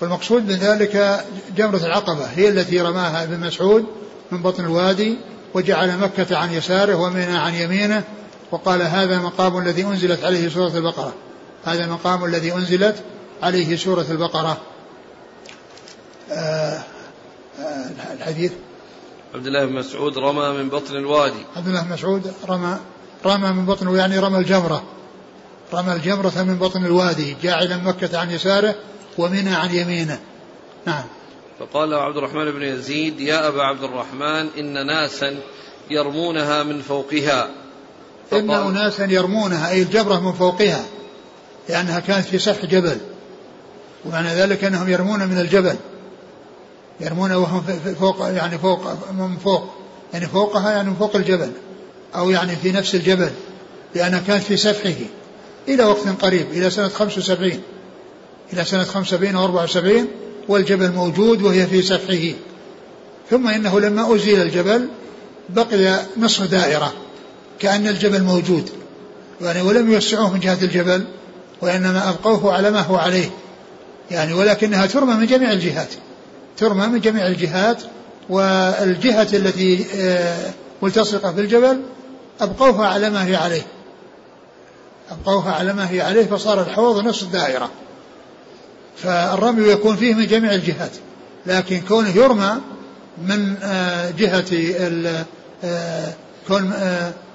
فالمقصود 0.00 0.48
من 0.48 0.54
ذلك 0.54 1.24
جمرة 1.56 1.86
العقبة 1.86 2.24
هي 2.24 2.48
التي 2.48 2.80
رماها 2.80 3.22
ابن 3.22 3.46
مسعود 3.46 3.86
من 4.30 4.42
بطن 4.42 4.64
الوادي 4.64 5.16
وجعل 5.54 5.98
مكة 5.98 6.36
عن 6.36 6.52
يساره 6.52 6.94
ومنى 6.94 7.36
عن 7.36 7.54
يمينه 7.54 8.04
وقال 8.52 8.82
هذا 8.82 9.18
مقام 9.18 9.58
الذي 9.58 9.84
أنزلت 9.84 10.24
عليه 10.24 10.48
سورة 10.48 10.76
البقرة. 10.76 11.14
هذا 11.64 11.84
المقام 11.84 12.24
الذي 12.24 12.52
أنزلت 12.52 13.02
عليه 13.42 13.76
سورة 13.76 14.06
البقرة. 14.10 14.60
آه 16.30 16.82
آه 17.60 17.90
الحديث. 18.12 18.52
عبد 19.34 19.46
الله 19.46 19.64
بن 19.64 19.72
مسعود 19.72 20.18
رمى 20.18 20.62
من 20.62 20.68
بطن 20.68 20.96
الوادي. 20.96 21.46
عبد 21.56 21.68
الله 21.68 21.82
بن 21.82 21.92
مسعود 21.92 22.32
رمى 22.48 22.78
رمى 23.26 23.52
من 23.52 23.66
بطن 23.66 23.96
يعني 23.96 24.18
رمى 24.18 24.38
الجمرة. 24.38 24.82
رمى 25.74 25.92
الجمرة 25.92 26.42
من 26.42 26.58
بطن 26.58 26.86
الوادي 26.86 27.36
جاعلا 27.42 27.76
مكة 27.76 28.18
عن 28.18 28.30
يساره 28.30 28.74
ومنى 29.18 29.54
عن 29.54 29.74
يمينه. 29.74 30.20
نعم. 30.86 31.04
فقال 31.58 31.94
عبد 31.94 32.16
الرحمن 32.16 32.50
بن 32.50 32.62
يزيد 32.62 33.20
يا 33.20 33.48
أبا 33.48 33.62
عبد 33.62 33.82
الرحمن 33.82 34.48
إن 34.58 34.86
ناسا 34.86 35.36
يرمونها 35.90 36.62
من 36.62 36.82
فوقها. 36.82 37.61
إن 38.32 38.50
أناسا 38.50 39.04
يرمونها 39.04 39.70
أي 39.70 39.82
الجبرة 39.82 40.20
من 40.20 40.32
فوقها 40.32 40.84
لأنها 41.68 42.00
كانت 42.00 42.26
في 42.26 42.38
سفح 42.38 42.64
جبل. 42.64 42.96
ومعنى 44.04 44.28
ذلك 44.28 44.64
أنهم 44.64 44.88
يرمون 44.88 45.28
من 45.28 45.38
الجبل. 45.38 45.76
يرمون 47.00 47.32
وهم 47.32 47.62
فوق 48.00 48.26
يعني 48.28 48.58
فوق 48.58 48.80
من 49.12 49.36
فوق. 49.36 49.62
يعني 50.12 50.26
فوقها 50.26 50.70
يعني 50.70 50.90
من 50.90 50.96
فوق 50.96 51.16
الجبل. 51.16 51.52
أو 52.14 52.30
يعني 52.30 52.56
في 52.56 52.72
نفس 52.72 52.94
الجبل 52.94 53.30
لأنها 53.94 54.20
كانت 54.26 54.42
في 54.42 54.56
سفحه. 54.56 55.04
إلى 55.68 55.84
وقت 55.84 56.08
قريب 56.22 56.46
إلى 56.52 56.70
سنة 56.70 56.88
75 56.88 57.60
إلى 58.52 58.64
سنة 58.64 58.84
75 58.84 59.34
أو 59.36 59.44
74 59.44 60.08
والجبل 60.48 60.92
موجود 60.92 61.42
وهي 61.42 61.66
في 61.66 61.82
سفحه. 61.82 62.36
ثم 63.30 63.48
إنه 63.48 63.80
لما 63.80 64.14
أزيل 64.14 64.42
الجبل 64.42 64.88
بقي 65.48 66.00
نصف 66.16 66.50
دائرة. 66.50 66.92
كأن 67.62 67.88
الجبل 67.88 68.22
موجود. 68.22 68.70
يعني 69.40 69.62
ولم 69.62 69.92
يوسعوه 69.92 70.32
من 70.32 70.40
جهة 70.40 70.58
الجبل 70.62 71.04
وإنما 71.60 72.08
أبقوه 72.08 72.54
على 72.54 72.70
ما 72.70 72.80
هو 72.80 72.96
عليه. 72.96 73.30
يعني 74.10 74.32
ولكنها 74.32 74.86
ترمى 74.86 75.14
من 75.14 75.26
جميع 75.26 75.52
الجهات. 75.52 75.88
ترمى 76.56 76.86
من 76.86 77.00
جميع 77.00 77.26
الجهات 77.26 77.82
والجهة 78.28 79.28
التي 79.32 79.86
آه، 79.96 80.50
ملتصقة 80.82 81.30
بالجبل 81.30 81.80
أبقوها 82.40 82.86
على 82.86 83.10
ما 83.10 83.26
هي 83.26 83.36
عليه. 83.36 83.66
أبقوها 85.10 85.52
على 85.52 85.72
ما 85.72 85.90
هي 85.90 86.00
عليه 86.00 86.26
فصار 86.26 86.62
الحوض 86.62 87.04
نصف 87.04 87.22
الدائرة. 87.22 87.70
فالرمي 88.96 89.68
يكون 89.68 89.96
فيه 89.96 90.14
من 90.14 90.26
جميع 90.26 90.54
الجهات. 90.54 90.92
لكن 91.46 91.80
كونه 91.80 92.16
يرمى 92.16 92.60
من 93.18 93.56
آه، 93.62 94.10
جهة 94.10 94.44
آه، 95.64 96.12
كون 96.48 96.72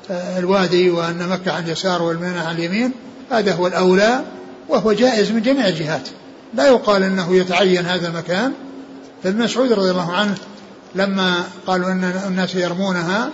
الوادي 0.10 0.90
وأن 0.90 1.30
مكة 1.30 1.52
عن 1.52 1.64
اليسار 1.64 2.02
والمنى 2.02 2.40
عن 2.40 2.56
اليمين 2.56 2.92
هذا 3.32 3.54
هو 3.54 3.68
الأولى 3.68 4.22
وهو 4.70 4.94
جائز 4.94 5.32
من 5.32 5.42
جميع 5.42 5.68
الجهات. 5.68 6.10
لا 6.54 6.68
يقال 6.68 7.04
أنه 7.04 7.36
يتعين 7.36 7.86
هذا 7.86 8.08
المكان. 8.08 8.54
فابن 9.24 9.44
مسعود 9.44 9.72
رضي 9.72 9.92
الله 9.92 10.12
عنه 10.12 10.36
لما 10.96 11.44
قالوا 11.68 11.92
أن 11.92 12.04
الناس 12.28 12.56
يرمونها 12.56 13.30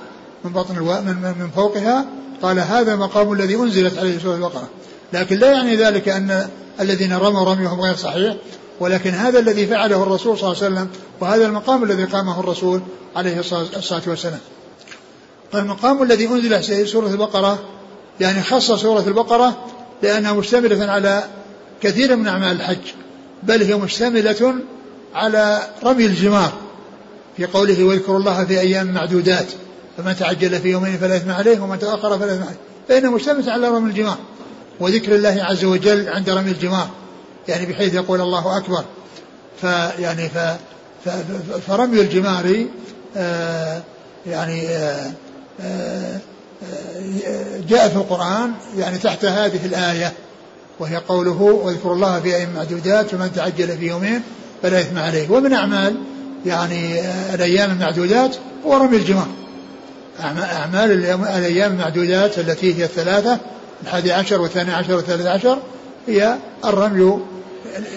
من 0.45 0.51
بطن 0.51 0.77
ألو... 0.77 1.01
من, 1.01 1.35
من 1.39 1.49
فوقها 1.55 2.05
قال 2.41 2.59
هذا 2.59 2.95
مقام 2.95 3.33
الذي 3.33 3.55
أنزلت 3.55 3.97
عليه 3.97 4.19
سورة 4.19 4.35
البقرة. 4.35 4.69
لكن 5.13 5.37
لا 5.37 5.51
يعني 5.51 5.75
ذلك 5.75 6.09
أن 6.09 6.47
الذين 6.79 7.13
رموا 7.13 7.43
رميهم 7.53 7.81
غير 7.81 7.95
صحيح 7.95 8.35
ولكن 8.79 9.09
هذا 9.09 9.39
الذي 9.39 9.67
فعله 9.67 10.03
الرسول 10.03 10.37
صلى 10.37 10.51
الله 10.51 10.63
عليه 10.63 10.73
وسلم 10.73 10.87
وهذا 11.19 11.45
المقام 11.45 11.83
الذي 11.83 12.03
قامه 12.03 12.39
الرسول 12.39 12.81
عليه 13.15 13.39
الصلاة 13.39 14.01
والسلام. 14.07 14.39
المقام 15.59 16.03
الذي 16.03 16.27
أنزل 16.27 16.87
سورة 16.87 17.07
البقرة 17.07 17.59
يعني 18.19 18.43
خص 18.43 18.71
سورة 18.71 19.03
البقرة 19.07 19.65
لأنها 20.03 20.33
مشتملة 20.33 20.91
على 20.91 21.23
كثير 21.81 22.15
من 22.15 22.27
أعمال 22.27 22.51
الحج 22.51 22.93
بل 23.43 23.63
هي 23.63 23.75
مشتملة 23.75 24.55
على 25.15 25.61
رمي 25.83 26.05
الجمار 26.05 26.51
في 27.37 27.45
قوله 27.45 27.83
واذكروا 27.83 28.19
الله 28.19 28.45
في 28.45 28.59
أيام 28.59 28.93
معدودات 28.93 29.47
فمن 29.97 30.15
تعجل 30.15 30.59
في 30.59 30.69
يومين 30.69 30.97
فلا 30.97 31.15
إثم 31.15 31.31
عليه 31.31 31.59
ومن 31.59 31.79
تأخر 31.79 32.19
فلا 32.19 32.33
إثم 32.33 32.43
عليه. 32.43 32.57
فإنها 32.89 33.09
مشتملة 33.09 33.51
على 33.51 33.67
رمي 33.67 33.89
الجمار 33.89 34.17
وذكر 34.79 35.15
الله 35.15 35.43
عز 35.43 35.65
وجل 35.65 36.09
عند 36.09 36.29
رمي 36.29 36.51
الجمار 36.51 36.89
يعني 37.47 37.65
بحيث 37.65 37.93
يقول 37.93 38.21
الله 38.21 38.57
أكبر. 38.57 38.83
فيعني 39.61 40.29
ف 40.29 40.37
فرمي 41.67 42.01
الجمار 42.01 42.65
آه 43.17 43.81
يعني 44.25 44.67
آه 44.67 45.11
جاء 47.69 47.89
في 47.89 47.95
القرآن 47.95 48.51
يعني 48.77 48.97
تحت 48.97 49.25
هذه 49.25 49.65
الآية 49.65 50.13
وهي 50.79 50.95
قوله 50.95 51.41
واذكروا 51.41 51.95
الله 51.95 52.19
في 52.19 52.35
أيام 52.35 52.49
معدودات 52.55 53.09
فمن 53.09 53.31
تعجل 53.35 53.77
في 53.77 53.87
يومين 53.87 54.21
فلا 54.63 54.79
إثم 54.79 54.97
عليه. 54.97 55.31
ومن 55.31 55.53
أعمال 55.53 55.95
يعني 56.45 56.99
الأيام 57.33 57.71
المعدودات 57.71 58.35
هو 58.65 58.77
رمي 58.77 58.97
الجمار. 58.97 59.27
أعمال 60.21 60.91
الأيام 60.91 61.71
المعدودات 61.71 62.39
التي 62.39 62.79
هي 62.79 62.83
الثلاثة 62.83 63.39
الحادي 63.83 64.13
عشر 64.13 64.41
والثاني 64.41 64.73
عشر 64.73 64.95
والثالث 64.95 65.25
عشر 65.25 65.57
هي 66.07 66.35
الرمي 66.65 67.19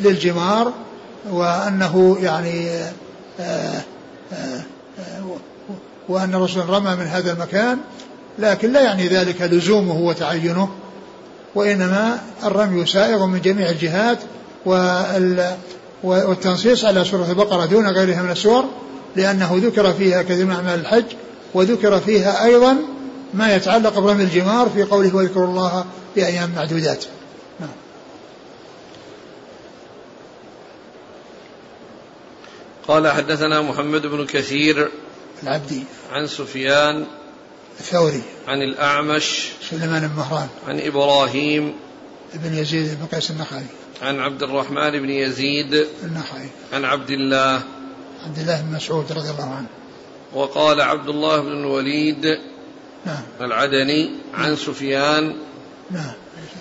للجمار 0.00 0.72
وأنه 1.30 2.18
يعني 2.20 2.70
آه، 3.40 3.80
آه، 4.32 4.62
آه، 4.98 5.24
وأن 6.08 6.34
الرسول 6.34 6.68
رمى 6.68 6.96
من 6.96 7.06
هذا 7.06 7.32
المكان 7.32 7.78
لكن 8.38 8.72
لا 8.72 8.80
يعني 8.80 9.08
ذلك 9.08 9.42
لزومه 9.42 9.96
وتعينه 9.96 10.68
وإنما 11.54 12.20
الرمي 12.44 12.86
سائغ 12.86 13.26
من 13.26 13.40
جميع 13.40 13.70
الجهات 13.70 14.18
والتنصيص 16.02 16.84
على 16.84 17.04
سورة 17.04 17.30
البقرة 17.30 17.66
دون 17.66 17.86
غيرها 17.86 18.22
من 18.22 18.30
السور 18.30 18.64
لأنه 19.16 19.60
ذكر 19.62 19.92
فيها 19.92 20.22
كثير 20.22 20.44
من 20.44 20.52
أعمال 20.52 20.80
الحج 20.80 21.04
وذكر 21.54 22.00
فيها 22.00 22.44
أيضا 22.44 22.76
ما 23.34 23.54
يتعلق 23.54 23.98
برمي 23.98 24.22
الجمار 24.22 24.68
في 24.68 24.82
قوله 24.82 25.16
واذكروا 25.16 25.46
الله 25.46 25.84
في 26.14 26.26
أيام 26.26 26.52
معدودات 26.56 27.04
نعم. 27.60 27.68
قال 32.88 33.08
حدثنا 33.08 33.62
محمد 33.62 34.06
بن 34.06 34.26
كثير 34.26 34.88
العبدي 35.42 35.82
عن 36.12 36.26
سفيان 36.26 37.06
الثوري. 37.80 38.22
عن 38.48 38.62
الأعمش 38.62 39.48
سليمان 39.70 40.08
بن 40.08 40.16
مهران. 40.16 40.48
عن 40.68 40.80
إبراهيم 40.80 41.74
بن 42.34 42.54
يزيد 42.54 42.98
بن 43.00 43.06
قيس 43.06 43.30
النخعي. 43.30 43.66
عن 44.02 44.20
عبد 44.20 44.42
الرحمن 44.42 44.90
بن 44.90 45.10
يزيد 45.10 45.86
النخعي. 46.02 46.48
عن 46.72 46.84
عبد 46.84 47.10
الله 47.10 47.62
عبد 48.26 48.38
الله 48.38 48.60
بن 48.60 48.72
مسعود 48.72 49.12
رضي 49.12 49.30
الله 49.30 49.54
عنه. 49.54 49.66
وقال 50.34 50.80
عبد 50.80 51.08
الله 51.08 51.40
بن 51.40 51.52
الوليد 51.52 52.38
نعم. 53.06 53.22
العدني 53.40 54.10
عن 54.34 54.46
نعم. 54.46 54.56
سفيان 54.56 55.36
نعم. 55.90 56.12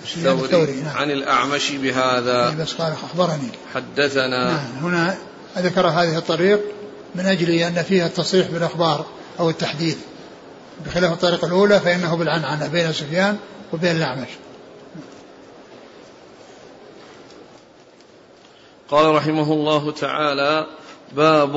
الثوري, 0.04 0.44
الثوري 0.44 0.72
نعم. 0.72 0.96
عن 0.96 1.10
الأعمش 1.10 1.70
بهذا. 1.70 2.50
بس 2.50 2.72
قال 2.72 2.92
أخبرني. 2.92 3.50
حدثنا. 3.74 4.50
نعم. 4.52 4.84
هنا 4.84 5.18
ذكر 5.58 5.86
هذه 5.86 6.18
الطريق. 6.18 6.60
من 7.16 7.26
أجل 7.26 7.50
أن 7.50 7.82
فيها 7.82 8.06
التصريح 8.06 8.50
بالأخبار 8.50 9.06
أو 9.40 9.50
التحديث. 9.50 9.98
بخلاف 10.86 11.12
الطريقة 11.12 11.46
الأولى 11.46 11.80
فإنه 11.80 12.16
بالعنعنة 12.16 12.68
بين 12.68 12.92
سفيان 12.92 13.38
وبين 13.72 13.96
الأعمش. 13.96 14.28
قال 18.88 19.14
رحمه 19.14 19.52
الله 19.52 19.92
تعالى 19.92 20.66
باب 21.12 21.56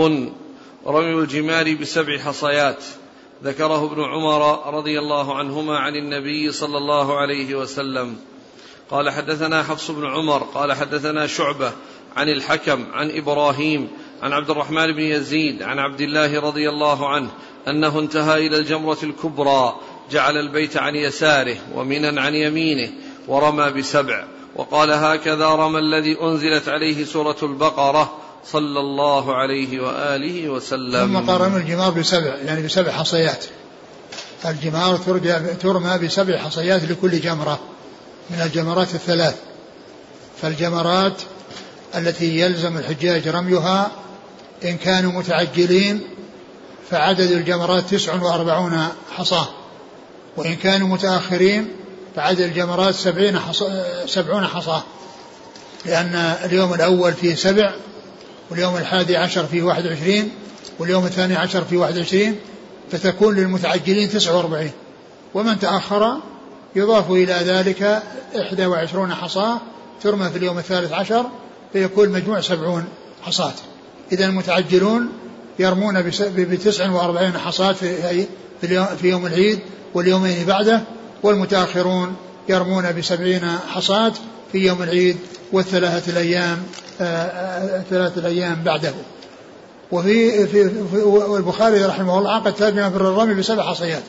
رمي 0.88 1.14
الجمار 1.24 1.76
بسبع 1.76 2.18
حصيات. 2.18 2.84
ذكره 3.44 3.86
ابن 3.86 4.04
عمر 4.04 4.74
رضي 4.74 5.00
الله 5.00 5.38
عنهما 5.38 5.78
عن 5.78 5.96
النبي 5.96 6.52
صلى 6.52 6.78
الله 6.78 7.18
عليه 7.18 7.56
وسلم. 7.56 8.18
قال 8.92 9.10
حدثنا 9.10 9.64
حفص 9.64 9.92
بن 9.92 10.06
عمر 10.06 10.44
قال 10.44 10.74
حدثنا 10.74 11.28
شعبة 11.28 11.72
عن 12.16 12.30
الحكم 12.30 12.86
عن 12.94 13.12
إبراهيم 13.12 13.88
عن 14.24 14.34
عبد 14.34 14.50
الرحمن 14.50 14.92
بن 14.92 15.02
يزيد 15.02 15.64
عن 15.64 15.80
عبد 15.80 16.02
الله 16.02 16.40
رضي 16.40 16.70
الله 16.70 17.10
عنه 17.10 17.30
أنه 17.68 18.00
انتهى 18.00 18.48
إلى 18.48 18.58
الجمرة 18.58 18.98
الكبرى 19.04 19.76
جعل 20.12 20.38
البيت 20.38 20.78
عن 20.78 20.96
يساره 20.96 21.56
ومنا 21.76 22.22
عن 22.22 22.36
يمينه 22.36 22.92
ورمى 23.28 23.72
بسبع 23.72 24.24
وقال 24.56 24.92
هكذا 24.92 25.48
رمى 25.48 25.80
الذي 25.80 26.22
أنزلت 26.22 26.70
عليه 26.70 27.06
سورة 27.06 27.38
البقرة 27.44 28.18
صلى 28.46 28.80
الله 28.80 29.36
عليه 29.36 29.80
وآله 29.80 30.50
وسلم. 30.50 31.08
ثم 31.08 31.32
قال 31.32 31.42
رمى 31.42 31.58
الجمار 31.58 31.92
بسبع 31.92 32.36
يعني 32.36 32.66
بسبع 32.66 32.92
حصيات. 32.92 33.46
الجمار 34.46 34.98
ترمى 35.62 35.98
بسبع 35.98 36.38
حصيات 36.38 36.84
لكل 36.84 37.20
جمرة 37.20 37.60
من 38.30 38.42
الجمرات 38.42 38.96
الثلاث. 38.96 39.42
فالجمرات 40.42 41.22
التي 41.96 42.40
يلزم 42.40 42.78
الحجاج 42.78 43.28
رميها 43.28 43.92
إن 44.64 44.78
كانوا 44.78 45.12
متعجلين 45.12 46.02
فعدد 46.90 47.32
الجمرات 47.32 47.84
تسع 47.90 48.24
وأربعون 48.24 48.88
حصاة 49.12 49.48
وإن 50.38 50.56
كانوا 50.56 50.88
متأخرين 50.88 51.68
فعدد 52.16 52.42
الجمرات 52.42 52.96
سبعين 52.96 53.40
حصى 53.40 53.84
سبعون 54.06 54.48
حصاة. 54.48 54.84
لأن 55.86 56.16
اليوم 56.46 56.74
الأول 56.74 57.14
فيه 57.14 57.36
سبع 57.36 57.72
واليوم 58.50 58.78
الحادي 58.78 59.18
عشر 59.18 59.46
فيه 59.46 59.64
واحد 59.64 59.86
وعشرين 59.86 60.32
واليوم 60.80 61.06
الثاني 61.06 61.36
عشر 61.36 61.64
فيه 61.64 61.78
واحد 61.78 61.98
وعشرين 61.98 62.40
فتكون 62.92 63.36
للمتعجلين 63.36 64.10
تسعة 64.10 64.38
وأربعين. 64.38 64.72
ومن 65.34 65.60
تأخر 65.60 66.18
يضاف 66.76 67.12
إلى 67.12 67.34
ذلك 67.34 68.04
إحدى 68.42 68.66
وعشرون 68.66 69.14
حصاة 69.14 69.58
ترمى 70.02 70.30
في 70.30 70.38
اليوم 70.38 70.58
الثالث 70.58 70.92
عشر 70.92 71.26
فيكون 71.74 72.10
مجموع 72.10 72.42
سبعون 72.42 72.86
حصاة. 73.24 73.54
إذا 74.12 74.26
المتعجلون 74.26 75.10
يرمون 75.60 76.02
بتسع 76.22 76.92
وأربعين 76.92 77.38
حصاة 77.38 77.72
في, 77.72 78.26
في 79.02 79.10
يوم 79.10 79.26
العيد 79.26 79.60
واليومين 79.94 80.46
بعده 80.46 80.82
والمتأخرون 81.24 82.16
يرمون 82.50 82.92
بسبعين 82.92 83.42
حصاة 83.68 84.14
في 84.52 84.58
يوم 84.58 84.84
العيد 84.84 85.18
والثلاثة 85.52 86.12
الأيام 86.12 86.58
آه، 87.02 87.04
آه، 87.04 88.12
الأيام 88.18 88.64
بعده. 88.64 88.94
وفي 89.92 90.48
في, 90.48 90.70
في 90.70 90.98
والبخاري 91.04 91.86
رحمه 91.86 92.18
الله 92.18 92.32
عقد 92.32 92.54
ترجمة 92.54 92.90
في 92.90 92.96
الرمي 92.96 93.34
بسبع 93.34 93.64
حصيات. 93.64 94.04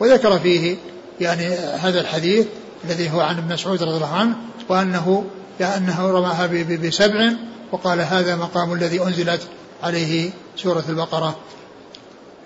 وذكر 0.00 0.38
فيه 0.38 0.76
يعني 1.20 1.46
هذا 1.54 2.00
الحديث 2.00 2.46
الذي 2.84 3.10
هو 3.10 3.20
عن 3.20 3.38
ابن 3.38 3.52
مسعود 3.52 3.82
رضي 3.82 3.96
الله 3.96 4.14
عنه 4.14 4.34
وأنه 4.68 5.24
أنه 5.60 6.10
رماها 6.10 6.46
بسبع 6.86 7.32
وقال 7.72 8.00
هذا 8.00 8.36
مقام 8.36 8.72
الذي 8.72 9.02
أنزلت 9.02 9.48
عليه 9.82 10.30
سورة 10.56 10.84
البقرة. 10.88 11.36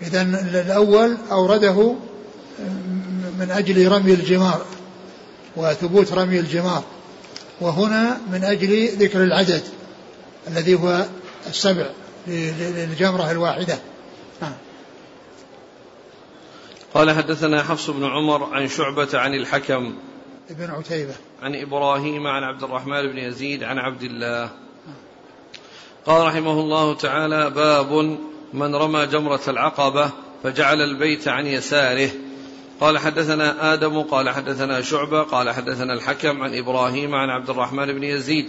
إذا 0.02 0.22
الأول 0.66 1.16
أورده 1.30 1.94
من 3.38 3.50
أجل 3.50 3.92
رمي 3.92 4.12
الجمار 4.12 4.64
وثبوت 5.56 6.12
رمي 6.12 6.40
الجمار 6.40 6.84
وهنا 7.60 8.20
من 8.32 8.44
أجل 8.44 8.88
ذكر 8.88 9.22
العدد 9.22 9.62
الذي 10.48 10.74
هو 10.74 11.06
السبع 11.46 11.86
للجمرة 12.26 13.30
الواحدة. 13.30 13.78
نعم. 14.42 14.52
قال 16.94 17.10
حدثنا 17.10 17.62
حفص 17.62 17.90
بن 17.90 18.04
عمر 18.04 18.54
عن 18.54 18.68
شعبة 18.68 19.08
عن 19.14 19.34
الحكم 19.34 19.94
ابن 20.50 20.70
عتيبة. 20.70 21.14
عن 21.42 21.54
إبراهيم 21.54 22.26
عن 22.26 22.42
عبد 22.42 22.62
الرحمن 22.62 23.12
بن 23.12 23.18
يزيد 23.18 23.64
عن 23.64 23.78
عبد 23.78 24.02
الله. 24.02 24.65
قال 26.06 26.26
رحمه 26.26 26.60
الله 26.60 26.94
تعالى 26.94 27.50
باب 27.50 28.18
من 28.54 28.74
رمى 28.74 29.06
جمرة 29.06 29.40
العقبة 29.48 30.10
فجعل 30.42 30.80
البيت 30.80 31.28
عن 31.28 31.46
يساره. 31.46 32.10
قال 32.80 32.98
حدثنا 32.98 33.72
آدم 33.72 34.02
قال 34.02 34.30
حدثنا 34.30 34.82
شعبة 34.82 35.22
قال 35.22 35.50
حدثنا 35.50 35.92
الحكم 35.92 36.42
عن 36.42 36.58
إبراهيم 36.58 37.14
عن 37.14 37.30
عبد 37.30 37.50
الرحمن 37.50 37.86
بن 37.86 38.04
يزيد 38.04 38.46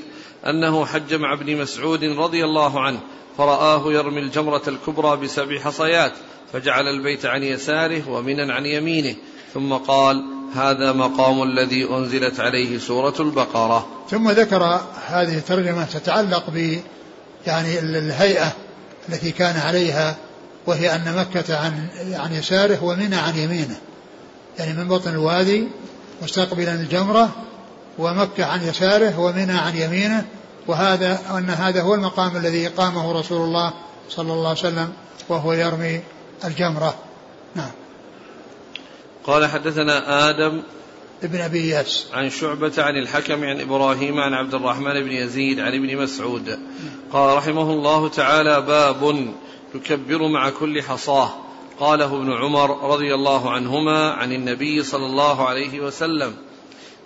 أنه 0.48 0.86
حج 0.86 1.14
مع 1.14 1.34
ابن 1.34 1.58
مسعود 1.58 2.04
رضي 2.04 2.46
الله 2.46 2.82
عنه 2.82 3.00
فرآه 3.38 3.92
يرمي 3.92 4.20
الجمرة 4.20 4.62
الكبرى 4.68 5.18
بسبع 5.18 5.60
حصيات 5.60 6.14
فجعل 6.54 6.88
البيت 6.88 7.26
عن 7.26 7.44
يساره 7.44 8.10
ومنا 8.10 8.54
عن 8.54 8.66
يمينه. 8.66 9.16
ثم 9.54 9.74
قال 9.74 10.24
هذا 10.54 10.94
مقام 10.94 11.44
الذي 11.44 11.90
أنزلت 11.90 12.40
عليه 12.40 12.78
سورة 12.78 13.16
البقرة. 13.20 13.88
ثم 14.10 14.30
ذكر 14.30 14.82
هذه 15.08 15.38
الترجمة 15.38 15.86
تتعلق 15.86 16.50
ب 16.50 16.80
يعني 17.48 17.80
الهيئة 17.80 18.52
التي 19.10 19.32
كان 19.32 19.60
عليها 19.60 20.16
وهي 20.66 20.96
أن 20.96 21.16
مكة 21.16 21.58
عن 21.58 21.88
عن 22.14 22.34
يساره 22.34 22.84
ومنى 22.84 23.16
عن 23.16 23.38
يمينه. 23.38 23.76
يعني 24.60 24.74
من 24.74 24.88
بطن 24.88 25.10
الوادي 25.10 25.68
مستقبلا 26.22 26.74
الجمرة 26.74 27.30
ومكة 27.98 28.46
عن 28.46 28.68
يساره 28.68 29.20
ومنى 29.20 29.54
عن 29.54 29.78
يمينه. 29.78 30.26
وهذا 30.68 31.20
أن 31.38 31.50
هذا 31.50 31.82
هو 31.82 31.96
المقام 31.96 32.38
الذي 32.38 32.68
قامه 32.68 33.20
رسول 33.20 33.42
الله 33.42 33.74
صلى 34.10 34.34
الله 34.34 34.50
عليه 34.50 34.60
وسلم 34.60 34.94
وهو 35.30 35.54
يرمي 35.54 36.02
الجمرة. 36.46 36.96
نعم. 37.56 37.72
قال 39.24 39.46
حدثنا 39.46 40.30
آدم 40.30 40.62
ابن 41.24 41.42
أبي 41.42 41.60
إياس 41.60 42.08
عن 42.14 42.30
شعبة 42.30 42.74
عن 42.78 42.96
الحكم 42.96 43.44
عن 43.44 43.62
إبراهيم 43.62 44.20
عن 44.20 44.34
عبد 44.34 44.54
الرحمن 44.54 45.04
بن 45.04 45.12
يزيد 45.12 45.60
عن 45.60 45.74
ابن 45.74 45.98
مسعود. 45.98 46.60
قال 47.12 47.38
رحمه 47.38 47.72
الله 47.72 48.10
تعالى 48.10 48.62
باب 48.62 49.34
يكبر 49.76 50.28
مع 50.28 50.50
كل 50.50 50.84
حصاه. 50.84 51.30
قاله 51.80 52.06
ابن 52.06 52.34
عمر 52.34 52.92
رضي 52.94 53.14
الله 53.14 53.52
عنهما 53.52 54.12
عن 54.12 54.34
النبي 54.34 54.84
صلى 54.84 55.06
الله 55.06 55.48
عليه 55.48 55.80
وسلم. 55.80 56.34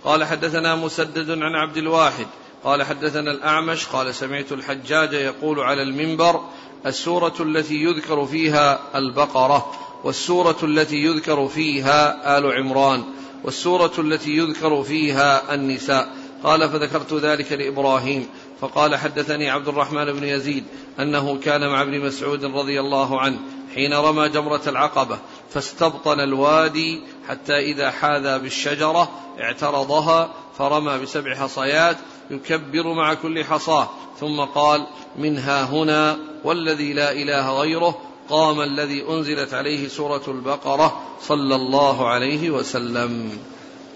قال 0.03 0.24
حدثنا 0.24 0.76
مسدد 0.76 1.30
عن 1.30 1.55
عبد 1.55 1.78
الواحد. 1.78 2.28
قال 2.64 2.84
حدثنا 2.84 3.32
الأعمش. 3.32 3.86
قال 3.86 4.16
سمعت 4.16 4.51
الحجاج 4.51 5.14
يقول 5.14 5.59
على 5.59 5.84
المنبر 5.84 6.41
السورة 6.86 7.36
التي 7.39 7.76
يذكر 7.76 8.26
فيها 8.26 8.80
البقرة 8.95 9.72
والسورة 10.03 10.57
التي 10.64 10.95
يذكر 10.95 11.47
فيها 11.47 12.38
آل 12.38 12.51
عمران. 12.51 13.03
والسورة 13.44 13.92
التي 13.98 14.38
يذكر 14.38 14.84
فيها 14.84 15.54
النساء. 15.54 16.10
قال 16.44 16.70
فذكرت 16.70 17.14
ذلك 17.14 17.52
لإبراهيم. 17.52 18.28
فقال 18.62 18.96
حدثني 18.96 19.50
عبد 19.50 19.68
الرحمن 19.68 20.06
بن 20.06 20.24
يزيد 20.24 20.64
أنه 21.00 21.39
كان 21.39 21.70
مع 21.70 21.82
ابن 21.82 22.00
مسعود 22.00 22.46
رضي 22.46 22.80
الله 22.80 23.22
عنه 23.22 23.39
حين 23.76 23.94
رمى 23.94 24.30
جمرة 24.30 24.62
العقبة 24.68 25.20
فاستبطن 25.50 26.20
الوادي 26.20 27.02
حتى 27.28 27.60
إذا 27.60 27.92
حاذى 27.92 28.39
بالشجرة 28.39 29.12
اعترضها 29.39 30.34
فرمى 30.58 30.98
بسبع 30.98 31.36
حصيات 31.36 31.98
يكبر 32.32 32.94
مع 32.94 33.14
كل 33.14 33.44
حصاة 33.44 33.89
ثم 34.20 34.39
قال 34.39 34.88
منها 35.18 35.64
هنا 35.64 36.18
والذي 36.44 36.94
لا 36.94 37.12
إله 37.12 37.60
غيره 37.60 38.02
قام 38.32 38.62
الذي 38.62 39.06
أنزلت 39.10 39.54
عليه 39.54 39.88
سورة 39.88 40.22
البقرة 40.28 41.02
صلى 41.28 41.56
الله 41.56 42.10
عليه 42.10 42.50
وسلم. 42.50 43.30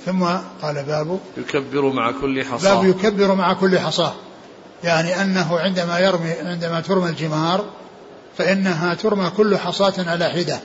ثم 0.06 0.24
قال 0.62 0.84
باب 0.84 1.20
يكبر 1.38 1.86
مع 1.86 2.12
كل 2.12 2.46
حصاة. 2.46 2.76
باب 2.76 2.90
يكبر 2.90 3.36
مع 3.36 3.54
كل 3.54 3.80
حصاة. 3.80 4.14
يعني 4.84 5.22
أنه 5.22 5.60
عندما 5.60 6.00
يرمي 6.00 6.32
عندما 6.32 6.82
ترمى 6.82 7.10
الجمار 7.10 7.66
فإنها 8.38 8.94
ترمى 8.94 9.30
كل 9.38 9.58
حصاة 9.58 9.94
على 9.98 10.30
حدة. 10.30 10.60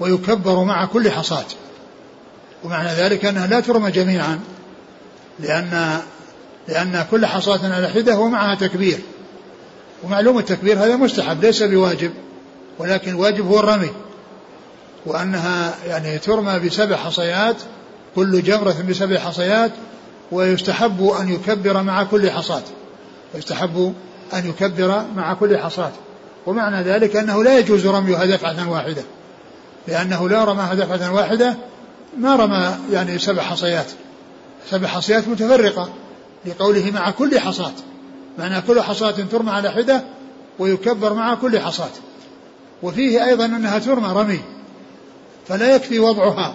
ويكبر 0.00 0.64
مع 0.64 0.86
كل 0.86 1.10
حصاة. 1.10 1.46
ومعنى 2.64 2.88
ذلك 2.88 3.24
أنها 3.24 3.46
لا 3.46 3.60
ترمى 3.60 3.90
جميعا 3.90 4.40
لأن 5.40 6.00
لأن 6.68 7.06
كل 7.10 7.26
حصاة 7.26 7.74
على 7.74 7.88
حدة 7.88 8.18
ومعها 8.18 8.54
تكبير. 8.54 8.98
ومعلوم 10.04 10.38
التكبير 10.38 10.78
هذا 10.78 10.96
مستحب 10.96 11.44
ليس 11.44 11.62
بواجب. 11.62 12.12
ولكن 12.78 13.10
الواجب 13.10 13.46
هو 13.46 13.58
الرمي. 13.58 13.90
وأنها 15.06 15.74
يعني 15.86 16.18
ترمى 16.18 16.58
بسبع 16.58 16.96
حصيات 16.96 17.56
كل 18.16 18.42
جمرة 18.42 18.76
بسبع 18.88 19.18
حصيات 19.18 19.70
ويستحب 20.32 21.04
أن 21.20 21.28
يكبر 21.28 21.82
مع 21.82 22.04
كل 22.04 22.30
حصاة. 22.30 22.62
ويستحب 23.34 23.94
أن 24.34 24.48
يكبر 24.48 25.04
مع 25.16 25.34
كل 25.34 25.58
حصاة. 25.58 25.92
ومعنى 26.46 26.82
ذلك 26.82 27.16
أنه 27.16 27.44
لا 27.44 27.58
يجوز 27.58 27.86
رميها 27.86 28.24
دفعة 28.24 28.70
واحدة. 28.70 29.02
لأنه 29.88 30.28
لا 30.28 30.44
رماها 30.44 30.74
دفعة 30.74 31.12
واحدة 31.12 31.56
ما 32.18 32.36
رمى 32.36 32.76
يعني 32.92 33.18
سبع 33.18 33.42
حصيات. 33.42 33.86
سبع 34.70 34.88
حصيات 34.88 35.28
متفرقة 35.28 35.88
لقوله 36.46 36.90
مع 36.90 37.10
كل 37.10 37.40
حصاة. 37.40 37.72
معنى 38.38 38.60
كل 38.60 38.80
حصاة 38.80 39.10
ترمى 39.10 39.50
على 39.50 39.70
حدة 39.70 40.02
ويكبر 40.58 41.14
مع 41.14 41.34
كل 41.34 41.58
حصاة. 41.58 41.90
وفيه 42.82 43.24
أيضا 43.24 43.44
أنها 43.44 43.78
ترمى 43.78 44.12
رمي 44.12 44.40
فلا 45.48 45.74
يكفي 45.74 45.98
وضعها 45.98 46.54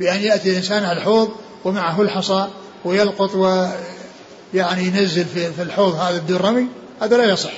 بأن 0.00 0.20
يأتي 0.20 0.50
الإنسان 0.50 0.84
على 0.84 0.98
الحوض 0.98 1.30
ومعه 1.64 2.02
الحصى 2.02 2.48
ويلقط 2.84 3.34
ويعني 3.34 4.84
ينزل 4.84 5.24
في 5.24 5.62
الحوض 5.62 5.94
هذا 5.94 6.18
بدون 6.18 6.36
رمي 6.36 6.66
هذا 7.00 7.16
لا 7.16 7.24
يصح 7.24 7.52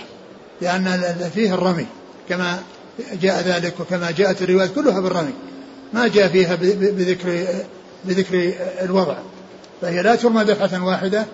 لأن 0.60 1.14
فيه 1.34 1.54
الرمي 1.54 1.86
كما 2.28 2.58
جاء 3.22 3.40
ذلك 3.40 3.74
وكما 3.80 4.10
جاءت 4.10 4.42
الروايات 4.42 4.74
كلها 4.74 5.00
بالرمي 5.00 5.32
ما 5.92 6.08
جاء 6.08 6.28
فيها 6.28 6.54
بذكر 6.60 7.46
بذكر 8.04 8.52
الوضع 8.82 9.16
فهي 9.80 10.02
لا 10.02 10.16
ترمى 10.16 10.44
دفعة 10.44 10.84
واحدة 10.84 11.26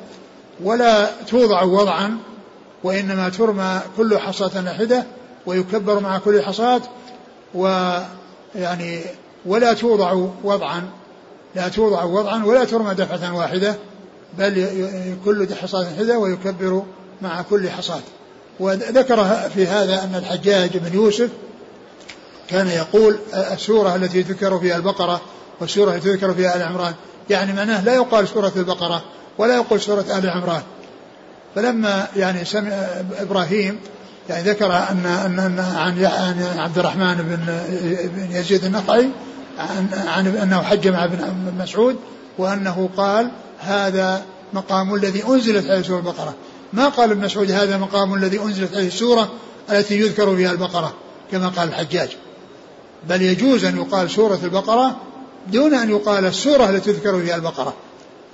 ولا 0.62 1.10
توضع 1.28 1.62
وضعا 1.62 2.18
وإنما 2.84 3.28
ترمى 3.28 3.80
كل 3.96 4.18
حصاة 4.18 4.64
واحدة 4.66 5.04
ويكبر 5.46 6.00
مع 6.00 6.18
كل 6.18 6.42
حصاة 6.42 6.82
ويعني 7.54 9.00
ولا 9.46 9.72
توضع 9.72 10.26
وضعا 10.44 10.82
لا 11.54 11.68
توضع 11.68 12.04
وضعا 12.04 12.44
ولا 12.44 12.64
ترمى 12.64 12.94
دفعة 12.94 13.36
واحدة 13.36 13.74
بل 14.38 14.66
كل 15.24 15.54
حصاة 15.54 15.80
واحدة 15.80 16.18
ويكبر 16.18 16.82
مع 17.22 17.42
كل 17.42 17.70
حصاة 17.70 18.00
وذكر 18.60 19.24
في 19.54 19.66
هذا 19.66 20.04
أن 20.04 20.14
الحجاج 20.14 20.76
بن 20.76 20.94
يوسف 20.94 21.30
كان 22.48 22.68
يقول 22.68 23.18
السورة 23.34 23.96
التي 23.96 24.22
تذكر 24.22 24.58
فيها 24.58 24.76
البقرة 24.76 25.20
والسورة 25.60 25.94
التي 25.94 26.08
تذكر 26.08 26.34
فيها 26.34 26.56
آل 26.56 26.62
عمران 26.62 26.94
يعني 27.30 27.52
معناه 27.52 27.84
لا 27.84 27.94
يقال 27.94 28.28
سورة 28.28 28.52
البقرة 28.56 29.02
ولا 29.38 29.54
يقول 29.54 29.80
سورة 29.80 30.04
آل 30.18 30.30
عمران. 30.30 30.62
فلما 31.54 32.08
يعني 32.16 32.44
سمع 32.44 32.70
إبراهيم 33.20 33.80
يعني 34.28 34.50
ذكر 34.50 34.66
أن 34.66 35.06
أن, 35.06 35.38
أن 35.38 35.58
عن 35.58 36.58
عبد 36.58 36.78
الرحمن 36.78 37.14
بن 37.14 37.36
بن 38.08 38.36
يزيد 38.36 38.64
النخعي 38.64 39.08
عن, 39.58 39.88
عن 40.06 40.26
أنه 40.26 40.62
حج 40.62 40.88
مع 40.88 41.04
ابن 41.04 41.54
مسعود 41.58 41.96
وأنه 42.38 42.88
قال 42.96 43.30
هذا 43.58 44.24
مقام 44.52 44.94
الذي 44.94 45.24
أنزلت 45.24 45.70
عليه 45.70 45.82
سورة 45.82 45.98
البقرة. 45.98 46.34
ما 46.72 46.88
قال 46.88 47.10
ابن 47.10 47.24
مسعود 47.24 47.50
هذا 47.50 47.78
مقام 47.78 48.14
الذي 48.14 48.40
أنزلت 48.40 48.74
عليه 48.74 48.86
السورة 48.86 49.32
التي 49.70 50.00
يذكر 50.00 50.36
فيها 50.36 50.52
البقرة 50.52 50.94
كما 51.32 51.48
قال 51.48 51.68
الحجاج. 51.68 52.08
بل 53.08 53.22
يجوز 53.22 53.64
أن 53.64 53.76
يقال 53.76 54.10
سورة 54.10 54.38
البقرة 54.42 54.96
دون 55.46 55.74
أن 55.74 55.90
يقال 55.90 56.24
السورة 56.24 56.70
التي 56.70 56.92
تذكر 56.92 57.20
فيها 57.20 57.36
البقرة. 57.36 57.74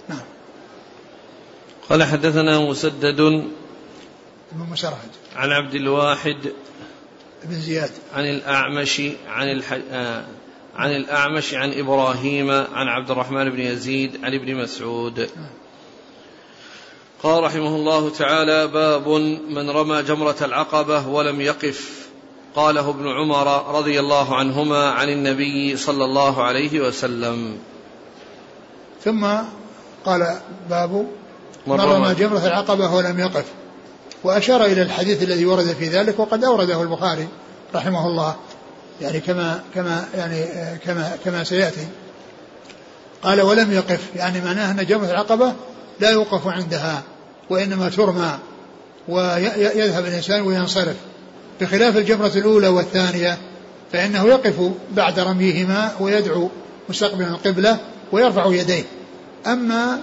نعم. 0.08 0.18
قال 1.90 2.02
حدثنا 2.02 2.58
مسدد 2.58 3.16
بن 4.52 4.66
مسرهد 4.72 5.19
عن 5.36 5.52
عبد 5.52 5.74
الواحد 5.74 6.36
بن 7.44 7.54
زياد. 7.54 7.90
عن 8.14 8.24
الأعمش 8.24 9.02
عن 9.28 9.50
الحج 9.50 9.82
آه 9.92 10.24
عن 10.76 10.90
الأعمش 10.90 11.54
عن 11.54 11.72
إبراهيم 11.72 12.50
عن 12.50 12.88
عبد 12.88 13.10
الرحمن 13.10 13.50
بن 13.50 13.60
يزيد 13.60 14.24
عن 14.24 14.34
ابن 14.34 14.54
مسعود. 14.54 15.30
قال 17.22 17.44
رحمه 17.44 17.76
الله 17.76 18.10
تعالى 18.10 18.66
باب 18.66 19.08
من 19.48 19.70
رمى 19.70 20.02
جمرة 20.02 20.36
العقبة 20.42 21.08
ولم 21.08 21.40
يقف. 21.40 22.08
قاله 22.54 22.90
ابن 22.90 23.08
عمر 23.08 23.76
رضي 23.78 24.00
الله 24.00 24.36
عنهما 24.36 24.90
عن 24.90 25.08
النبي 25.08 25.76
صلى 25.76 26.04
الله 26.04 26.42
عليه 26.42 26.80
وسلم. 26.80 27.58
ثم 29.04 29.26
قال 30.04 30.40
باب 30.70 31.06
من 31.66 31.80
رمى. 31.80 32.14
جمرة 32.14 32.46
العقبة 32.46 32.94
ولم 32.94 33.18
يقف. 33.18 33.44
وأشار 34.24 34.64
إلى 34.64 34.82
الحديث 34.82 35.22
الذي 35.22 35.46
ورد 35.46 35.64
في 35.64 35.88
ذلك 35.88 36.18
وقد 36.18 36.44
أورده 36.44 36.82
البخاري 36.82 37.28
رحمه 37.74 38.06
الله 38.06 38.36
يعني 39.00 39.20
كما 39.20 39.60
كما 39.74 40.04
يعني 40.14 40.44
كما 40.84 41.16
كما 41.24 41.44
سيأتي. 41.44 41.86
قال 43.22 43.40
ولم 43.40 43.72
يقف. 43.72 44.00
يعني 44.16 44.40
معناه 44.40 44.70
أن 44.70 44.86
جمره 44.86 45.10
العقبة 45.10 45.52
لا 46.00 46.10
يوقف 46.10 46.46
عندها 46.46 47.02
وإنما 47.50 47.88
ترمى 47.88 48.38
ويذهب 49.08 50.04
الإنسان 50.06 50.42
وينصرف. 50.42 50.96
بخلاف 51.60 51.96
الجمرة 51.96 52.32
الأولى 52.36 52.68
والثانية 52.68 53.38
فإنه 53.92 54.26
يقف 54.26 54.70
بعد 54.92 55.20
رميهما 55.20 55.92
ويدعو 56.00 56.50
مستقبلا 56.88 57.28
القبلة 57.28 57.78
ويرفع 58.12 58.46
يديه. 58.46 58.84
أما 59.46 60.00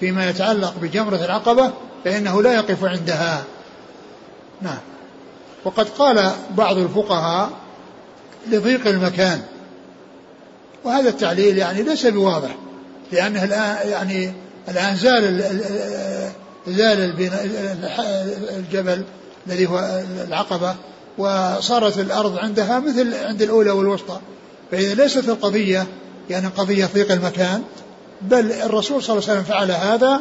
فيما 0.00 0.30
يتعلق 0.30 0.74
بجمرة 0.82 1.24
العقبة 1.24 1.72
فإنه 2.04 2.42
لا 2.42 2.54
يقف 2.54 2.84
عندها. 2.84 3.44
نعم. 4.62 4.78
وقد 5.64 5.88
قال 5.88 6.32
بعض 6.56 6.78
الفقهاء 6.78 7.50
لضيق 8.50 8.86
المكان. 8.86 9.42
وهذا 10.84 11.08
التعليل 11.08 11.58
يعني 11.58 11.82
ليس 11.82 12.06
بواضح 12.06 12.56
لأنه 13.12 13.44
الآن 13.44 13.88
يعني 13.88 14.32
الآن 14.68 14.96
زال 14.96 15.42
زال 16.66 17.14
الجبل 18.56 19.04
الذي 19.46 19.66
هو 19.66 20.02
العقبة 20.28 20.74
وصارت 21.18 21.98
الأرض 21.98 22.38
عندها 22.38 22.80
مثل 22.80 23.14
عند 23.14 23.42
الأولى 23.42 23.70
والوسطى. 23.70 24.20
فإذا 24.70 24.94
ليست 24.94 25.28
القضية 25.28 25.86
يعني 26.30 26.46
قضية 26.46 26.86
ضيق 26.94 27.12
المكان 27.12 27.62
بل 28.22 28.52
الرسول 28.52 29.02
صلى 29.02 29.18
الله 29.18 29.28
عليه 29.28 29.40
وسلم 29.40 29.54
فعل 29.54 29.70
هذا 29.70 30.20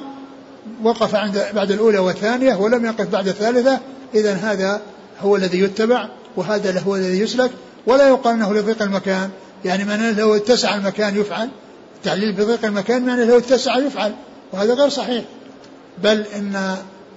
وقف 0.84 1.16
عند 1.16 1.46
بعد 1.54 1.72
الأولى 1.72 1.98
والثانية 1.98 2.56
ولم 2.56 2.86
يقف 2.86 3.10
بعد 3.10 3.28
الثالثة 3.28 3.80
إذا 4.16 4.34
هذا 4.34 4.82
هو 5.20 5.36
الذي 5.36 5.60
يتبع 5.60 6.10
وهذا 6.36 6.80
هو 6.80 6.96
الذي 6.96 7.20
يسلك 7.20 7.52
ولا 7.86 8.08
يقال 8.08 8.34
إنه 8.34 8.54
لضيق 8.54 8.82
المكان. 8.82 9.30
يعني 9.66 9.86
من 9.86 10.16
لو 10.16 10.36
اتسع 10.36 10.76
المكان 10.76 11.18
يفعل. 11.18 11.50
التعليل 11.98 12.34
بضيق 12.34 12.66
المكان 12.66 13.08
يعني 13.08 13.26
لو 13.26 13.38
اتسع 13.38 13.78
يفعل 13.78 14.14
وهذا 14.54 14.74
غير 14.74 14.90
صحيح. 14.90 15.24
بل 16.04 16.26
ان 16.36 16.56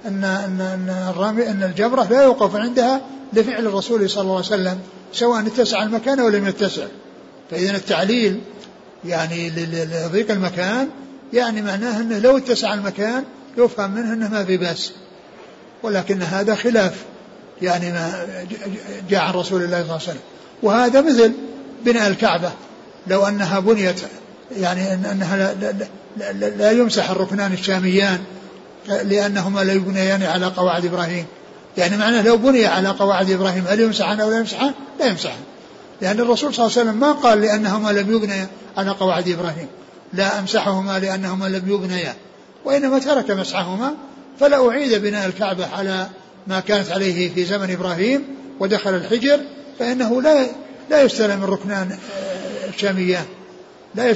ان 0.07 0.25
ان 0.25 0.61
إن 0.61 1.11
الرامي 1.11 1.51
إن 1.51 1.63
الجبرة 1.63 2.07
لا 2.11 2.23
يوقف 2.23 2.57
عندها 2.57 3.01
لفعل 3.33 3.67
الرسول 3.67 4.11
صلى 4.11 4.23
الله 4.23 4.37
عليه 4.37 4.47
وسلم 4.47 4.79
سواء 5.13 5.47
اتسع 5.47 5.83
المكان 5.83 6.21
أو 6.21 6.29
لم 6.29 6.47
يتسع. 6.47 6.87
فاذا 7.51 7.77
التعليل 7.77 8.41
يعني 9.05 9.51
لضيق 9.51 10.31
المكان 10.31 10.89
يعني 11.33 11.63
معناه 11.63 12.01
إنه 12.01 12.19
لو 12.19 12.37
اتسع 12.37 12.75
المكان 12.75 13.25
يفهم 13.59 13.91
منه 13.91 14.13
إنه 14.13 14.29
ما 14.29 14.45
في 14.45 14.57
بأس. 14.57 14.93
ولكن 15.83 16.23
هذا 16.23 16.55
خلاف. 16.55 16.95
يعني 17.63 17.93
ما 17.93 18.27
جاء 19.11 19.21
عن 19.21 19.35
رسول 19.35 19.63
الله 19.63 19.77
صلى 19.77 19.83
الله 19.83 19.93
عليه 19.93 20.03
وسلم. 20.03 20.21
وهذا 20.63 21.01
مثل 21.01 21.33
بناء 21.85 22.09
الكعبة. 22.09 22.53
لو 23.07 23.27
أنها 23.27 23.61
بنيت 23.61 24.01
يعني 24.59 24.95
أنها 24.95 25.37
لا, 25.37 25.55
لا, 26.17 26.33
لا, 26.33 26.47
لا 26.47 26.71
يمسح 26.71 27.11
الركنان 27.11 27.53
الشاميان 27.53 28.19
لأنهما 28.89 29.61
لا 29.61 29.73
يبنيان 29.73 30.23
على 30.23 30.47
قواعد 30.47 30.85
إبراهيم. 30.85 31.25
يعني 31.79 31.97
معناه 31.97 32.23
لو 32.23 32.37
بني 32.37 32.67
على 32.67 32.89
قواعد 32.89 33.31
إبراهيم 33.31 33.65
هل 33.69 33.81
يمسحان 33.81 34.21
أو 34.21 34.31
لا 34.31 34.39
يمسحان؟ 34.39 34.73
لا 35.01 35.07
يمسحان. 35.07 35.41
لأن 36.01 36.21
الرسول 36.21 36.55
صلى 36.55 36.67
الله 36.67 36.79
عليه 36.79 36.89
وسلم 36.91 37.01
ما 37.01 37.13
قال 37.13 37.41
لأنهما 37.41 37.91
لم 37.91 38.17
يبنيا 38.17 38.47
على 38.77 38.91
قواعد 38.91 39.29
إبراهيم. 39.29 39.67
لا 40.13 40.39
أمسحهما 40.39 40.99
لأنهما 40.99 41.47
لم 41.47 41.73
يبنيا. 41.73 42.15
وإنما 42.65 42.99
ترك 42.99 43.31
مسحهما 43.31 43.95
فلا 44.41 44.69
أعيد 44.69 45.03
بناء 45.03 45.27
الكعبة 45.27 45.67
على 45.67 46.09
ما 46.47 46.61
كانت 46.61 46.91
عليه 46.91 47.35
في 47.35 47.45
زمن 47.45 47.71
إبراهيم 47.71 48.25
ودخل 48.61 48.95
الحجر 48.95 49.41
فإنه 49.79 50.23
لا 50.23 50.47
لا 50.91 51.03
يستلم 51.03 51.45
الركنان 51.45 51.99
الشاميان 52.69 53.25
لا 53.95 54.15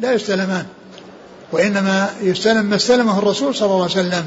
لا 0.00 0.12
يستلمان. 0.12 0.66
وإنما 1.52 2.10
يستلم 2.20 2.64
ما 2.64 2.76
استلمه 2.76 3.18
الرسول 3.18 3.54
صلى 3.54 3.66
الله 3.66 3.82
عليه 3.82 3.92
وسلم. 3.92 4.26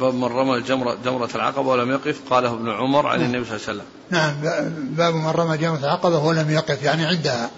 باب 0.00 0.14
من 0.14 0.24
رمى 0.24 0.54
الجمرة 0.54 0.96
جمرة 1.04 1.28
العقبة 1.34 1.68
ولم 1.68 1.90
يقف 1.90 2.20
قاله 2.30 2.54
ابن 2.54 2.70
عمر 2.70 3.06
عن 3.06 3.20
النبي 3.20 3.44
صلى 3.44 3.56
الله 3.56 3.68
عليه 3.68 3.78
وسلم. 3.78 3.84
نعم 4.10 4.34
باب 4.96 5.14
من 5.14 5.30
رمى 5.30 5.56
جمرة 5.56 5.78
العقبة 5.78 6.18
ولم 6.18 6.50
يقف 6.50 6.82
يعني 6.82 7.06
عندها. 7.06 7.50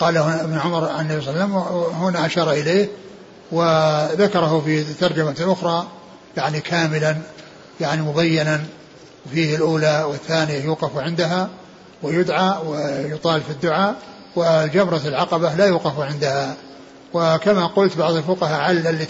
قاله 0.00 0.40
ابن 0.40 0.58
عمر 0.58 0.88
عن 0.88 1.06
النبي 1.06 1.24
صلى 1.24 1.30
الله 1.30 1.42
عليه 1.42 1.54
وسلم 1.54 1.94
هنا 1.94 2.26
أشار 2.26 2.52
إليه 2.52 2.88
وذكره 3.52 4.62
في 4.64 4.84
ترجمة 4.84 5.36
أخرى. 5.40 5.86
يعني 6.36 6.60
كاملا 6.60 7.16
يعني 7.80 8.02
مبينا 8.02 8.60
فيه 9.32 9.56
الأولى 9.56 10.06
والثانية 10.08 10.64
يوقف 10.64 10.98
عندها 10.98 11.48
ويدعى 12.02 12.58
ويطال 12.66 13.40
في 13.40 13.50
الدعاء 13.50 13.94
وجمرة 14.36 15.00
العقبة 15.06 15.54
لا 15.54 15.66
يوقف 15.66 16.00
عندها. 16.00 16.56
وكما 17.14 17.66
قلت 17.66 17.96
بعض 17.96 18.14
الفقهاء 18.14 18.60
علل 18.60 19.06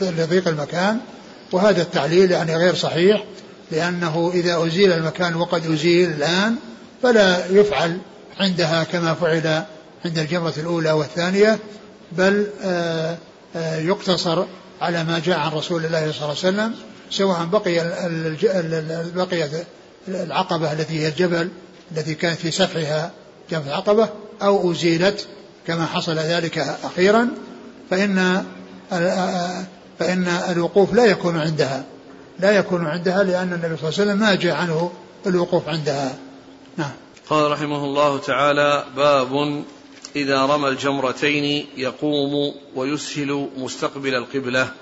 لضيق 0.00 0.48
المكان 0.48 0.98
وهذا 1.52 1.82
التعليل 1.82 2.30
يعني 2.30 2.56
غير 2.56 2.74
صحيح 2.74 3.24
لأنه 3.70 4.30
إذا 4.34 4.66
أزيل 4.66 4.92
المكان 4.92 5.34
وقد 5.36 5.70
أزيل 5.70 6.10
الآن 6.10 6.56
فلا 7.02 7.46
يفعل 7.46 7.98
عندها 8.40 8.84
كما 8.84 9.14
فعل 9.14 9.62
عند 10.04 10.18
الجمرة 10.18 10.54
الأولى 10.56 10.92
والثانية 10.92 11.58
بل 12.12 12.46
آه، 12.64 13.16
آه، 13.56 13.76
يقتصر 13.76 14.44
على 14.80 15.04
ما 15.04 15.18
جاء 15.18 15.38
عن 15.38 15.52
رسول 15.52 15.84
الله 15.84 16.00
صلى 16.00 16.16
الله 16.16 16.24
عليه 16.24 16.32
وسلم 16.32 16.74
سواء 17.10 17.44
بقي 17.44 17.74
بقيت 19.14 19.50
العقبة 20.08 20.72
التي 20.72 21.00
هي 21.00 21.08
الجبل 21.08 21.48
التي 21.96 22.14
كانت 22.14 22.38
في 22.38 22.50
سفحها 22.50 23.10
جنب 23.50 23.66
العقبة 23.66 24.08
أو 24.42 24.72
أزيلت 24.72 25.26
كما 25.66 25.86
حصل 25.86 26.18
ذلك 26.18 26.58
أخيرا 26.84 27.28
فإن 27.90 28.44
فإن 29.98 30.28
الوقوف 30.28 30.94
لا 30.94 31.04
يكون 31.04 31.40
عندها. 31.40 31.84
لا 32.40 32.50
يكون 32.50 32.86
عندها 32.86 33.22
لأن 33.22 33.52
النبي 33.52 33.76
صلى 33.76 33.88
الله 33.88 34.00
عليه 34.00 34.10
وسلم 34.10 34.18
ما 34.18 34.34
جاء 34.34 34.54
عنه 34.54 34.92
الوقوف 35.26 35.68
عندها. 35.68 36.14
نعم. 36.76 36.90
قال 37.30 37.50
رحمه 37.50 37.84
الله 37.84 38.18
تعالى 38.18 38.84
باب 38.96 39.64
إذا 40.16 40.46
رمى 40.46 40.68
الجمرتين 40.68 41.66
يقوم 41.76 42.54
ويسهل 42.74 43.48
مستقبل 43.56 44.14
القبلة. 44.14 44.72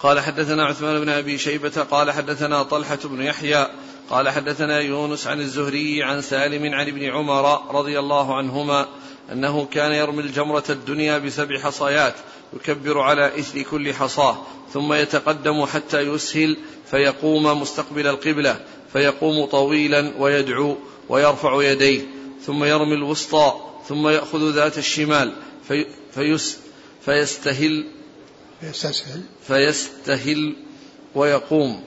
قال 0.00 0.20
حدثنا 0.20 0.64
عثمان 0.64 1.00
بن 1.00 1.08
أبي 1.08 1.38
شيبة 1.38 1.82
قال 1.90 2.10
حدثنا 2.10 2.62
طلحة 2.62 2.98
بن 3.04 3.22
يحيى 3.22 3.68
قال 4.10 4.28
حدثنا 4.28 4.80
يونس 4.80 5.26
عن 5.26 5.40
الزهري 5.40 6.02
عن 6.02 6.20
سالم 6.20 6.74
عن 6.74 6.88
ابن 6.88 7.04
عمر 7.04 7.74
رضي 7.74 7.98
الله 7.98 8.36
عنهما 8.36 8.86
أنه 9.32 9.64
كان 9.64 9.92
يرمي 9.92 10.22
الجمرة 10.22 10.64
الدنيا 10.70 11.18
بسبع 11.18 11.58
حصيات 11.58 12.14
يكبر 12.52 13.00
على 13.00 13.38
إثر 13.38 13.62
كل 13.62 13.94
حصاة 13.94 14.36
ثم 14.72 14.92
يتقدم 14.92 15.64
حتى 15.64 16.00
يسهل 16.00 16.56
فيقوم 16.90 17.60
مستقبل 17.60 18.06
القبلة 18.06 18.60
فيقوم 18.92 19.44
طويلا 19.44 20.12
ويدعو 20.18 20.76
ويرفع 21.08 21.62
يديه 21.62 22.00
ثم 22.46 22.64
يرمي 22.64 22.94
الوسطى 22.94 23.54
ثم 23.88 24.08
يأخذ 24.08 24.54
ذات 24.54 24.78
الشمال 24.78 25.32
في 25.68 25.86
فيس 26.14 26.58
فيستهل 27.04 27.86
يستسهل 28.62 29.22
فيستهل 29.46 30.56
ويقوم. 31.14 31.82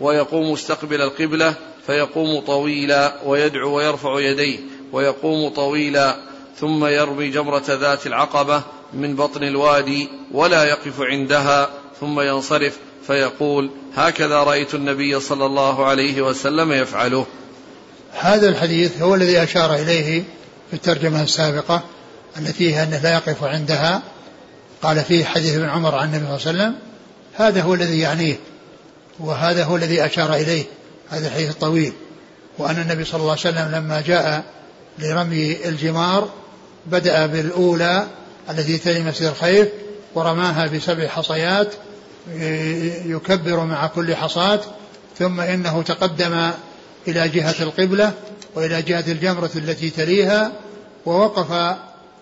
ويقوم 0.00 0.52
مستقبل 0.52 1.02
القبلة 1.02 1.54
فيقوم 1.86 2.40
طويلا 2.40 3.20
ويدعو 3.24 3.76
ويرفع 3.76 4.20
يديه 4.20 4.58
ويقوم 4.92 5.48
طويلا 5.48 6.16
ثم 6.60 6.86
يرمي 6.86 7.28
جمرة 7.28 7.64
ذات 7.68 8.06
العقبة 8.06 8.62
من 8.92 9.16
بطن 9.16 9.44
الوادي 9.44 10.08
ولا 10.32 10.64
يقف 10.64 11.00
عندها 11.00 11.70
ثم 12.00 12.20
ينصرف 12.20 12.78
فيقول 13.06 13.70
هكذا 13.94 14.42
رأيت 14.42 14.74
النبي 14.74 15.20
صلى 15.20 15.46
الله 15.46 15.86
عليه 15.86 16.22
وسلم 16.22 16.72
يفعله. 16.72 17.26
هذا 18.12 18.48
الحديث 18.48 19.02
هو 19.02 19.14
الذي 19.14 19.42
أشار 19.42 19.74
إليه 19.74 20.24
في 20.70 20.76
الترجمة 20.76 21.22
السابقة 21.22 21.82
التي 22.38 22.74
هي 22.74 22.82
أنه 22.82 22.98
لا 22.98 23.12
يقف 23.12 23.44
عندها. 23.44 24.02
قال 24.82 25.04
فيه 25.04 25.24
حديث 25.24 25.54
ابن 25.54 25.68
عمر 25.68 25.94
عن 25.94 26.14
النبي 26.14 26.38
صلى 26.38 26.50
الله 26.50 26.62
عليه 26.64 26.72
وسلم 26.72 26.74
هذا 27.34 27.62
هو 27.62 27.74
الذي 27.74 28.00
يعنيه 28.00 28.36
وهذا 29.18 29.64
هو 29.64 29.76
الذي 29.76 30.06
أشار 30.06 30.34
إليه 30.34 30.64
هذا 31.10 31.26
الحديث 31.28 31.50
الطويل. 31.50 31.92
وأن 32.58 32.80
النبي 32.80 33.04
صلى 33.04 33.20
الله 33.20 33.30
عليه 33.30 33.40
وسلم 33.40 33.74
لما 33.74 34.00
جاء 34.00 34.44
لرمي 34.98 35.68
الجمار 35.68 36.28
بدأ 36.86 37.26
بالأولى 37.26 38.06
التي 38.50 38.78
تلي 38.78 39.02
مسجد 39.02 39.26
الخيف 39.26 39.68
ورماها 40.14 40.66
بسبع 40.66 41.08
حصيات 41.08 41.74
يكبر 43.06 43.64
مع 43.64 43.86
كل 43.86 44.16
حصاة 44.16 44.60
ثم 45.18 45.40
إنه 45.40 45.82
تقدم 45.82 46.50
إلى 47.08 47.28
جهة 47.28 47.54
القبلة 47.60 48.12
وإلى 48.54 48.82
جهة 48.82 49.04
الجمرة 49.08 49.50
التي 49.56 49.90
تليها 49.90 50.52
ووقف 51.06 51.76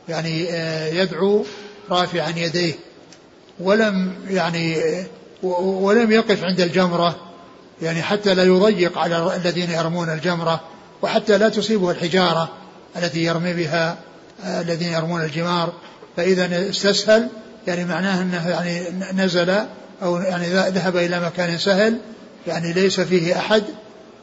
يعني 0.09 0.51
آه، 0.51 0.89
يدعو 0.89 1.45
رافعا 1.91 2.33
يديه. 2.37 2.75
ولم 3.61 4.15
يعني 4.31 4.77
ولم 5.43 6.13
يقف 6.13 6.45
عند 6.45 6.61
الجمرة 6.61 7.17
يعني 7.83 8.03
حتى 8.03 8.35
لا 8.35 8.45
يضيق 8.45 8.99
على 8.99 9.37
الذين 9.37 9.71
يرمون 9.71 10.11
الجمرة 10.11 10.61
وحتى 11.03 11.39
لا 11.39 11.49
تصيبه 11.49 11.91
الحجارة 11.91 12.49
التي 12.97 13.25
يرمي 13.25 13.53
بها 13.53 13.97
آه، 14.45 14.61
الذين 14.61 14.93
يرمون 14.93 15.23
الجمار. 15.23 15.73
فإذا 16.17 16.71
استسهل 16.71 17.29
يعني 17.67 17.85
معناه 17.85 18.23
أنه 18.23 18.49
يعني 18.49 18.83
نزل 19.15 19.55
أو 20.03 20.17
يعني 20.17 20.47
ذهب 20.47 20.97
إلى 20.97 21.21
مكان 21.21 21.59
سهل 21.59 21.99
يعني 22.47 22.73
ليس 22.73 23.01
فيه 23.01 23.39
أحد. 23.39 23.63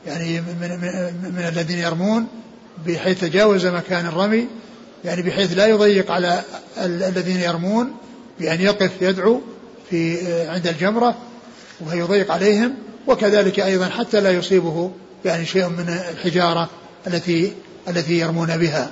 يعني 0.07 0.41
من, 0.41 0.55
من, 0.61 1.31
من 1.35 1.47
الذين 1.47 1.79
يرمون 1.79 2.27
بحيث 2.87 3.21
تجاوز 3.21 3.65
مكان 3.65 4.05
الرمي 4.05 4.47
يعني 5.05 5.21
بحيث 5.21 5.57
لا 5.57 5.65
يضيق 5.65 6.11
على 6.11 6.41
الذين 6.77 7.39
يرمون 7.39 7.93
بأن 8.39 8.61
يقف 8.61 8.91
يدعو 9.01 9.41
في 9.89 10.17
عند 10.47 10.67
الجمرة 10.67 11.15
ويضيق 11.87 12.31
عليهم 12.31 12.75
وكذلك 13.07 13.59
أيضا 13.59 13.89
حتى 13.89 14.21
لا 14.21 14.31
يصيبه 14.31 14.91
يعني 15.25 15.45
شيء 15.45 15.67
من 15.67 16.01
الحجارة 16.11 16.69
التي 17.07 17.53
التي 17.87 18.19
يرمون 18.19 18.57
بها. 18.57 18.91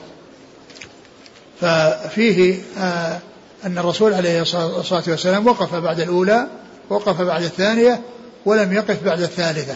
ففيه 1.61 2.59
آه 2.77 3.19
أن 3.65 3.77
الرسول 3.77 4.13
عليه 4.13 4.41
الصلاة 4.41 5.03
والسلام 5.07 5.47
وقف 5.47 5.75
بعد 5.75 5.99
الأولى 5.99 6.47
وقف 6.89 7.21
بعد 7.21 7.43
الثانية 7.43 8.01
ولم 8.45 8.73
يقف 8.73 9.03
بعد 9.03 9.21
الثالثة. 9.21 9.75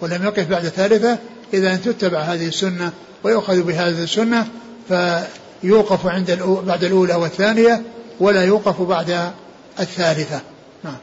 ولم 0.00 0.24
يقف 0.24 0.48
بعد 0.48 0.64
الثالثة 0.64 1.18
إذا 1.54 1.74
أن 1.74 1.82
تتبع 1.82 2.18
هذه 2.18 2.48
السنة 2.48 2.92
ويؤخذ 3.24 3.62
بهذه 3.62 4.02
السنة 4.02 4.48
فيوقف 4.88 6.06
عند 6.06 6.38
بعد 6.66 6.84
الأولى 6.84 7.14
والثانية 7.14 7.82
ولا 8.20 8.44
يوقف 8.44 8.82
بعد 8.82 9.32
الثالثة 9.80 10.40
نعم 10.84 10.96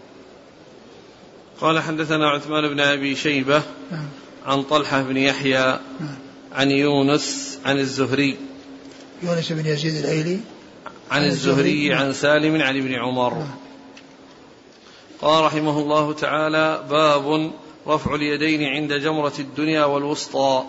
قال 1.61 1.79
حدثنا 1.79 2.29
عثمان 2.29 2.69
بن 2.69 2.79
أبي 2.79 3.15
شيبة 3.15 3.61
نعم. 3.91 4.05
عن 4.45 4.63
طلحة 4.63 5.01
بن 5.01 5.17
يحيى 5.17 5.79
نعم. 5.99 6.15
عن 6.51 6.71
يونس 6.71 7.59
عن 7.65 7.79
الزهري 7.79 8.37
يونس 9.23 9.51
بن 9.51 9.65
يزيد 9.65 9.95
الأيلي 9.95 10.39
عن 11.11 11.25
الزهري 11.25 11.93
عن 11.93 12.13
سالم 12.13 12.61
عن 12.61 12.77
ابن 12.77 12.93
عمر 12.93 13.33
نعم. 13.33 13.47
قال 15.21 15.43
رحمه 15.43 15.79
الله 15.79 16.13
تعالى 16.13 16.83
باب 16.89 17.51
رفع 17.87 18.15
اليدين 18.15 18.63
عند 18.63 18.93
جمرة 18.93 19.33
الدنيا 19.39 19.85
والوسطى. 19.85 20.63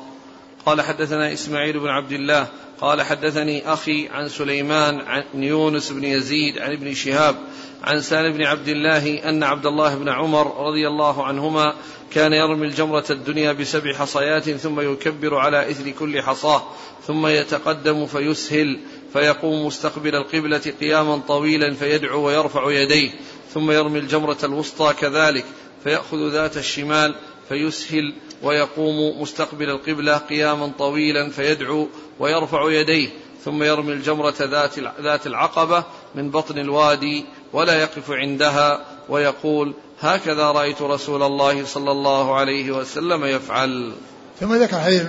قال 0.66 0.80
حدثنا 0.80 1.32
إسماعيل 1.32 1.78
بن 1.78 1.88
عبد 1.88 2.12
الله 2.12 2.48
قال 2.80 3.02
حدثني 3.02 3.72
أخي 3.72 4.08
عن 4.08 4.28
سليمان 4.28 5.00
عن 5.00 5.24
يونس 5.34 5.92
بن 5.92 6.04
يزيد 6.04 6.58
عن 6.58 6.72
ابن 6.72 6.94
شهاب 6.94 7.36
عن 7.82 8.00
سالم 8.00 8.32
بن 8.32 8.42
عبد 8.42 8.68
الله 8.68 9.28
أن 9.28 9.42
عبد 9.42 9.66
الله 9.66 9.94
بن 9.94 10.08
عمر 10.08 10.66
رضي 10.66 10.88
الله 10.88 11.24
عنهما 11.24 11.74
كان 12.10 12.32
يرمي 12.32 12.66
الجمرة 12.66 13.04
الدنيا 13.10 13.52
بسبع 13.52 13.94
حصيات 13.94 14.50
ثم 14.50 14.80
يكبر 14.80 15.34
على 15.34 15.70
إثر 15.70 15.90
كل 15.90 16.22
حصاة 16.22 16.62
ثم 17.06 17.26
يتقدم 17.26 18.06
فيسهل 18.06 18.78
فيقوم 19.12 19.66
مستقبل 19.66 20.14
القبلة 20.14 20.72
قياما 20.80 21.20
طويلا 21.28 21.74
فيدعو 21.74 22.26
ويرفع 22.26 22.70
يديه 22.70 23.10
ثم 23.54 23.70
يرمي 23.70 23.98
الجمرة 23.98 24.38
الوسطى 24.44 24.94
كذلك. 25.00 25.44
فيأخذ 25.84 26.32
ذات 26.32 26.56
الشمال 26.56 27.14
فيسهل 27.48 28.14
ويقوم 28.42 29.22
مستقبل 29.22 29.70
القبلة 29.70 30.16
قياما 30.16 30.72
طويلا 30.78 31.30
فيدعو 31.30 31.88
ويرفع 32.18 32.70
يديه 32.70 33.08
ثم 33.44 33.62
يرمي 33.62 33.92
الجمرة 33.92 34.34
ذات 34.40 34.78
ذات 35.00 35.26
العقبة 35.26 35.84
من 36.14 36.30
بطن 36.30 36.58
الوادي 36.58 37.24
ولا 37.52 37.80
يقف 37.80 38.10
عندها 38.10 38.84
ويقول 39.08 39.74
هكذا 40.00 40.50
رأيت 40.50 40.82
رسول 40.82 41.22
الله 41.22 41.64
صلى 41.64 41.90
الله 41.90 42.34
عليه 42.34 42.70
وسلم 42.70 43.24
يفعل. 43.24 43.92
ثم 44.40 44.54
ذكر 44.54 44.78
حديث 44.78 45.02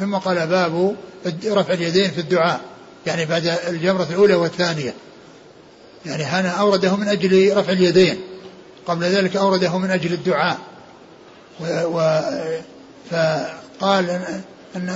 ثم 0.00 0.16
قال 0.16 0.46
باب 0.46 0.96
رفع 1.46 1.74
اليدين 1.74 2.10
في 2.10 2.18
الدعاء. 2.18 2.60
يعني 3.06 3.24
بعد 3.24 3.58
الجمرة 3.68 4.06
الأولى 4.10 4.34
والثانية. 4.34 4.94
يعني 6.06 6.22
هنا 6.22 6.48
أورده 6.48 6.96
من 6.96 7.08
أجل 7.08 7.56
رفع 7.56 7.72
اليدين. 7.72 8.20
قبل 8.88 9.04
ذلك 9.04 9.36
أورده 9.36 9.78
من 9.78 9.90
أجل 9.90 10.12
الدعاء. 10.12 10.58
و, 11.60 12.20
فقال 13.10 14.20
أن 14.76 14.88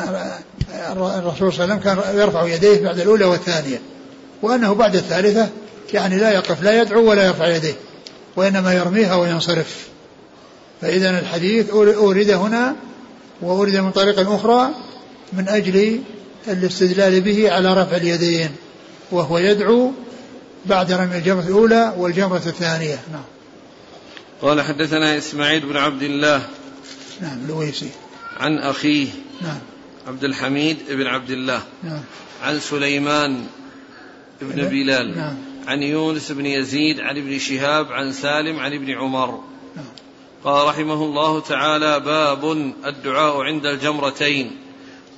الرسول 0.92 1.52
صلى 1.52 1.64
الله 1.64 1.74
عليه 1.74 1.74
وسلم 1.74 1.78
كان 1.78 2.18
يرفع 2.18 2.46
يديه 2.46 2.84
بعد 2.84 2.98
الأولى 3.00 3.24
والثانية 3.24 3.80
وأنه 4.42 4.74
بعد 4.74 4.96
الثالثة 4.96 5.48
يعني 5.92 6.18
لا 6.18 6.30
يقف 6.30 6.62
لا 6.62 6.82
يدعو 6.82 7.10
ولا 7.10 7.26
يرفع 7.26 7.46
يديه 7.46 7.74
وإنما 8.36 8.74
يرميها 8.74 9.14
وينصرف. 9.14 9.88
فإذا 10.80 11.18
الحديث 11.18 11.70
أورد 11.70 12.30
هنا 12.30 12.76
وأورد 13.42 13.76
من 13.76 13.90
طريق 13.90 14.30
أخرى 14.30 14.68
من 15.32 15.48
أجل 15.48 16.00
الاستدلال 16.48 17.20
به 17.20 17.52
على 17.52 17.74
رفع 17.74 17.96
اليدين 17.96 18.50
وهو 19.10 19.38
يدعو 19.38 19.90
بعد 20.66 20.92
رمي 20.92 21.16
الجمرة 21.16 21.42
الأولى 21.42 21.94
والجمرة 21.96 22.42
الثانية. 22.46 22.98
نعم. 23.12 23.31
قال 24.42 24.62
حدثنا 24.62 25.18
إسماعيل 25.18 25.66
بن 25.66 25.76
عبد 25.76 26.02
الله 26.02 26.48
نعم 27.20 27.46
لويسي. 27.48 27.90
عن 28.36 28.58
أخيه 28.58 29.08
نعم. 29.40 29.58
عبد 30.06 30.24
الحميد 30.24 30.76
بن 30.88 31.06
عبد 31.06 31.30
الله 31.30 31.62
نعم. 31.82 32.00
عن 32.42 32.60
سليمان 32.60 33.46
بن 34.40 34.62
نعم. 34.62 34.68
بلال 34.68 35.16
نعم. 35.16 35.36
عن 35.66 35.82
يونس 35.82 36.32
بن 36.32 36.46
يزيد 36.46 37.00
عن 37.00 37.16
ابن 37.18 37.38
شهاب 37.38 37.92
عن 37.92 38.12
سالم 38.12 38.58
عن 38.58 38.72
ابن 38.72 38.90
عمر. 38.90 39.44
نعم. 39.76 39.84
قال 40.44 40.68
رحمه 40.68 41.04
الله 41.04 41.40
تعالى 41.40 42.00
باب 42.00 42.52
الدعاء 42.86 43.42
عند 43.42 43.66
الجمرتين. 43.66 44.50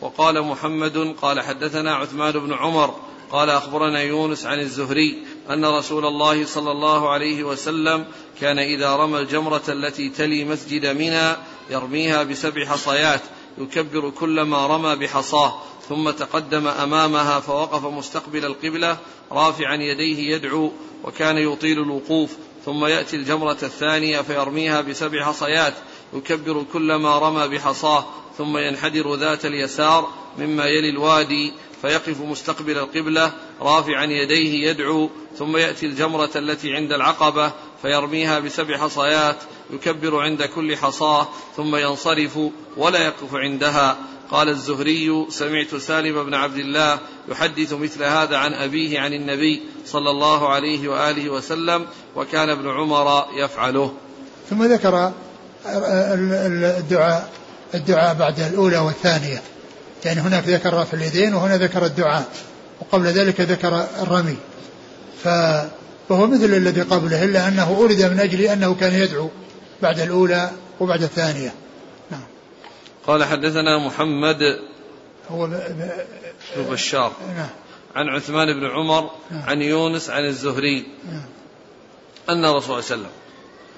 وقال 0.00 0.42
محمد 0.42 1.14
قال 1.22 1.40
حدثنا 1.40 1.94
عثمان 1.94 2.32
بن 2.32 2.52
عمر 2.52 3.00
قال 3.30 3.50
أخبرنا 3.50 4.00
يونس 4.00 4.46
عن 4.46 4.60
الزهري 4.60 5.22
أن 5.50 5.64
رسول 5.64 6.06
الله 6.06 6.46
صلى 6.46 6.70
الله 6.70 7.08
عليه 7.08 7.44
وسلم 7.44 8.04
كان 8.40 8.58
إذا 8.58 8.96
رمى 8.96 9.18
الجمرة 9.18 9.62
التي 9.68 10.08
تلي 10.08 10.44
مسجد 10.44 10.86
منى 10.86 11.36
يرميها 11.70 12.22
بسبع 12.22 12.64
حصيات 12.66 13.20
يكبر 13.58 14.10
كلما 14.10 14.66
رمى 14.66 14.96
بحصاه 14.96 15.54
ثم 15.88 16.10
تقدم 16.10 16.66
أمامها 16.66 17.40
فوقف 17.40 17.84
مستقبل 17.84 18.44
القبلة 18.44 18.96
رافعا 19.32 19.74
يديه 19.74 20.34
يدعو 20.34 20.72
وكان 21.04 21.38
يطيل 21.38 21.78
الوقوف 21.82 22.36
ثم 22.64 22.86
يأتي 22.86 23.16
الجمرة 23.16 23.58
الثانية 23.62 24.20
فيرميها 24.20 24.80
بسبع 24.80 25.24
حصيات 25.24 25.74
يكبر 26.12 26.64
كلما 26.72 27.18
رمى 27.18 27.48
بحصاه 27.48 28.04
ثم 28.38 28.58
ينحدر 28.58 29.14
ذات 29.14 29.46
اليسار 29.46 30.08
مما 30.38 30.64
يلي 30.64 30.90
الوادي 30.90 31.52
فيقف 31.82 32.20
مستقبل 32.20 32.78
القبلة 32.78 33.32
رافعا 33.60 34.04
يديه 34.04 34.70
يدعو 34.70 35.10
ثم 35.38 35.56
يأتي 35.56 35.86
الجمرة 35.86 36.30
التي 36.36 36.74
عند 36.74 36.92
العقبة 36.92 37.52
فيرميها 37.82 38.38
بسبع 38.38 38.78
حصيات 38.78 39.36
يكبر 39.70 40.20
عند 40.20 40.42
كل 40.42 40.76
حصاة 40.76 41.28
ثم 41.56 41.76
ينصرف 41.76 42.38
ولا 42.76 42.98
يقف 42.98 43.34
عندها. 43.34 43.96
قال 44.30 44.48
الزهري 44.48 45.26
سمعت 45.30 45.74
سالم 45.74 46.24
بن 46.24 46.34
عبد 46.34 46.56
الله 46.56 46.98
يحدث 47.28 47.72
مثل 47.72 48.04
هذا 48.04 48.36
عن 48.36 48.54
أبيه 48.54 49.00
عن 49.00 49.12
النبي 49.12 49.62
صلى 49.86 50.10
الله 50.10 50.48
عليه 50.48 50.88
وآله 50.88 51.30
وسلم 51.30 51.86
وكان 52.16 52.50
ابن 52.50 52.70
عمر 52.70 53.26
يفعله. 53.36 53.92
ثم 54.50 54.62
ذكر 54.64 55.12
الدعاء 55.66 57.32
الدعاء 57.74 58.14
بعد 58.14 58.40
الأولى 58.40 58.78
والثانية. 58.78 59.42
يعني 60.04 60.20
هناك 60.20 60.48
ذكر 60.48 60.74
رفع 60.74 60.98
اليدين 60.98 61.34
وهنا 61.34 61.56
ذكر 61.56 61.84
الدعاء. 61.84 62.28
وقبل 62.92 63.06
ذلك 63.06 63.40
ذكر 63.40 63.86
الرمي. 64.02 64.36
فهو 65.24 66.26
مثل 66.26 66.44
الذي 66.44 66.82
قبله 66.82 67.24
إلا 67.24 67.48
أنه 67.48 67.68
أورد 67.68 68.02
من 68.02 68.20
أجل 68.20 68.40
أنه 68.40 68.74
كان 68.74 68.92
يدعو 68.92 69.30
بعد 69.82 70.00
الأولى 70.00 70.50
وبعد 70.80 71.02
الثانية. 71.02 71.54
قال 73.06 73.24
حدثنا 73.24 73.86
محمد 73.86 74.42
هو 75.30 75.46
بن 75.46 75.90
بشار. 76.56 77.12
نعم. 77.36 77.48
عن 77.96 78.08
عثمان 78.08 78.60
بن 78.60 78.66
عمر 78.66 79.10
نعم. 79.30 79.42
عن 79.42 79.62
يونس 79.62 80.10
عن 80.10 80.24
الزهري. 80.24 80.86
نعم. 81.12 81.22
أن 82.28 82.44
الرسول 82.44 82.82
صلى 82.82 82.94
الله 82.96 83.08
عليه 83.08 83.10
وسلم 83.10 83.10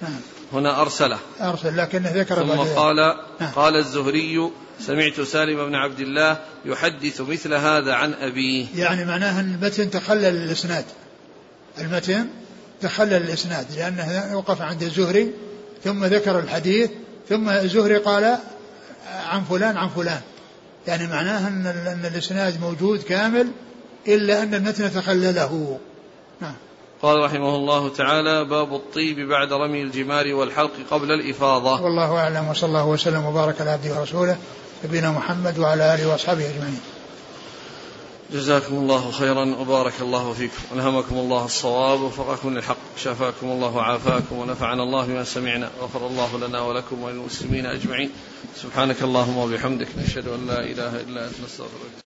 نعم. 0.03 0.21
هنا 0.53 0.81
أرسله. 0.81 1.19
أرسل 1.41 1.77
لكنه 1.77 2.11
ذكر 2.11 2.35
ثم 2.35 2.51
قال 2.81 2.97
نعم. 3.41 3.53
قال 3.53 3.77
الزهري 3.77 4.51
سمعت 4.81 5.21
سالم 5.21 5.67
بن 5.67 5.75
عبد 5.75 6.01
الله 6.01 6.39
يحدث 6.65 7.21
مثل 7.21 7.55
هذا 7.55 7.93
عن 7.93 8.15
أبيه. 8.15 8.67
يعني 8.77 9.05
معناه 9.05 9.41
أن 9.41 9.55
المتن 9.55 9.91
تخلل 9.91 10.25
الإسناد. 10.25 10.85
المتن 11.79 12.27
تخلل 12.81 13.15
الإسناد 13.15 13.67
لأنه 13.77 14.37
وقف 14.37 14.63
عند 14.63 14.83
الزهري 14.83 15.31
ثم 15.85 16.05
ذكر 16.05 16.39
الحديث 16.39 16.91
ثم 17.29 17.49
الزهري 17.49 17.97
قال 17.97 18.39
عن 19.27 19.45
فلان 19.45 19.77
عن 19.77 19.89
فلان. 19.89 20.21
يعني 20.87 21.07
معناه 21.07 21.49
أن, 21.49 21.67
أن 21.67 22.11
الإسناد 22.15 22.61
موجود 22.61 23.03
كامل 23.03 23.49
إلا 24.09 24.43
أن 24.43 24.55
المتن 24.55 24.93
تخلله. 24.93 25.79
نعم. 26.41 26.55
قال 27.03 27.25
رحمه 27.25 27.57
الله 27.57 27.89
تعالى 27.89 28.45
باب 28.45 28.75
الطيب 28.75 29.29
بعد 29.29 29.53
رمي 29.53 29.83
الجمار 29.83 30.35
والحلق 30.35 30.73
قبل 30.91 31.13
الإفاضة. 31.13 31.83
والله 31.83 32.17
أعلم 32.17 32.49
وصلى 32.49 32.69
الله 32.69 32.87
وسلم 32.87 33.25
وبارك 33.25 33.61
على 33.61 33.71
عبده 33.71 34.01
ورسوله 34.01 34.37
نبينا 34.85 35.11
محمد 35.11 35.59
وعلى 35.59 35.95
آله 35.95 36.09
وأصحابه 36.09 36.45
أجمعين. 36.51 36.81
جزاكم 38.33 38.75
الله 38.75 39.11
خيرا 39.11 39.57
وبارك 39.61 39.93
الله 40.01 40.33
فيكم. 40.33 40.63
ألهمكم 40.75 41.17
الله 41.17 41.45
الصواب 41.45 42.01
ووفقكم 42.01 42.55
للحق. 42.55 42.77
شافاكم 42.97 43.47
الله 43.47 43.77
وعافاكم 43.77 44.37
ونفعنا 44.37 44.83
الله 44.83 45.07
بما 45.07 45.25
سمعنا. 45.25 45.71
غفر 45.81 46.07
الله 46.07 46.39
لنا 46.39 46.61
ولكم 46.61 47.03
وللمسلمين 47.03 47.67
أجمعين. 47.67 48.11
سبحانك 48.63 49.03
اللهم 49.03 49.37
وبحمدك. 49.37 49.89
نشهد 49.99 50.29
أن 50.29 50.47
لا 50.47 50.61
إله 50.61 51.01
إلا 51.01 51.29
أنت. 51.29 51.35
نستغفرك. 51.45 52.06